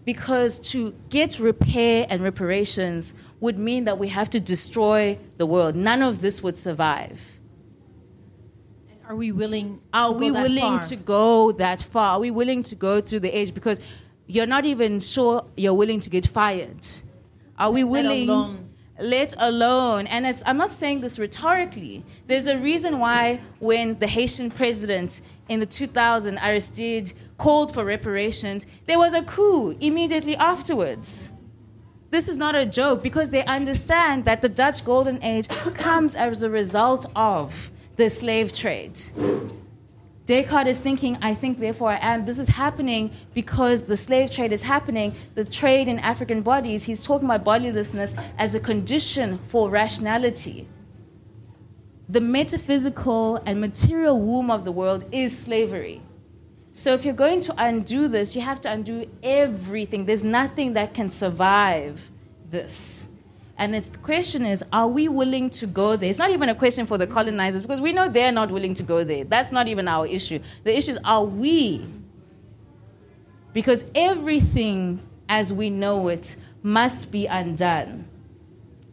[0.07, 5.75] because to get repair and reparations would mean that we have to destroy the world.
[5.75, 7.36] None of this would survive.
[9.07, 9.79] Are we willing?
[9.93, 10.83] Are to go we that willing far?
[10.83, 12.15] to go that far?
[12.15, 13.53] Are we willing to go through the age?
[13.53, 13.79] Because
[14.27, 16.85] you're not even sure you're willing to get fired.
[17.57, 18.29] Are we Let willing?
[18.29, 18.63] alone-
[18.99, 22.03] Let alone, and it's, I'm not saying this rhetorically.
[22.25, 28.65] There's a reason why when the Haitian president in the 2000 Aristide called for reparations,
[28.87, 31.31] there was a coup immediately afterwards.
[32.09, 36.41] This is not a joke because they understand that the Dutch Golden Age comes as
[36.41, 38.99] a result of the slave trade.
[40.27, 42.25] Descartes is thinking, I think, therefore I am.
[42.25, 46.83] This is happening because the slave trade is happening, the trade in African bodies.
[46.83, 50.67] He's talking about bodilessness as a condition for rationality.
[52.09, 56.01] The metaphysical and material womb of the world is slavery.
[56.73, 60.05] So if you're going to undo this, you have to undo everything.
[60.05, 62.11] There's nothing that can survive
[62.49, 63.06] this.
[63.57, 66.09] And it's, the question is, are we willing to go there?
[66.09, 68.83] It's not even a question for the colonizers because we know they're not willing to
[68.83, 69.23] go there.
[69.23, 70.39] That's not even our issue.
[70.63, 71.85] The issue is, are we?
[73.53, 78.07] Because everything as we know it must be undone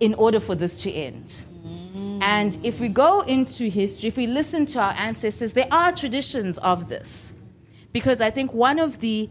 [0.01, 1.45] in order for this to end.
[1.65, 2.23] Mm.
[2.23, 6.57] And if we go into history, if we listen to our ancestors, there are traditions
[6.59, 7.35] of this.
[7.93, 9.29] Because I think one of the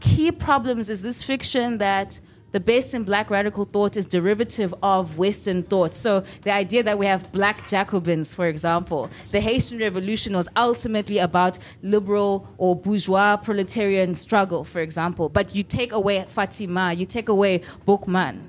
[0.00, 2.18] key problems is this fiction that
[2.52, 5.94] the best in black radical thought is derivative of Western thought.
[5.94, 11.18] So the idea that we have black Jacobins, for example, the Haitian Revolution was ultimately
[11.18, 15.28] about liberal or bourgeois proletarian struggle, for example.
[15.28, 18.46] But you take away Fatiman, you take away Boukman.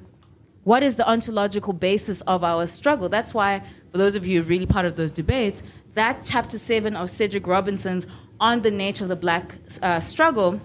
[0.63, 3.09] What is the ontological basis of our struggle?
[3.09, 5.63] That's why, for those of you who are really part of those debates,
[5.95, 8.05] that chapter seven of Cedric Robinson's
[8.39, 10.61] on the nature of the black uh, struggle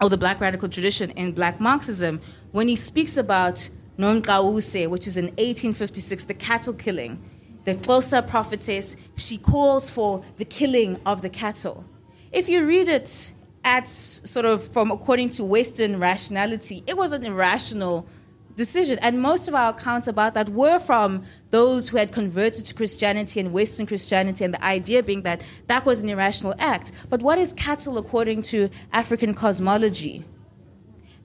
[0.00, 2.20] or the black radical tradition in black Marxism,
[2.54, 3.68] when he speaks about
[3.98, 7.20] Nongqawuse, which is in 1856, the cattle killing,
[7.64, 11.84] the Xhosa prophetess, she calls for the killing of the cattle.
[12.30, 13.32] If you read it
[13.64, 18.06] at sort of from according to Western rationality, it was an irrational
[18.54, 19.00] decision.
[19.00, 23.40] And most of our accounts about that were from those who had converted to Christianity
[23.40, 26.92] and Western Christianity, and the idea being that that was an irrational act.
[27.10, 30.24] But what is cattle according to African cosmology?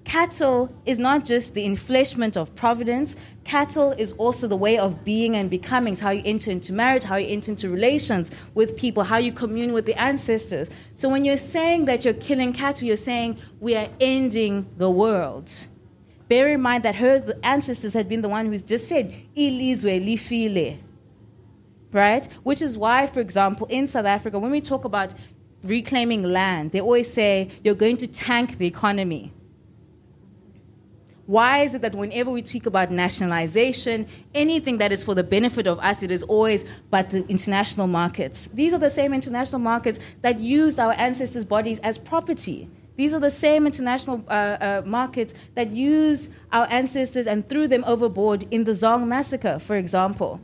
[0.10, 3.16] Cattle is not just the infleshment of providence.
[3.44, 5.94] Cattle is also the way of being and becoming.
[5.94, 9.32] It's how you enter into marriage, how you enter into relations with people, how you
[9.32, 10.72] commune with the ancestors.
[10.96, 15.54] So when you're saying that you're killing cattle, you're saying we are ending the world.
[16.28, 20.80] Bear in mind that her ancestors had been the one who's just said, Ilizwe lifile.
[21.92, 22.26] Right?
[22.42, 25.14] Which is why, for example, in South Africa, when we talk about
[25.64, 29.34] reclaiming land, they always say you're going to tank the economy.
[31.30, 35.68] Why is it that whenever we talk about nationalization, anything that is for the benefit
[35.68, 38.48] of us, it is always but the international markets?
[38.48, 42.68] These are the same international markets that used our ancestors' bodies as property.
[42.96, 47.84] These are the same international uh, uh, markets that used our ancestors and threw them
[47.86, 50.42] overboard in the Zong massacre, for example,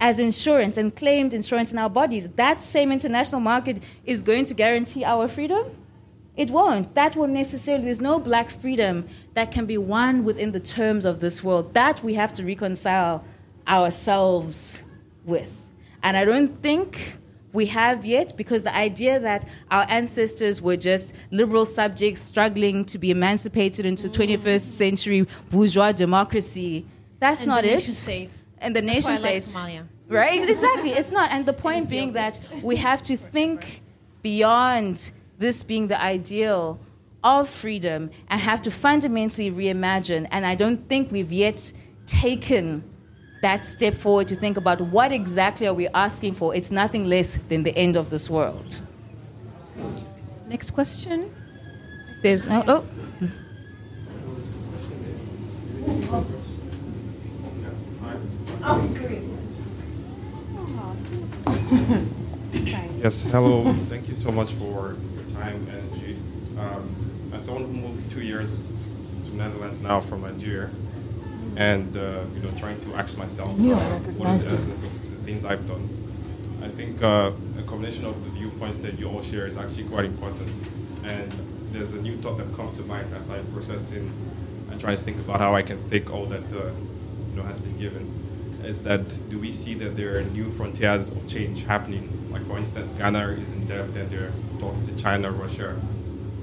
[0.00, 2.28] as insurance and claimed insurance in our bodies.
[2.36, 5.66] That same international market is going to guarantee our freedom?
[6.38, 6.94] It won't.
[6.94, 11.18] That will necessarily, there's no black freedom that can be won within the terms of
[11.18, 11.74] this world.
[11.74, 13.24] That we have to reconcile
[13.66, 14.84] ourselves
[15.24, 15.66] with.
[16.04, 17.18] And I don't think
[17.52, 22.98] we have yet because the idea that our ancestors were just liberal subjects struggling to
[22.98, 24.60] be emancipated into 21st mm.
[24.60, 26.84] century bourgeois democracy
[27.18, 28.30] that's and not it state.
[28.58, 32.76] and the nation state like right exactly it's not and the point being that we
[32.76, 33.80] have to think
[34.22, 36.78] beyond this being the ideal
[37.24, 41.72] of freedom and have to fundamentally reimagine and i don't think we've yet
[42.06, 42.82] taken
[43.42, 47.36] that step forward to think about what exactly are we asking for, it's nothing less
[47.48, 48.80] than the end of this world.
[50.48, 51.34] Next question.
[52.22, 52.84] There's no, oh.
[62.96, 63.72] yes, hello.
[63.88, 65.07] Thank you so much for your
[65.38, 66.16] time and energy.
[66.58, 68.86] Um, as someone who moved two years
[69.24, 70.70] to Netherlands now from Nigeria,
[71.56, 73.74] and uh, you know trying to ask myself uh,
[74.18, 75.88] what is the essence of the things I've done.
[76.62, 80.04] I think uh, a combination of the viewpoints that you all share is actually quite
[80.04, 80.50] important.
[81.04, 81.32] And
[81.72, 84.10] there's a new thought that comes to mind as I process in
[84.70, 86.70] and try to think about how I can take all that uh,
[87.30, 88.04] you know has been given.
[88.64, 92.17] Is that do we see that there are new frontiers of change happening?
[92.38, 95.74] Like for instance, Ghana is in debt and they're talking to China, Russia.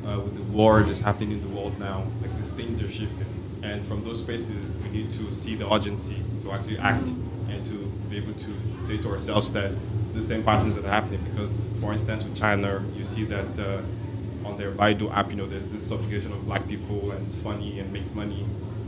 [0.05, 3.25] Uh, with the war that's happening in the world now, like these things are shifting
[3.65, 7.07] and from those spaces, we need to see the urgency to actually act
[7.49, 7.73] and to
[8.09, 9.71] be able to say to ourselves that
[10.13, 11.19] the same patterns that are happening.
[11.31, 15.47] Because, for instance, with China, you see that uh, on their Baidu app, you know,
[15.47, 18.45] there's this subjugation of black people and it's funny and makes money.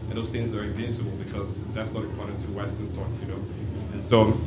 [0.09, 3.41] And those things are invincible because that's not important to Western thought, you know.
[3.93, 4.39] And so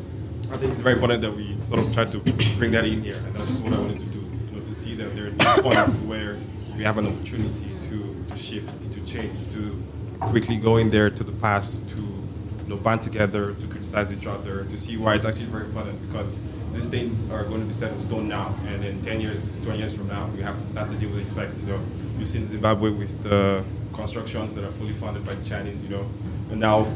[0.53, 2.19] I think it's very important that we sort of try to
[2.59, 3.17] bring that in here.
[3.17, 5.63] And that's just what I wanted to do, you know, to see that there are
[5.63, 6.39] points where
[6.77, 9.83] we have an opportunity to, to shift, to change, to
[10.21, 14.27] quickly go in there to the past to you know, band together, to criticize each
[14.27, 16.39] other, to see why it's actually very important because
[16.73, 19.79] these things are going to be set in stone now, and in 10 years, 20
[19.79, 21.63] years from now, we have to start to deal with the effects.
[21.63, 21.81] You know,
[22.19, 25.83] you see in Zimbabwe with the constructions that are fully funded by the Chinese.
[25.83, 26.07] You know,
[26.51, 26.87] and now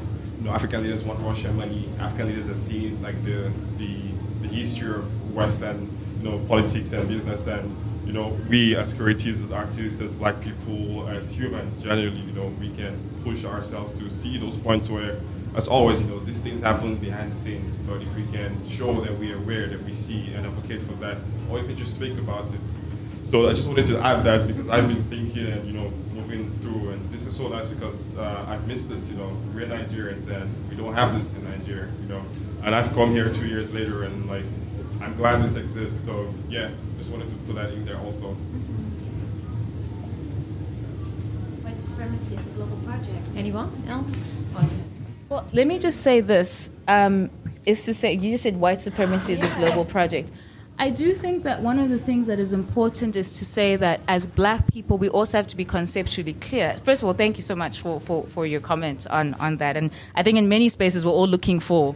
[0.44, 1.88] know, African leaders want Russian money.
[1.98, 3.96] African leaders are seeing like the the,
[4.42, 5.90] the history of Western
[6.22, 7.74] you know politics and business and
[8.06, 12.46] you know, we as creatives, as artists, as black people, as humans, generally, you know,
[12.60, 15.18] we can push ourselves to see those points where,
[15.56, 17.78] as always, you know, these things happen behind the scenes.
[17.78, 20.92] But if we can show that we are aware, that we see and advocate for
[20.94, 21.16] that,
[21.50, 22.60] or if we just speak about it.
[23.26, 25.90] So I just wanted to add that because I've been thinking and, you know,
[26.34, 29.66] moving through, and this is so nice because uh, I've missed this, you know, we're
[29.66, 32.22] Nigerians and we don't have this in Nigeria, you know.
[32.62, 34.44] And I've come here two years later and, like,
[35.00, 36.04] I'm glad this exists.
[36.04, 38.28] So, yeah, just wanted to put that in there also.
[41.62, 43.36] White supremacy is a global project.
[43.36, 44.44] Anyone else?
[45.28, 46.70] Well, let me just say this.
[46.86, 47.30] Um,
[47.66, 50.30] is to say, you just said white supremacy is a global project.
[50.78, 54.00] I do think that one of the things that is important is to say that
[54.08, 56.74] as black people, we also have to be conceptually clear.
[56.82, 59.76] First of all, thank you so much for, for, for your comments on, on that.
[59.76, 61.94] And I think in many spaces, we're all looking for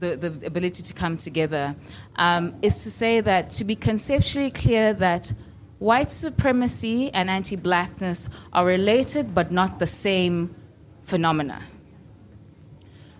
[0.00, 1.74] the, the ability to come together,
[2.16, 5.32] um, is to say that to be conceptually clear that
[5.78, 10.54] white supremacy and anti blackness are related but not the same
[11.02, 11.62] phenomena.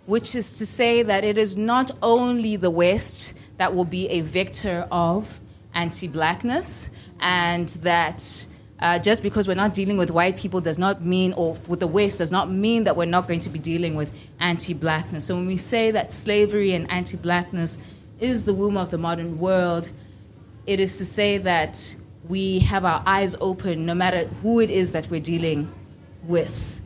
[0.04, 4.20] Which is to say that it is not only the West that will be a
[4.20, 5.40] vector of
[5.74, 6.90] anti blackness,
[7.20, 8.46] and that
[8.80, 11.86] uh, just because we're not dealing with white people does not mean, or with the
[11.86, 15.26] West, does not mean that we're not going to be dealing with anti blackness.
[15.26, 17.78] So when we say that slavery and anti blackness
[18.20, 19.90] is the womb of the modern world,
[20.66, 21.94] it is to say that
[22.28, 25.72] we have our eyes open no matter who it is that we're dealing
[26.22, 26.80] with.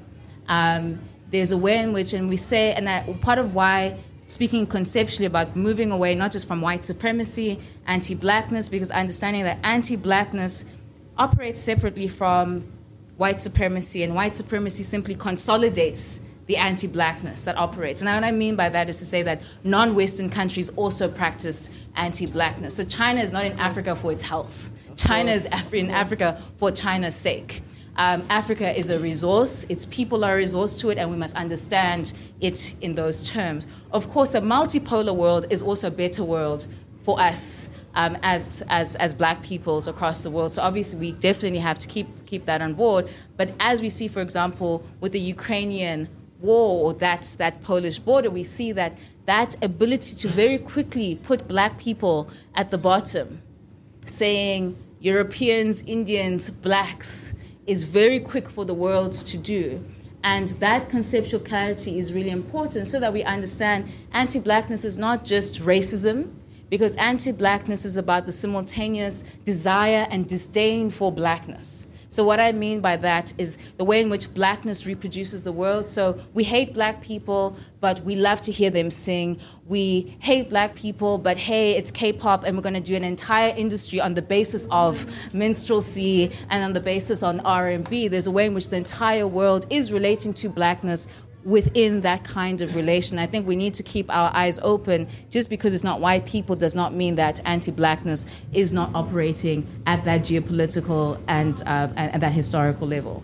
[0.48, 1.00] Um,
[1.30, 5.26] there's a way in which, and we say, and that part of why speaking conceptually
[5.26, 10.64] about moving away not just from white supremacy, anti blackness, because understanding that anti blackness
[11.16, 12.64] operates separately from
[13.16, 18.00] white supremacy, and white supremacy simply consolidates the anti blackness that operates.
[18.00, 21.70] And what I mean by that is to say that non Western countries also practice
[21.96, 22.76] anti blackness.
[22.76, 27.16] So China is not in Africa for its health, China is in Africa for China's
[27.16, 27.62] sake.
[27.98, 31.34] Um, Africa is a resource, its people are a resource to it, and we must
[31.36, 33.66] understand it in those terms.
[33.90, 36.68] Of course, a multipolar world is also a better world
[37.02, 40.52] for us um, as, as, as black peoples across the world.
[40.52, 43.10] So obviously, we definitely have to keep, keep that on board.
[43.36, 46.08] But as we see, for example, with the Ukrainian
[46.38, 48.96] war or that, that Polish border, we see that
[49.26, 53.42] that ability to very quickly put black people at the bottom,
[54.06, 57.34] saying Europeans, Indians, blacks,
[57.68, 59.84] is very quick for the world to do.
[60.24, 65.24] And that conceptual clarity is really important so that we understand anti blackness is not
[65.24, 66.32] just racism,
[66.70, 71.87] because anti blackness is about the simultaneous desire and disdain for blackness.
[72.08, 75.88] So, what I mean by that is the way in which blackness reproduces the world.
[75.88, 79.38] So, we hate black people, but we love to hear them sing.
[79.66, 83.04] We hate black people, but hey, it's K pop, and we're going to do an
[83.04, 85.04] entire industry on the basis of
[85.34, 88.08] minstrelsy and on the basis on R&B.
[88.08, 91.08] There's a way in which the entire world is relating to blackness
[91.48, 93.18] within that kind of relation.
[93.18, 95.08] I think we need to keep our eyes open.
[95.30, 100.04] Just because it's not white people does not mean that anti-blackness is not operating at
[100.04, 103.22] that geopolitical and, uh, and, that historical level.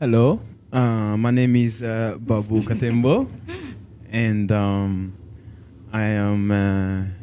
[0.00, 0.40] Hello,
[0.72, 3.28] uh, my name is uh, Babu Katembo,
[4.12, 5.12] and um,
[5.92, 7.17] I am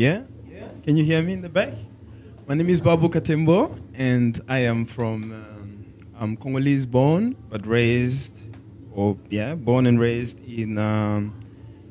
[0.00, 0.22] uh, yeah?
[0.84, 1.74] Can you hear me in the back?
[2.46, 5.84] My name is Babu Katembo, and I am from, um,
[6.18, 8.46] I'm Congolese born, but raised,
[8.92, 11.34] or yeah, born and raised in, um,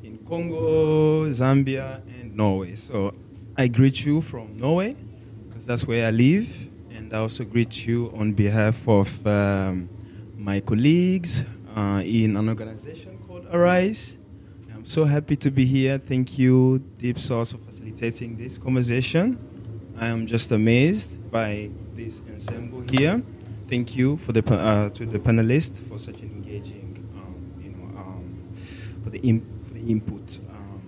[0.02, 2.74] in Congo, Zambia, and Norway.
[2.74, 3.14] So
[3.56, 4.96] I greet you from Norway,
[5.48, 6.48] because that's where I live,
[6.90, 9.88] and I also greet you on behalf of um,
[10.36, 11.44] my colleagues
[11.76, 14.16] uh, in an organization called Arise.
[14.74, 15.98] I'm so happy to be here.
[15.98, 17.69] Thank you, Dipsaus, for
[18.00, 19.38] facilitating this conversation.
[19.98, 23.22] I am just amazed by this ensemble here.
[23.68, 28.00] Thank you for the uh, to the panelists for such an engaging, um, you know,
[28.00, 28.48] um,
[29.04, 30.38] for the, for the input.
[30.48, 30.80] Um,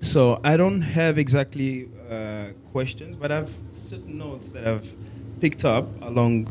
[0.00, 4.90] so I don't have exactly uh, questions, but I've certain notes that I've
[5.38, 6.46] picked up along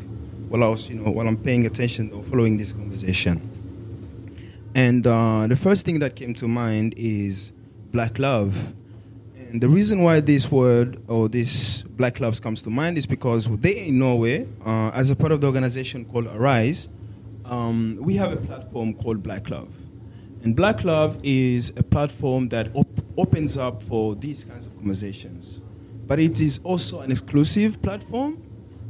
[0.50, 3.42] while I was, you know, while I'm paying attention or following this conversation.
[4.76, 7.52] And uh, the first thing that came to mind is
[7.92, 8.76] black love.
[9.52, 13.50] And the reason why this word or this Black Loves comes to mind is because
[13.60, 16.88] they in Norway, uh, as a part of the organization called Arise,
[17.44, 19.68] um, we have a platform called Black Love.
[20.42, 25.60] And Black Love is a platform that op- opens up for these kinds of conversations.
[26.08, 28.42] But it is also an exclusive platform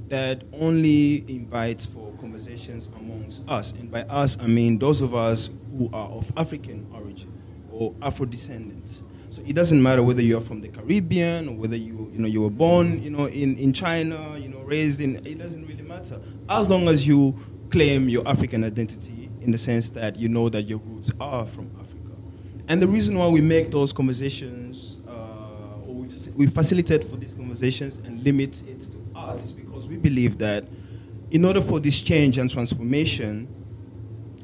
[0.09, 3.71] that only invites for conversations amongst us.
[3.71, 7.33] And by us, I mean those of us who are of African origin
[7.71, 9.01] or Afro descendants.
[9.31, 12.41] So it doesn't matter whether you're from the Caribbean or whether you, you know, you
[12.41, 16.19] were born, you know, in, in China, you know, raised in, it doesn't really matter.
[16.49, 17.39] As long as you
[17.69, 21.71] claim your African identity in the sense that you know that your roots are from
[21.79, 22.11] Africa.
[22.67, 27.33] And the reason why we make those conversations, uh, or we, we facilitate for these
[27.33, 30.65] conversations and limit it to us is because we believe that
[31.31, 33.47] in order for this change and transformation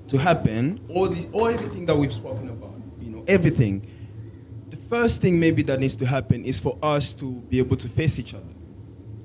[0.08, 3.86] to happen, all, this, all everything that we've spoken about, you know, everything,
[4.90, 8.20] first thing maybe that needs to happen is for us to be able to face
[8.20, 8.44] each other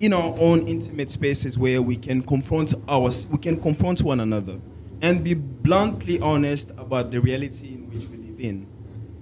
[0.01, 4.59] in our own intimate spaces where we can confront our we can confront one another
[5.01, 8.67] and be bluntly honest about the reality in which we live in.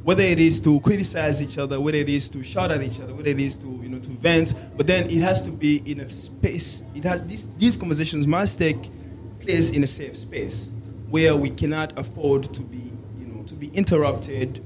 [0.02, 3.14] Whether it is to criticize each other whether it is to shout at each other
[3.14, 6.00] whether it is to you know to vent but then it has to be in
[6.00, 8.90] a space it has these, these conversations must take
[9.40, 10.72] place in a safe space
[11.10, 14.64] where we cannot afford to be you know to be interrupted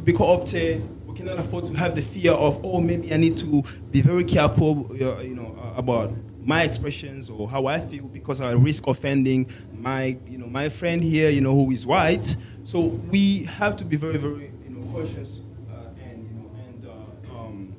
[0.00, 1.06] to be co-opted.
[1.06, 4.24] We cannot afford to have the fear of, oh, maybe I need to be very
[4.24, 6.12] careful, you know, uh, about
[6.42, 11.02] my expressions or how I feel because I risk offending my, you know, my friend
[11.02, 12.34] here, you know, who is white.
[12.64, 15.90] So we have to be very, very, you know, cautious uh,
[16.88, 17.74] uh, um,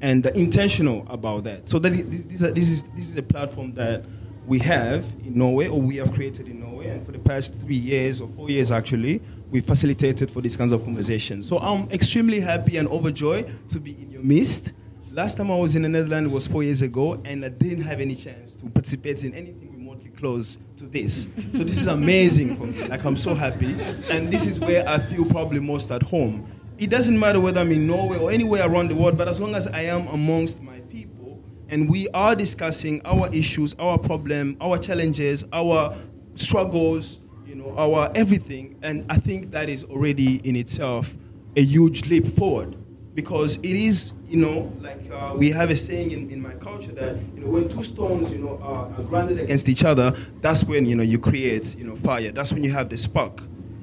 [0.00, 1.68] and intentional about that.
[1.68, 4.04] So that this, this, this, is this is a platform that
[4.46, 7.76] we have in Norway, or we have created in Norway, and for the past three
[7.76, 9.20] years or four years actually,
[9.50, 11.46] we facilitated for these kinds of conversations.
[11.48, 14.72] So I'm extremely happy and overjoyed to be in your midst.
[15.12, 18.00] Last time I was in the Netherlands was four years ago, and I didn't have
[18.00, 21.28] any chance to participate in anything remotely close to this.
[21.52, 22.86] So this is amazing for me.
[22.86, 23.76] Like I'm so happy,
[24.10, 26.46] and this is where I feel probably most at home.
[26.76, 29.54] It doesn't matter whether I'm in Norway or anywhere around the world, but as long
[29.54, 34.76] as I am amongst my people, and we are discussing our issues, our problem, our
[34.76, 35.96] challenges, our
[36.34, 41.14] struggles, you know, our everything, and I think that is already in itself
[41.56, 42.76] a huge leap forward
[43.14, 46.92] because it is, you know, like uh, we have a saying in, in my culture
[46.92, 50.10] that, you know, when two stones, you know, are, are grounded against each other,
[50.42, 52.30] that's when, you know, you create, you know, fire.
[52.30, 53.40] That's when you have the spark.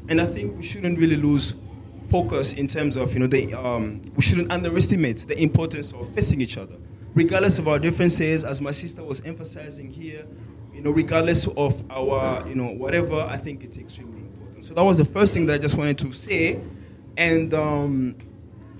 [0.08, 1.56] And I think we shouldn't really lose
[2.12, 6.40] focus in terms of, you know, the, um, we shouldn't underestimate the importance of facing
[6.40, 6.76] each other.
[7.16, 10.26] Regardless of our differences, as my sister was emphasizing here,
[10.74, 14.66] you know, regardless of our, you know, whatever, I think it's extremely important.
[14.66, 16.60] So that was the first thing that I just wanted to say.
[17.18, 18.16] And, um,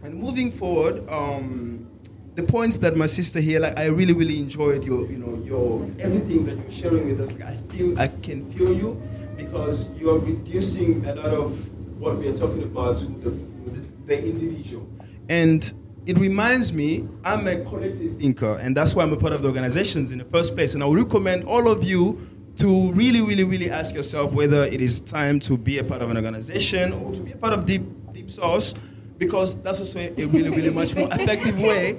[0.04, 1.88] and moving forward, um,
[2.36, 5.84] the points that my sister here, like I really, really enjoyed your, you know, your
[6.00, 7.32] everything that you're sharing with us.
[7.34, 9.02] Like I feel, I can feel you
[9.38, 13.88] because you are reducing a lot of what we are talking about to the, the,
[14.08, 14.88] the individual.
[15.30, 15.72] And
[16.06, 19.48] it reminds me, I'm a collective thinker, and that's why I'm a part of the
[19.48, 20.74] organizations in the first place.
[20.74, 22.28] And I would recommend all of you
[22.58, 26.10] to really, really, really ask yourself whether it is time to be a part of
[26.10, 27.82] an organization or to be a part of Deep
[28.14, 28.78] Dipsaus
[29.18, 31.98] because that's also a really, really much more effective way.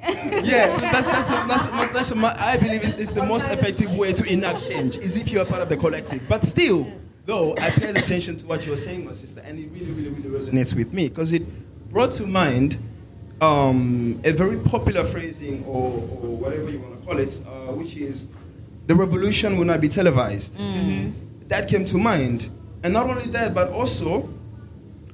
[0.00, 4.12] yes, that's, that's, that's, that's, that's my, I believe it's, it's the most effective way
[4.12, 6.26] to enact change is if you're part of the collective.
[6.28, 6.90] But still,
[7.26, 10.10] though, I paid attention to what you were saying, my sister, and it really, really,
[10.10, 11.42] really resonates with me because it
[11.90, 12.78] brought to mind
[13.40, 17.96] um, a very popular phrasing or, or whatever you want to call it, uh, which
[17.96, 18.30] is
[18.86, 20.58] the revolution will not be televised.
[20.58, 21.48] Mm-hmm.
[21.48, 22.50] That came to mind.
[22.82, 24.28] And not only that, but also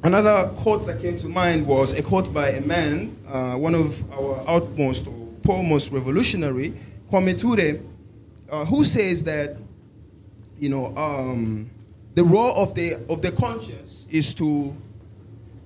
[0.06, 4.08] Another quote that came to mind was a quote by a man, uh, one of
[4.12, 6.74] our outmost or foremost revolutionary,
[7.10, 7.80] Kwame Ture,
[8.48, 9.56] uh, who says that,
[10.60, 11.68] you know, um,
[12.14, 14.76] the role of the of the conscious is to,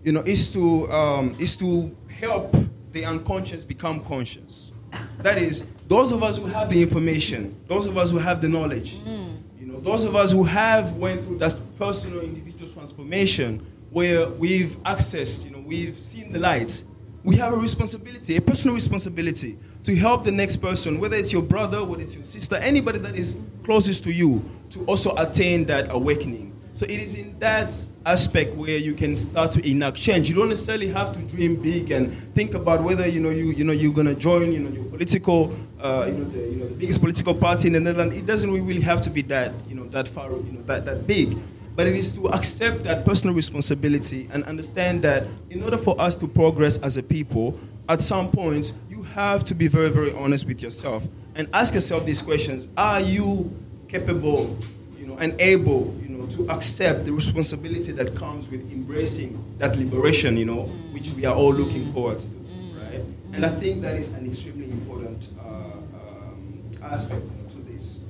[0.04, 2.54] you know, is to um, is to help
[2.92, 4.72] the unconscious become conscious.
[5.18, 8.48] That is, those of us who have the information, those of us who have the
[8.48, 9.36] knowledge, mm.
[9.58, 14.76] you know, those of us who have went through that personal individual transformation where we've
[14.82, 16.84] accessed, you know, we've seen the light,
[17.22, 21.42] we have a responsibility, a personal responsibility to help the next person, whether it's your
[21.42, 25.90] brother, whether it's your sister, anybody that is closest to you, to also attain that
[25.90, 26.49] awakening.
[26.72, 27.72] So it is in that
[28.06, 30.28] aspect where you can start to enact change.
[30.28, 33.64] You don't necessarily have to dream big and think about whether you know you you
[33.64, 36.74] know you're gonna join you know your political uh, you know the you know the
[36.74, 38.16] biggest political party in the Netherlands.
[38.16, 41.06] It doesn't really have to be that you know that far you know that that
[41.06, 41.36] big
[41.76, 46.14] but it is to accept that personal responsibility and understand that in order for us
[46.16, 50.46] to progress as a people, at some point, you have to be very, very honest
[50.46, 52.68] with yourself and ask yourself these questions.
[52.76, 53.50] Are you
[53.88, 54.58] capable,
[54.98, 60.36] you know, and able, you to accept the responsibility that comes with embracing that liberation,
[60.36, 60.62] you know,
[60.92, 62.36] which we are all looking forward to,
[62.78, 63.04] right?
[63.32, 68.00] And I think that is an extremely important uh, um, aspect to this.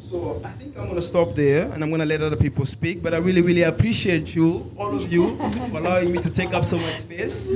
[0.00, 2.64] so I think I'm going to stop there and I'm going to let other people
[2.64, 3.02] speak.
[3.02, 6.64] But I really, really appreciate you, all of you, for allowing me to take up
[6.64, 7.52] so much space.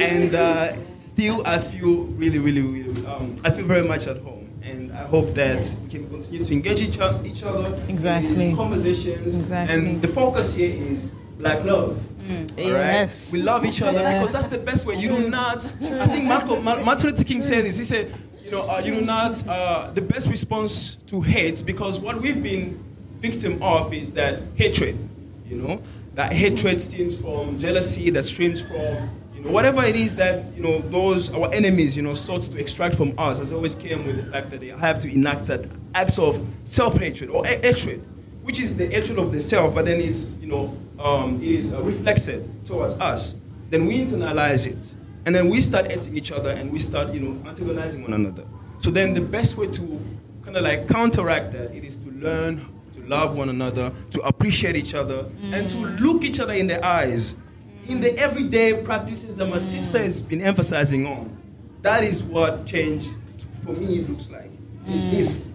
[0.00, 4.45] And uh, still, I feel really, really, really, um, I feel very much at home.
[4.66, 8.30] And I hope that we can continue to engage each, each other exactly.
[8.30, 9.38] in these conversations.
[9.38, 9.74] Exactly.
[9.74, 11.96] And the focus here is black love.
[12.22, 12.58] Mm.
[12.58, 13.32] Yes.
[13.32, 14.20] We love each other yes.
[14.20, 14.96] because that's the best way.
[14.96, 15.58] You do not.
[15.58, 17.76] I think Marco, Martin Luther King said this.
[17.78, 18.12] He said,
[18.44, 22.42] you know, uh, you do not, uh, the best response to hate, because what we've
[22.42, 22.82] been
[23.20, 24.96] victim of is that hatred,
[25.48, 25.82] you know,
[26.14, 29.08] that hatred stems from jealousy, that streams from, you know,
[29.46, 33.14] whatever it is that, you know, those, our enemies, you know, sought to extract from
[33.18, 35.64] us, has always came with the fact that they have to enact that
[35.94, 38.04] acts of self-hatred or hatred,
[38.42, 41.74] which is the hatred of the self, but then is, you know, um, it is
[41.74, 43.36] uh, reflected towards us.
[43.70, 44.92] Then we internalize it
[45.26, 48.44] and then we start hating each other and we start, you know, antagonizing one another.
[48.78, 50.00] So then the best way to
[50.44, 54.76] kind of like counteract that it is to learn to love one another, to appreciate
[54.76, 55.52] each other, mm.
[55.52, 57.34] and to look each other in the eyes.
[57.88, 61.36] In the everyday practices that my sister has been emphasizing on.
[61.82, 63.06] That is what change
[63.64, 64.50] for me looks like.
[64.88, 65.10] Is mm.
[65.10, 65.52] this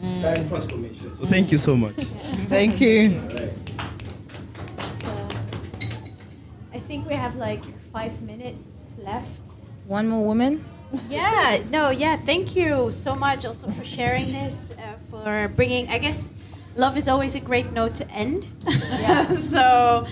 [0.00, 0.22] mm.
[0.22, 1.14] that transformation.
[1.14, 1.94] So thank you so much.
[2.48, 3.20] thank you.
[3.28, 3.50] So,
[6.72, 7.62] I think we have like
[7.92, 9.42] five minutes left.
[9.86, 10.64] One more woman?
[11.08, 15.98] Yeah, no, yeah, thank you so much also for sharing this, uh, for bringing, I
[15.98, 16.34] guess
[16.76, 18.48] love is always a great note to end.
[18.66, 19.36] Yeah.
[19.48, 20.06] so,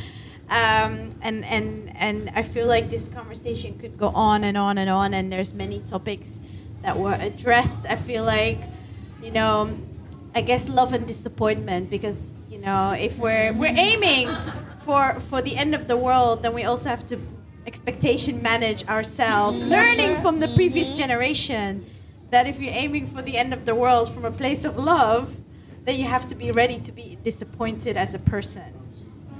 [0.50, 4.90] Um, and and and I feel like this conversation could go on and on and
[4.90, 6.40] on, and there's many topics
[6.82, 7.86] that were addressed.
[7.88, 8.58] I feel like,
[9.22, 9.70] you know,
[10.34, 14.34] I guess love and disappointment because you know if we're we're aiming
[14.80, 17.20] for for the end of the world, then we also have to
[17.64, 21.86] expectation manage ourselves, learning from the previous generation
[22.30, 25.36] that if you're aiming for the end of the world from a place of love,
[25.84, 28.79] then you have to be ready to be disappointed as a person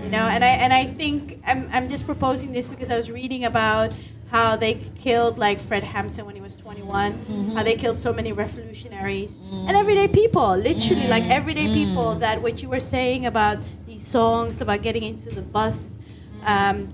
[0.03, 0.27] you know?
[0.35, 3.93] And i and i think i'm, I'm just proposing this because i was reading about
[4.31, 7.57] how they killed like fred hampton when he was 21 Mm-hmm.
[7.57, 11.33] how they killed so many revolutionaries and everyday people literally like Mm-hmm.
[11.41, 15.99] everyday people that what you were saying about these songs about getting into the bus
[16.47, 16.93] um,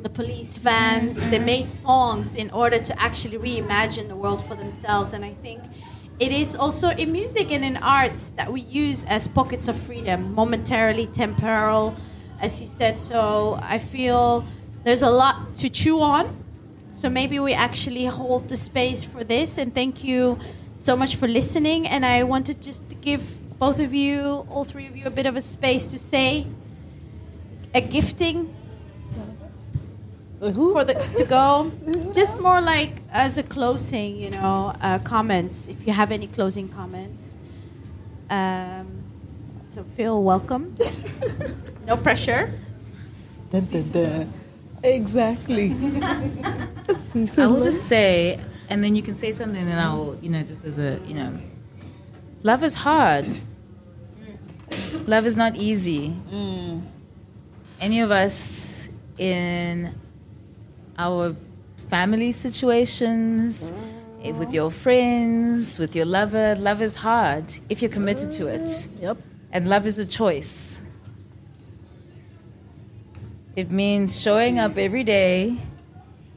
[0.00, 5.12] the police vans they made songs in order to actually reimagine the world for themselves.
[5.12, 5.60] And i think
[6.18, 10.34] it is also in music and in arts that we use as pockets of freedom
[10.34, 11.94] momentarily temporal
[12.40, 14.44] as you said so i feel
[14.84, 16.36] there's a lot to chew on
[16.90, 20.38] so maybe we actually hold the space for this and thank you
[20.76, 23.22] so much for listening and i wanted just to give
[23.58, 26.46] both of you all three of you a bit of a space to say
[27.74, 28.54] a gifting
[30.40, 31.70] for the to go.
[32.14, 35.68] Just more like as a closing, you know, uh, comments.
[35.68, 37.38] If you have any closing comments,
[38.30, 38.99] um,
[39.70, 40.76] so feel welcome.
[41.86, 42.52] no pressure.
[43.50, 44.32] Dun, dun, dun.
[44.82, 45.70] Exactly.
[47.38, 50.42] I will just say, and then you can say something, and I will, you know,
[50.42, 51.32] just as a, you know,
[52.42, 53.26] love is hard.
[55.06, 56.14] Love is not easy.
[57.80, 58.88] Any of us
[59.18, 59.94] in
[60.98, 61.36] our
[61.88, 63.72] family situations,
[64.22, 68.88] eh, with your friends, with your lover, love is hard if you're committed to it.
[69.00, 69.16] Yep.
[69.52, 70.82] And love is a choice.
[73.56, 75.58] It means showing up every day.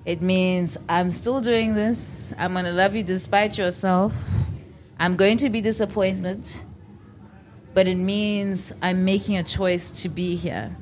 [0.05, 2.33] It means I'm still doing this.
[2.37, 4.13] I'm going to love you despite yourself.
[4.99, 6.45] I'm going to be disappointed.
[7.73, 10.75] But it means I'm making a choice to be here.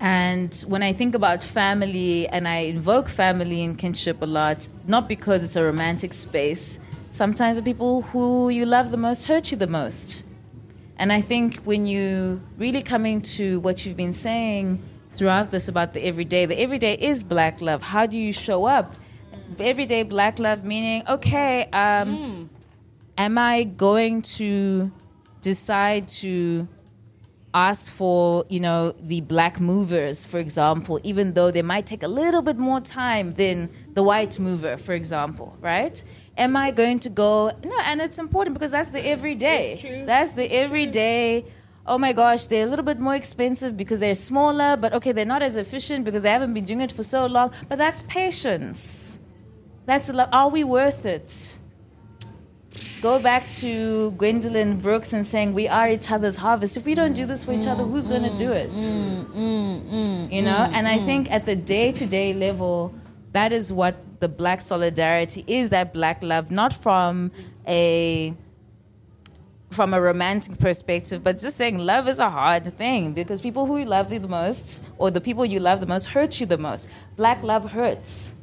[0.00, 5.08] And when I think about family and I invoke family and kinship a lot, not
[5.08, 6.78] because it's a romantic space,
[7.10, 10.24] sometimes the people who you love the most hurt you the most.
[11.00, 14.82] And I think when you really coming to what you've been saying
[15.12, 17.80] throughout this about the everyday, the everyday is black love.
[17.80, 18.94] How do you show up?
[19.58, 22.50] Everyday black love meaning, okay, um,
[23.16, 24.92] am I going to
[25.40, 26.68] decide to
[27.54, 32.08] ask for, you know, the black movers, for example, even though they might take a
[32.08, 36.04] little bit more time than the white mover, for example, right?
[36.36, 37.52] Am I going to go?
[37.64, 40.04] No, and it's important because that's the everyday.
[40.06, 41.44] That's the everyday.
[41.86, 45.24] Oh my gosh, they're a little bit more expensive because they're smaller, but okay, they're
[45.24, 47.52] not as efficient because they haven't been doing it for so long.
[47.68, 49.18] But that's patience.
[49.86, 51.58] That's a lo- are we worth it?
[53.02, 56.76] Go back to Gwendolyn Brooks and saying we are each other's harvest.
[56.76, 58.70] If we don't do this for each other, who's going to do it?
[60.30, 62.94] you know, and I think at the day to day level,
[63.32, 65.70] that is what the black solidarity is.
[65.70, 67.30] That black love, not from
[67.66, 68.34] a
[69.70, 73.78] from a romantic perspective, but just saying love is a hard thing because people who
[73.78, 76.58] you love you the most, or the people you love the most, hurt you the
[76.58, 76.88] most.
[77.16, 78.34] Black love hurts.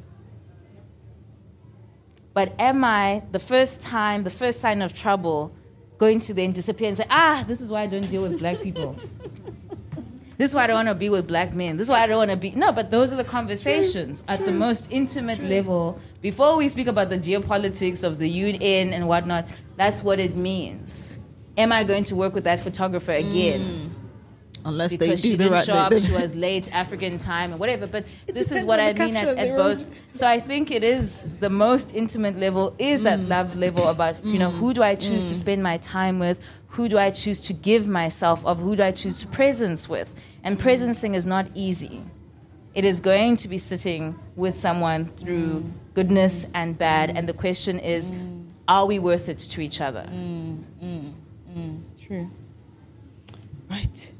[2.33, 5.51] But am I the first time, the first sign of trouble,
[5.97, 8.61] going to then disappear and say, ah, this is why I don't deal with black
[8.61, 8.95] people?
[10.37, 11.77] this is why I don't want to be with black men.
[11.77, 12.51] This is why I don't want to be.
[12.51, 15.99] No, but those are the conversations at the most intimate level.
[16.21, 21.17] Before we speak about the geopolitics of the UN and whatnot, that's what it means.
[21.57, 23.61] Am I going to work with that photographer again?
[23.61, 23.89] Mm.
[24.67, 27.51] Unless because they do she the didn't right show up, she was late, African time,
[27.51, 27.87] and whatever.
[27.87, 29.81] But this is what I mean at, at both.
[30.13, 33.29] So I think it is the most intimate level is that Mm.
[33.29, 35.39] love level about you know who do I choose to mm.
[35.39, 38.91] spend my time with, who do I choose to give myself of, who do I
[38.91, 40.13] choose to presence with,
[40.43, 40.61] and mm.
[40.61, 42.01] presencing is not easy.
[42.75, 45.71] It is going to be sitting with someone through mm.
[45.93, 48.11] goodness and bad, and the question is,
[48.67, 50.05] are we worth it to each other?
[52.05, 52.29] True.
[53.69, 54.11] Right.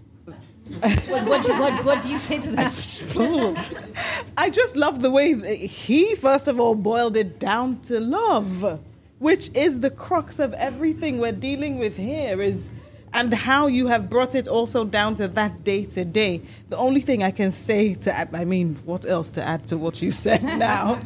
[1.08, 4.24] What, what, what, what do you say to that?
[4.38, 8.80] I just love the way he, first of all, boiled it down to love,
[9.20, 12.42] which is the crux of everything we're dealing with here.
[12.42, 12.70] Is
[13.14, 16.42] and how you have brought it also down to that day to day.
[16.70, 19.78] The only thing I can say to add, I mean, what else to add to
[19.78, 21.00] what you said now,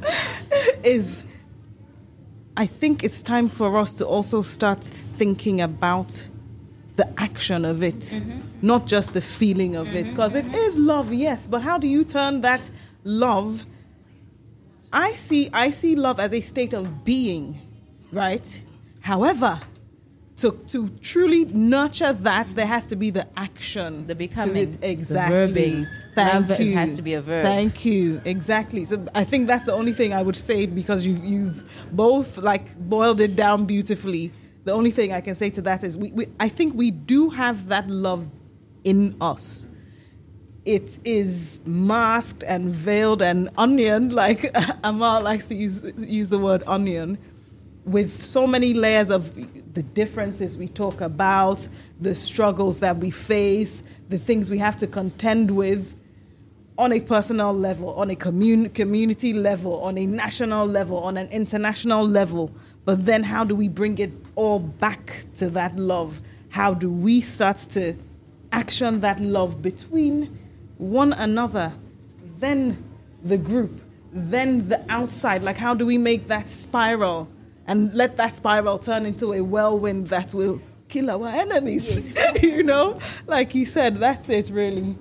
[0.83, 1.23] is
[2.57, 6.27] I think it's time for us to also start thinking about
[6.95, 8.41] the action of it, mm-hmm.
[8.61, 10.05] Not just the feeling of it.
[10.05, 10.09] Mm-hmm.
[10.09, 12.69] Because it is love, yes, but how do you turn that
[13.03, 13.65] love?
[14.93, 17.59] I see, I see love as a state of being,
[18.11, 18.63] right?
[18.99, 19.59] However,
[20.37, 24.07] to, to truly nurture that, there has to be the action.
[24.07, 24.81] The becoming, it.
[24.81, 25.87] the verbing.
[26.15, 26.73] Thank Love you.
[26.73, 27.43] has to be a verb.
[27.43, 28.21] Thank you.
[28.25, 28.83] Exactly.
[28.85, 32.75] So I think that's the only thing I would say because you've, you've both like
[32.77, 34.33] boiled it down beautifully.
[34.63, 37.29] The only thing I can say to that is we, we I think we do
[37.29, 38.29] have that love
[38.83, 39.67] in us.
[40.65, 46.63] It is masked and veiled and onion, like Amal likes to use use the word
[46.67, 47.17] onion,
[47.85, 49.35] with so many layers of
[49.73, 51.67] the differences we talk about,
[51.99, 55.95] the struggles that we face, the things we have to contend with
[56.77, 61.27] on a personal level, on a commun- community level, on a national level, on an
[61.29, 62.51] international level.
[62.85, 66.21] But then, how do we bring it all back to that love?
[66.49, 67.95] How do we start to
[68.51, 70.37] action that love between
[70.77, 71.73] one another,
[72.37, 72.83] then
[73.23, 75.43] the group, then the outside?
[75.43, 77.29] Like, how do we make that spiral
[77.67, 82.17] and let that spiral turn into a whirlwind that will kill our enemies?
[82.41, 84.95] you know, like you said, that's it, really.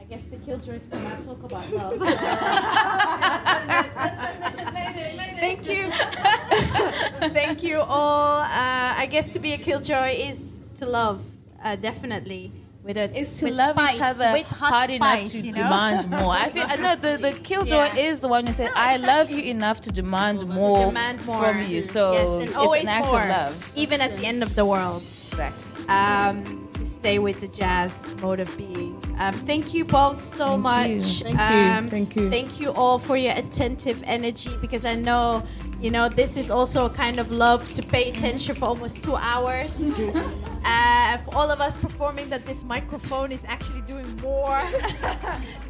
[0.00, 1.98] I guess the killjoys cannot talk about love.
[5.42, 5.90] Thank you.
[7.30, 8.42] Thank you all.
[8.42, 10.51] Uh, I guess to be a killjoy is
[10.82, 11.22] to love,
[11.62, 12.52] uh, definitely.
[12.82, 15.52] With a, is to with love spice, each other with hot hard enough to you
[15.52, 15.62] know?
[15.62, 16.32] demand more.
[16.32, 17.96] I feel I know the, the killjoy Yeah.
[18.10, 21.62] is the one who said, I love you enough to demand more, Demand more from
[21.62, 21.80] you.
[21.80, 23.70] So yes, it's an act more, of love.
[23.76, 25.02] even at the end of the world.
[25.02, 25.88] Exactly.
[25.88, 26.61] um,
[27.02, 28.94] stay with the jazz mode of being.
[29.18, 30.88] Um, thank you both so Thank much.
[30.88, 31.24] you.
[31.24, 31.76] Thank you.
[31.76, 32.30] Um, Thank you.
[32.30, 35.42] Thank you all for your attentive energy because I know,
[35.80, 39.16] you know, this is also a kind of love to pay attention for almost two
[39.16, 39.82] hours.
[40.64, 44.62] uh, for all of us performing that this microphone is actually doing more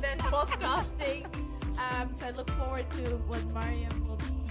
[0.02, 1.24] than podcasting.
[1.78, 4.41] Um, so I look forward to what Mariam will be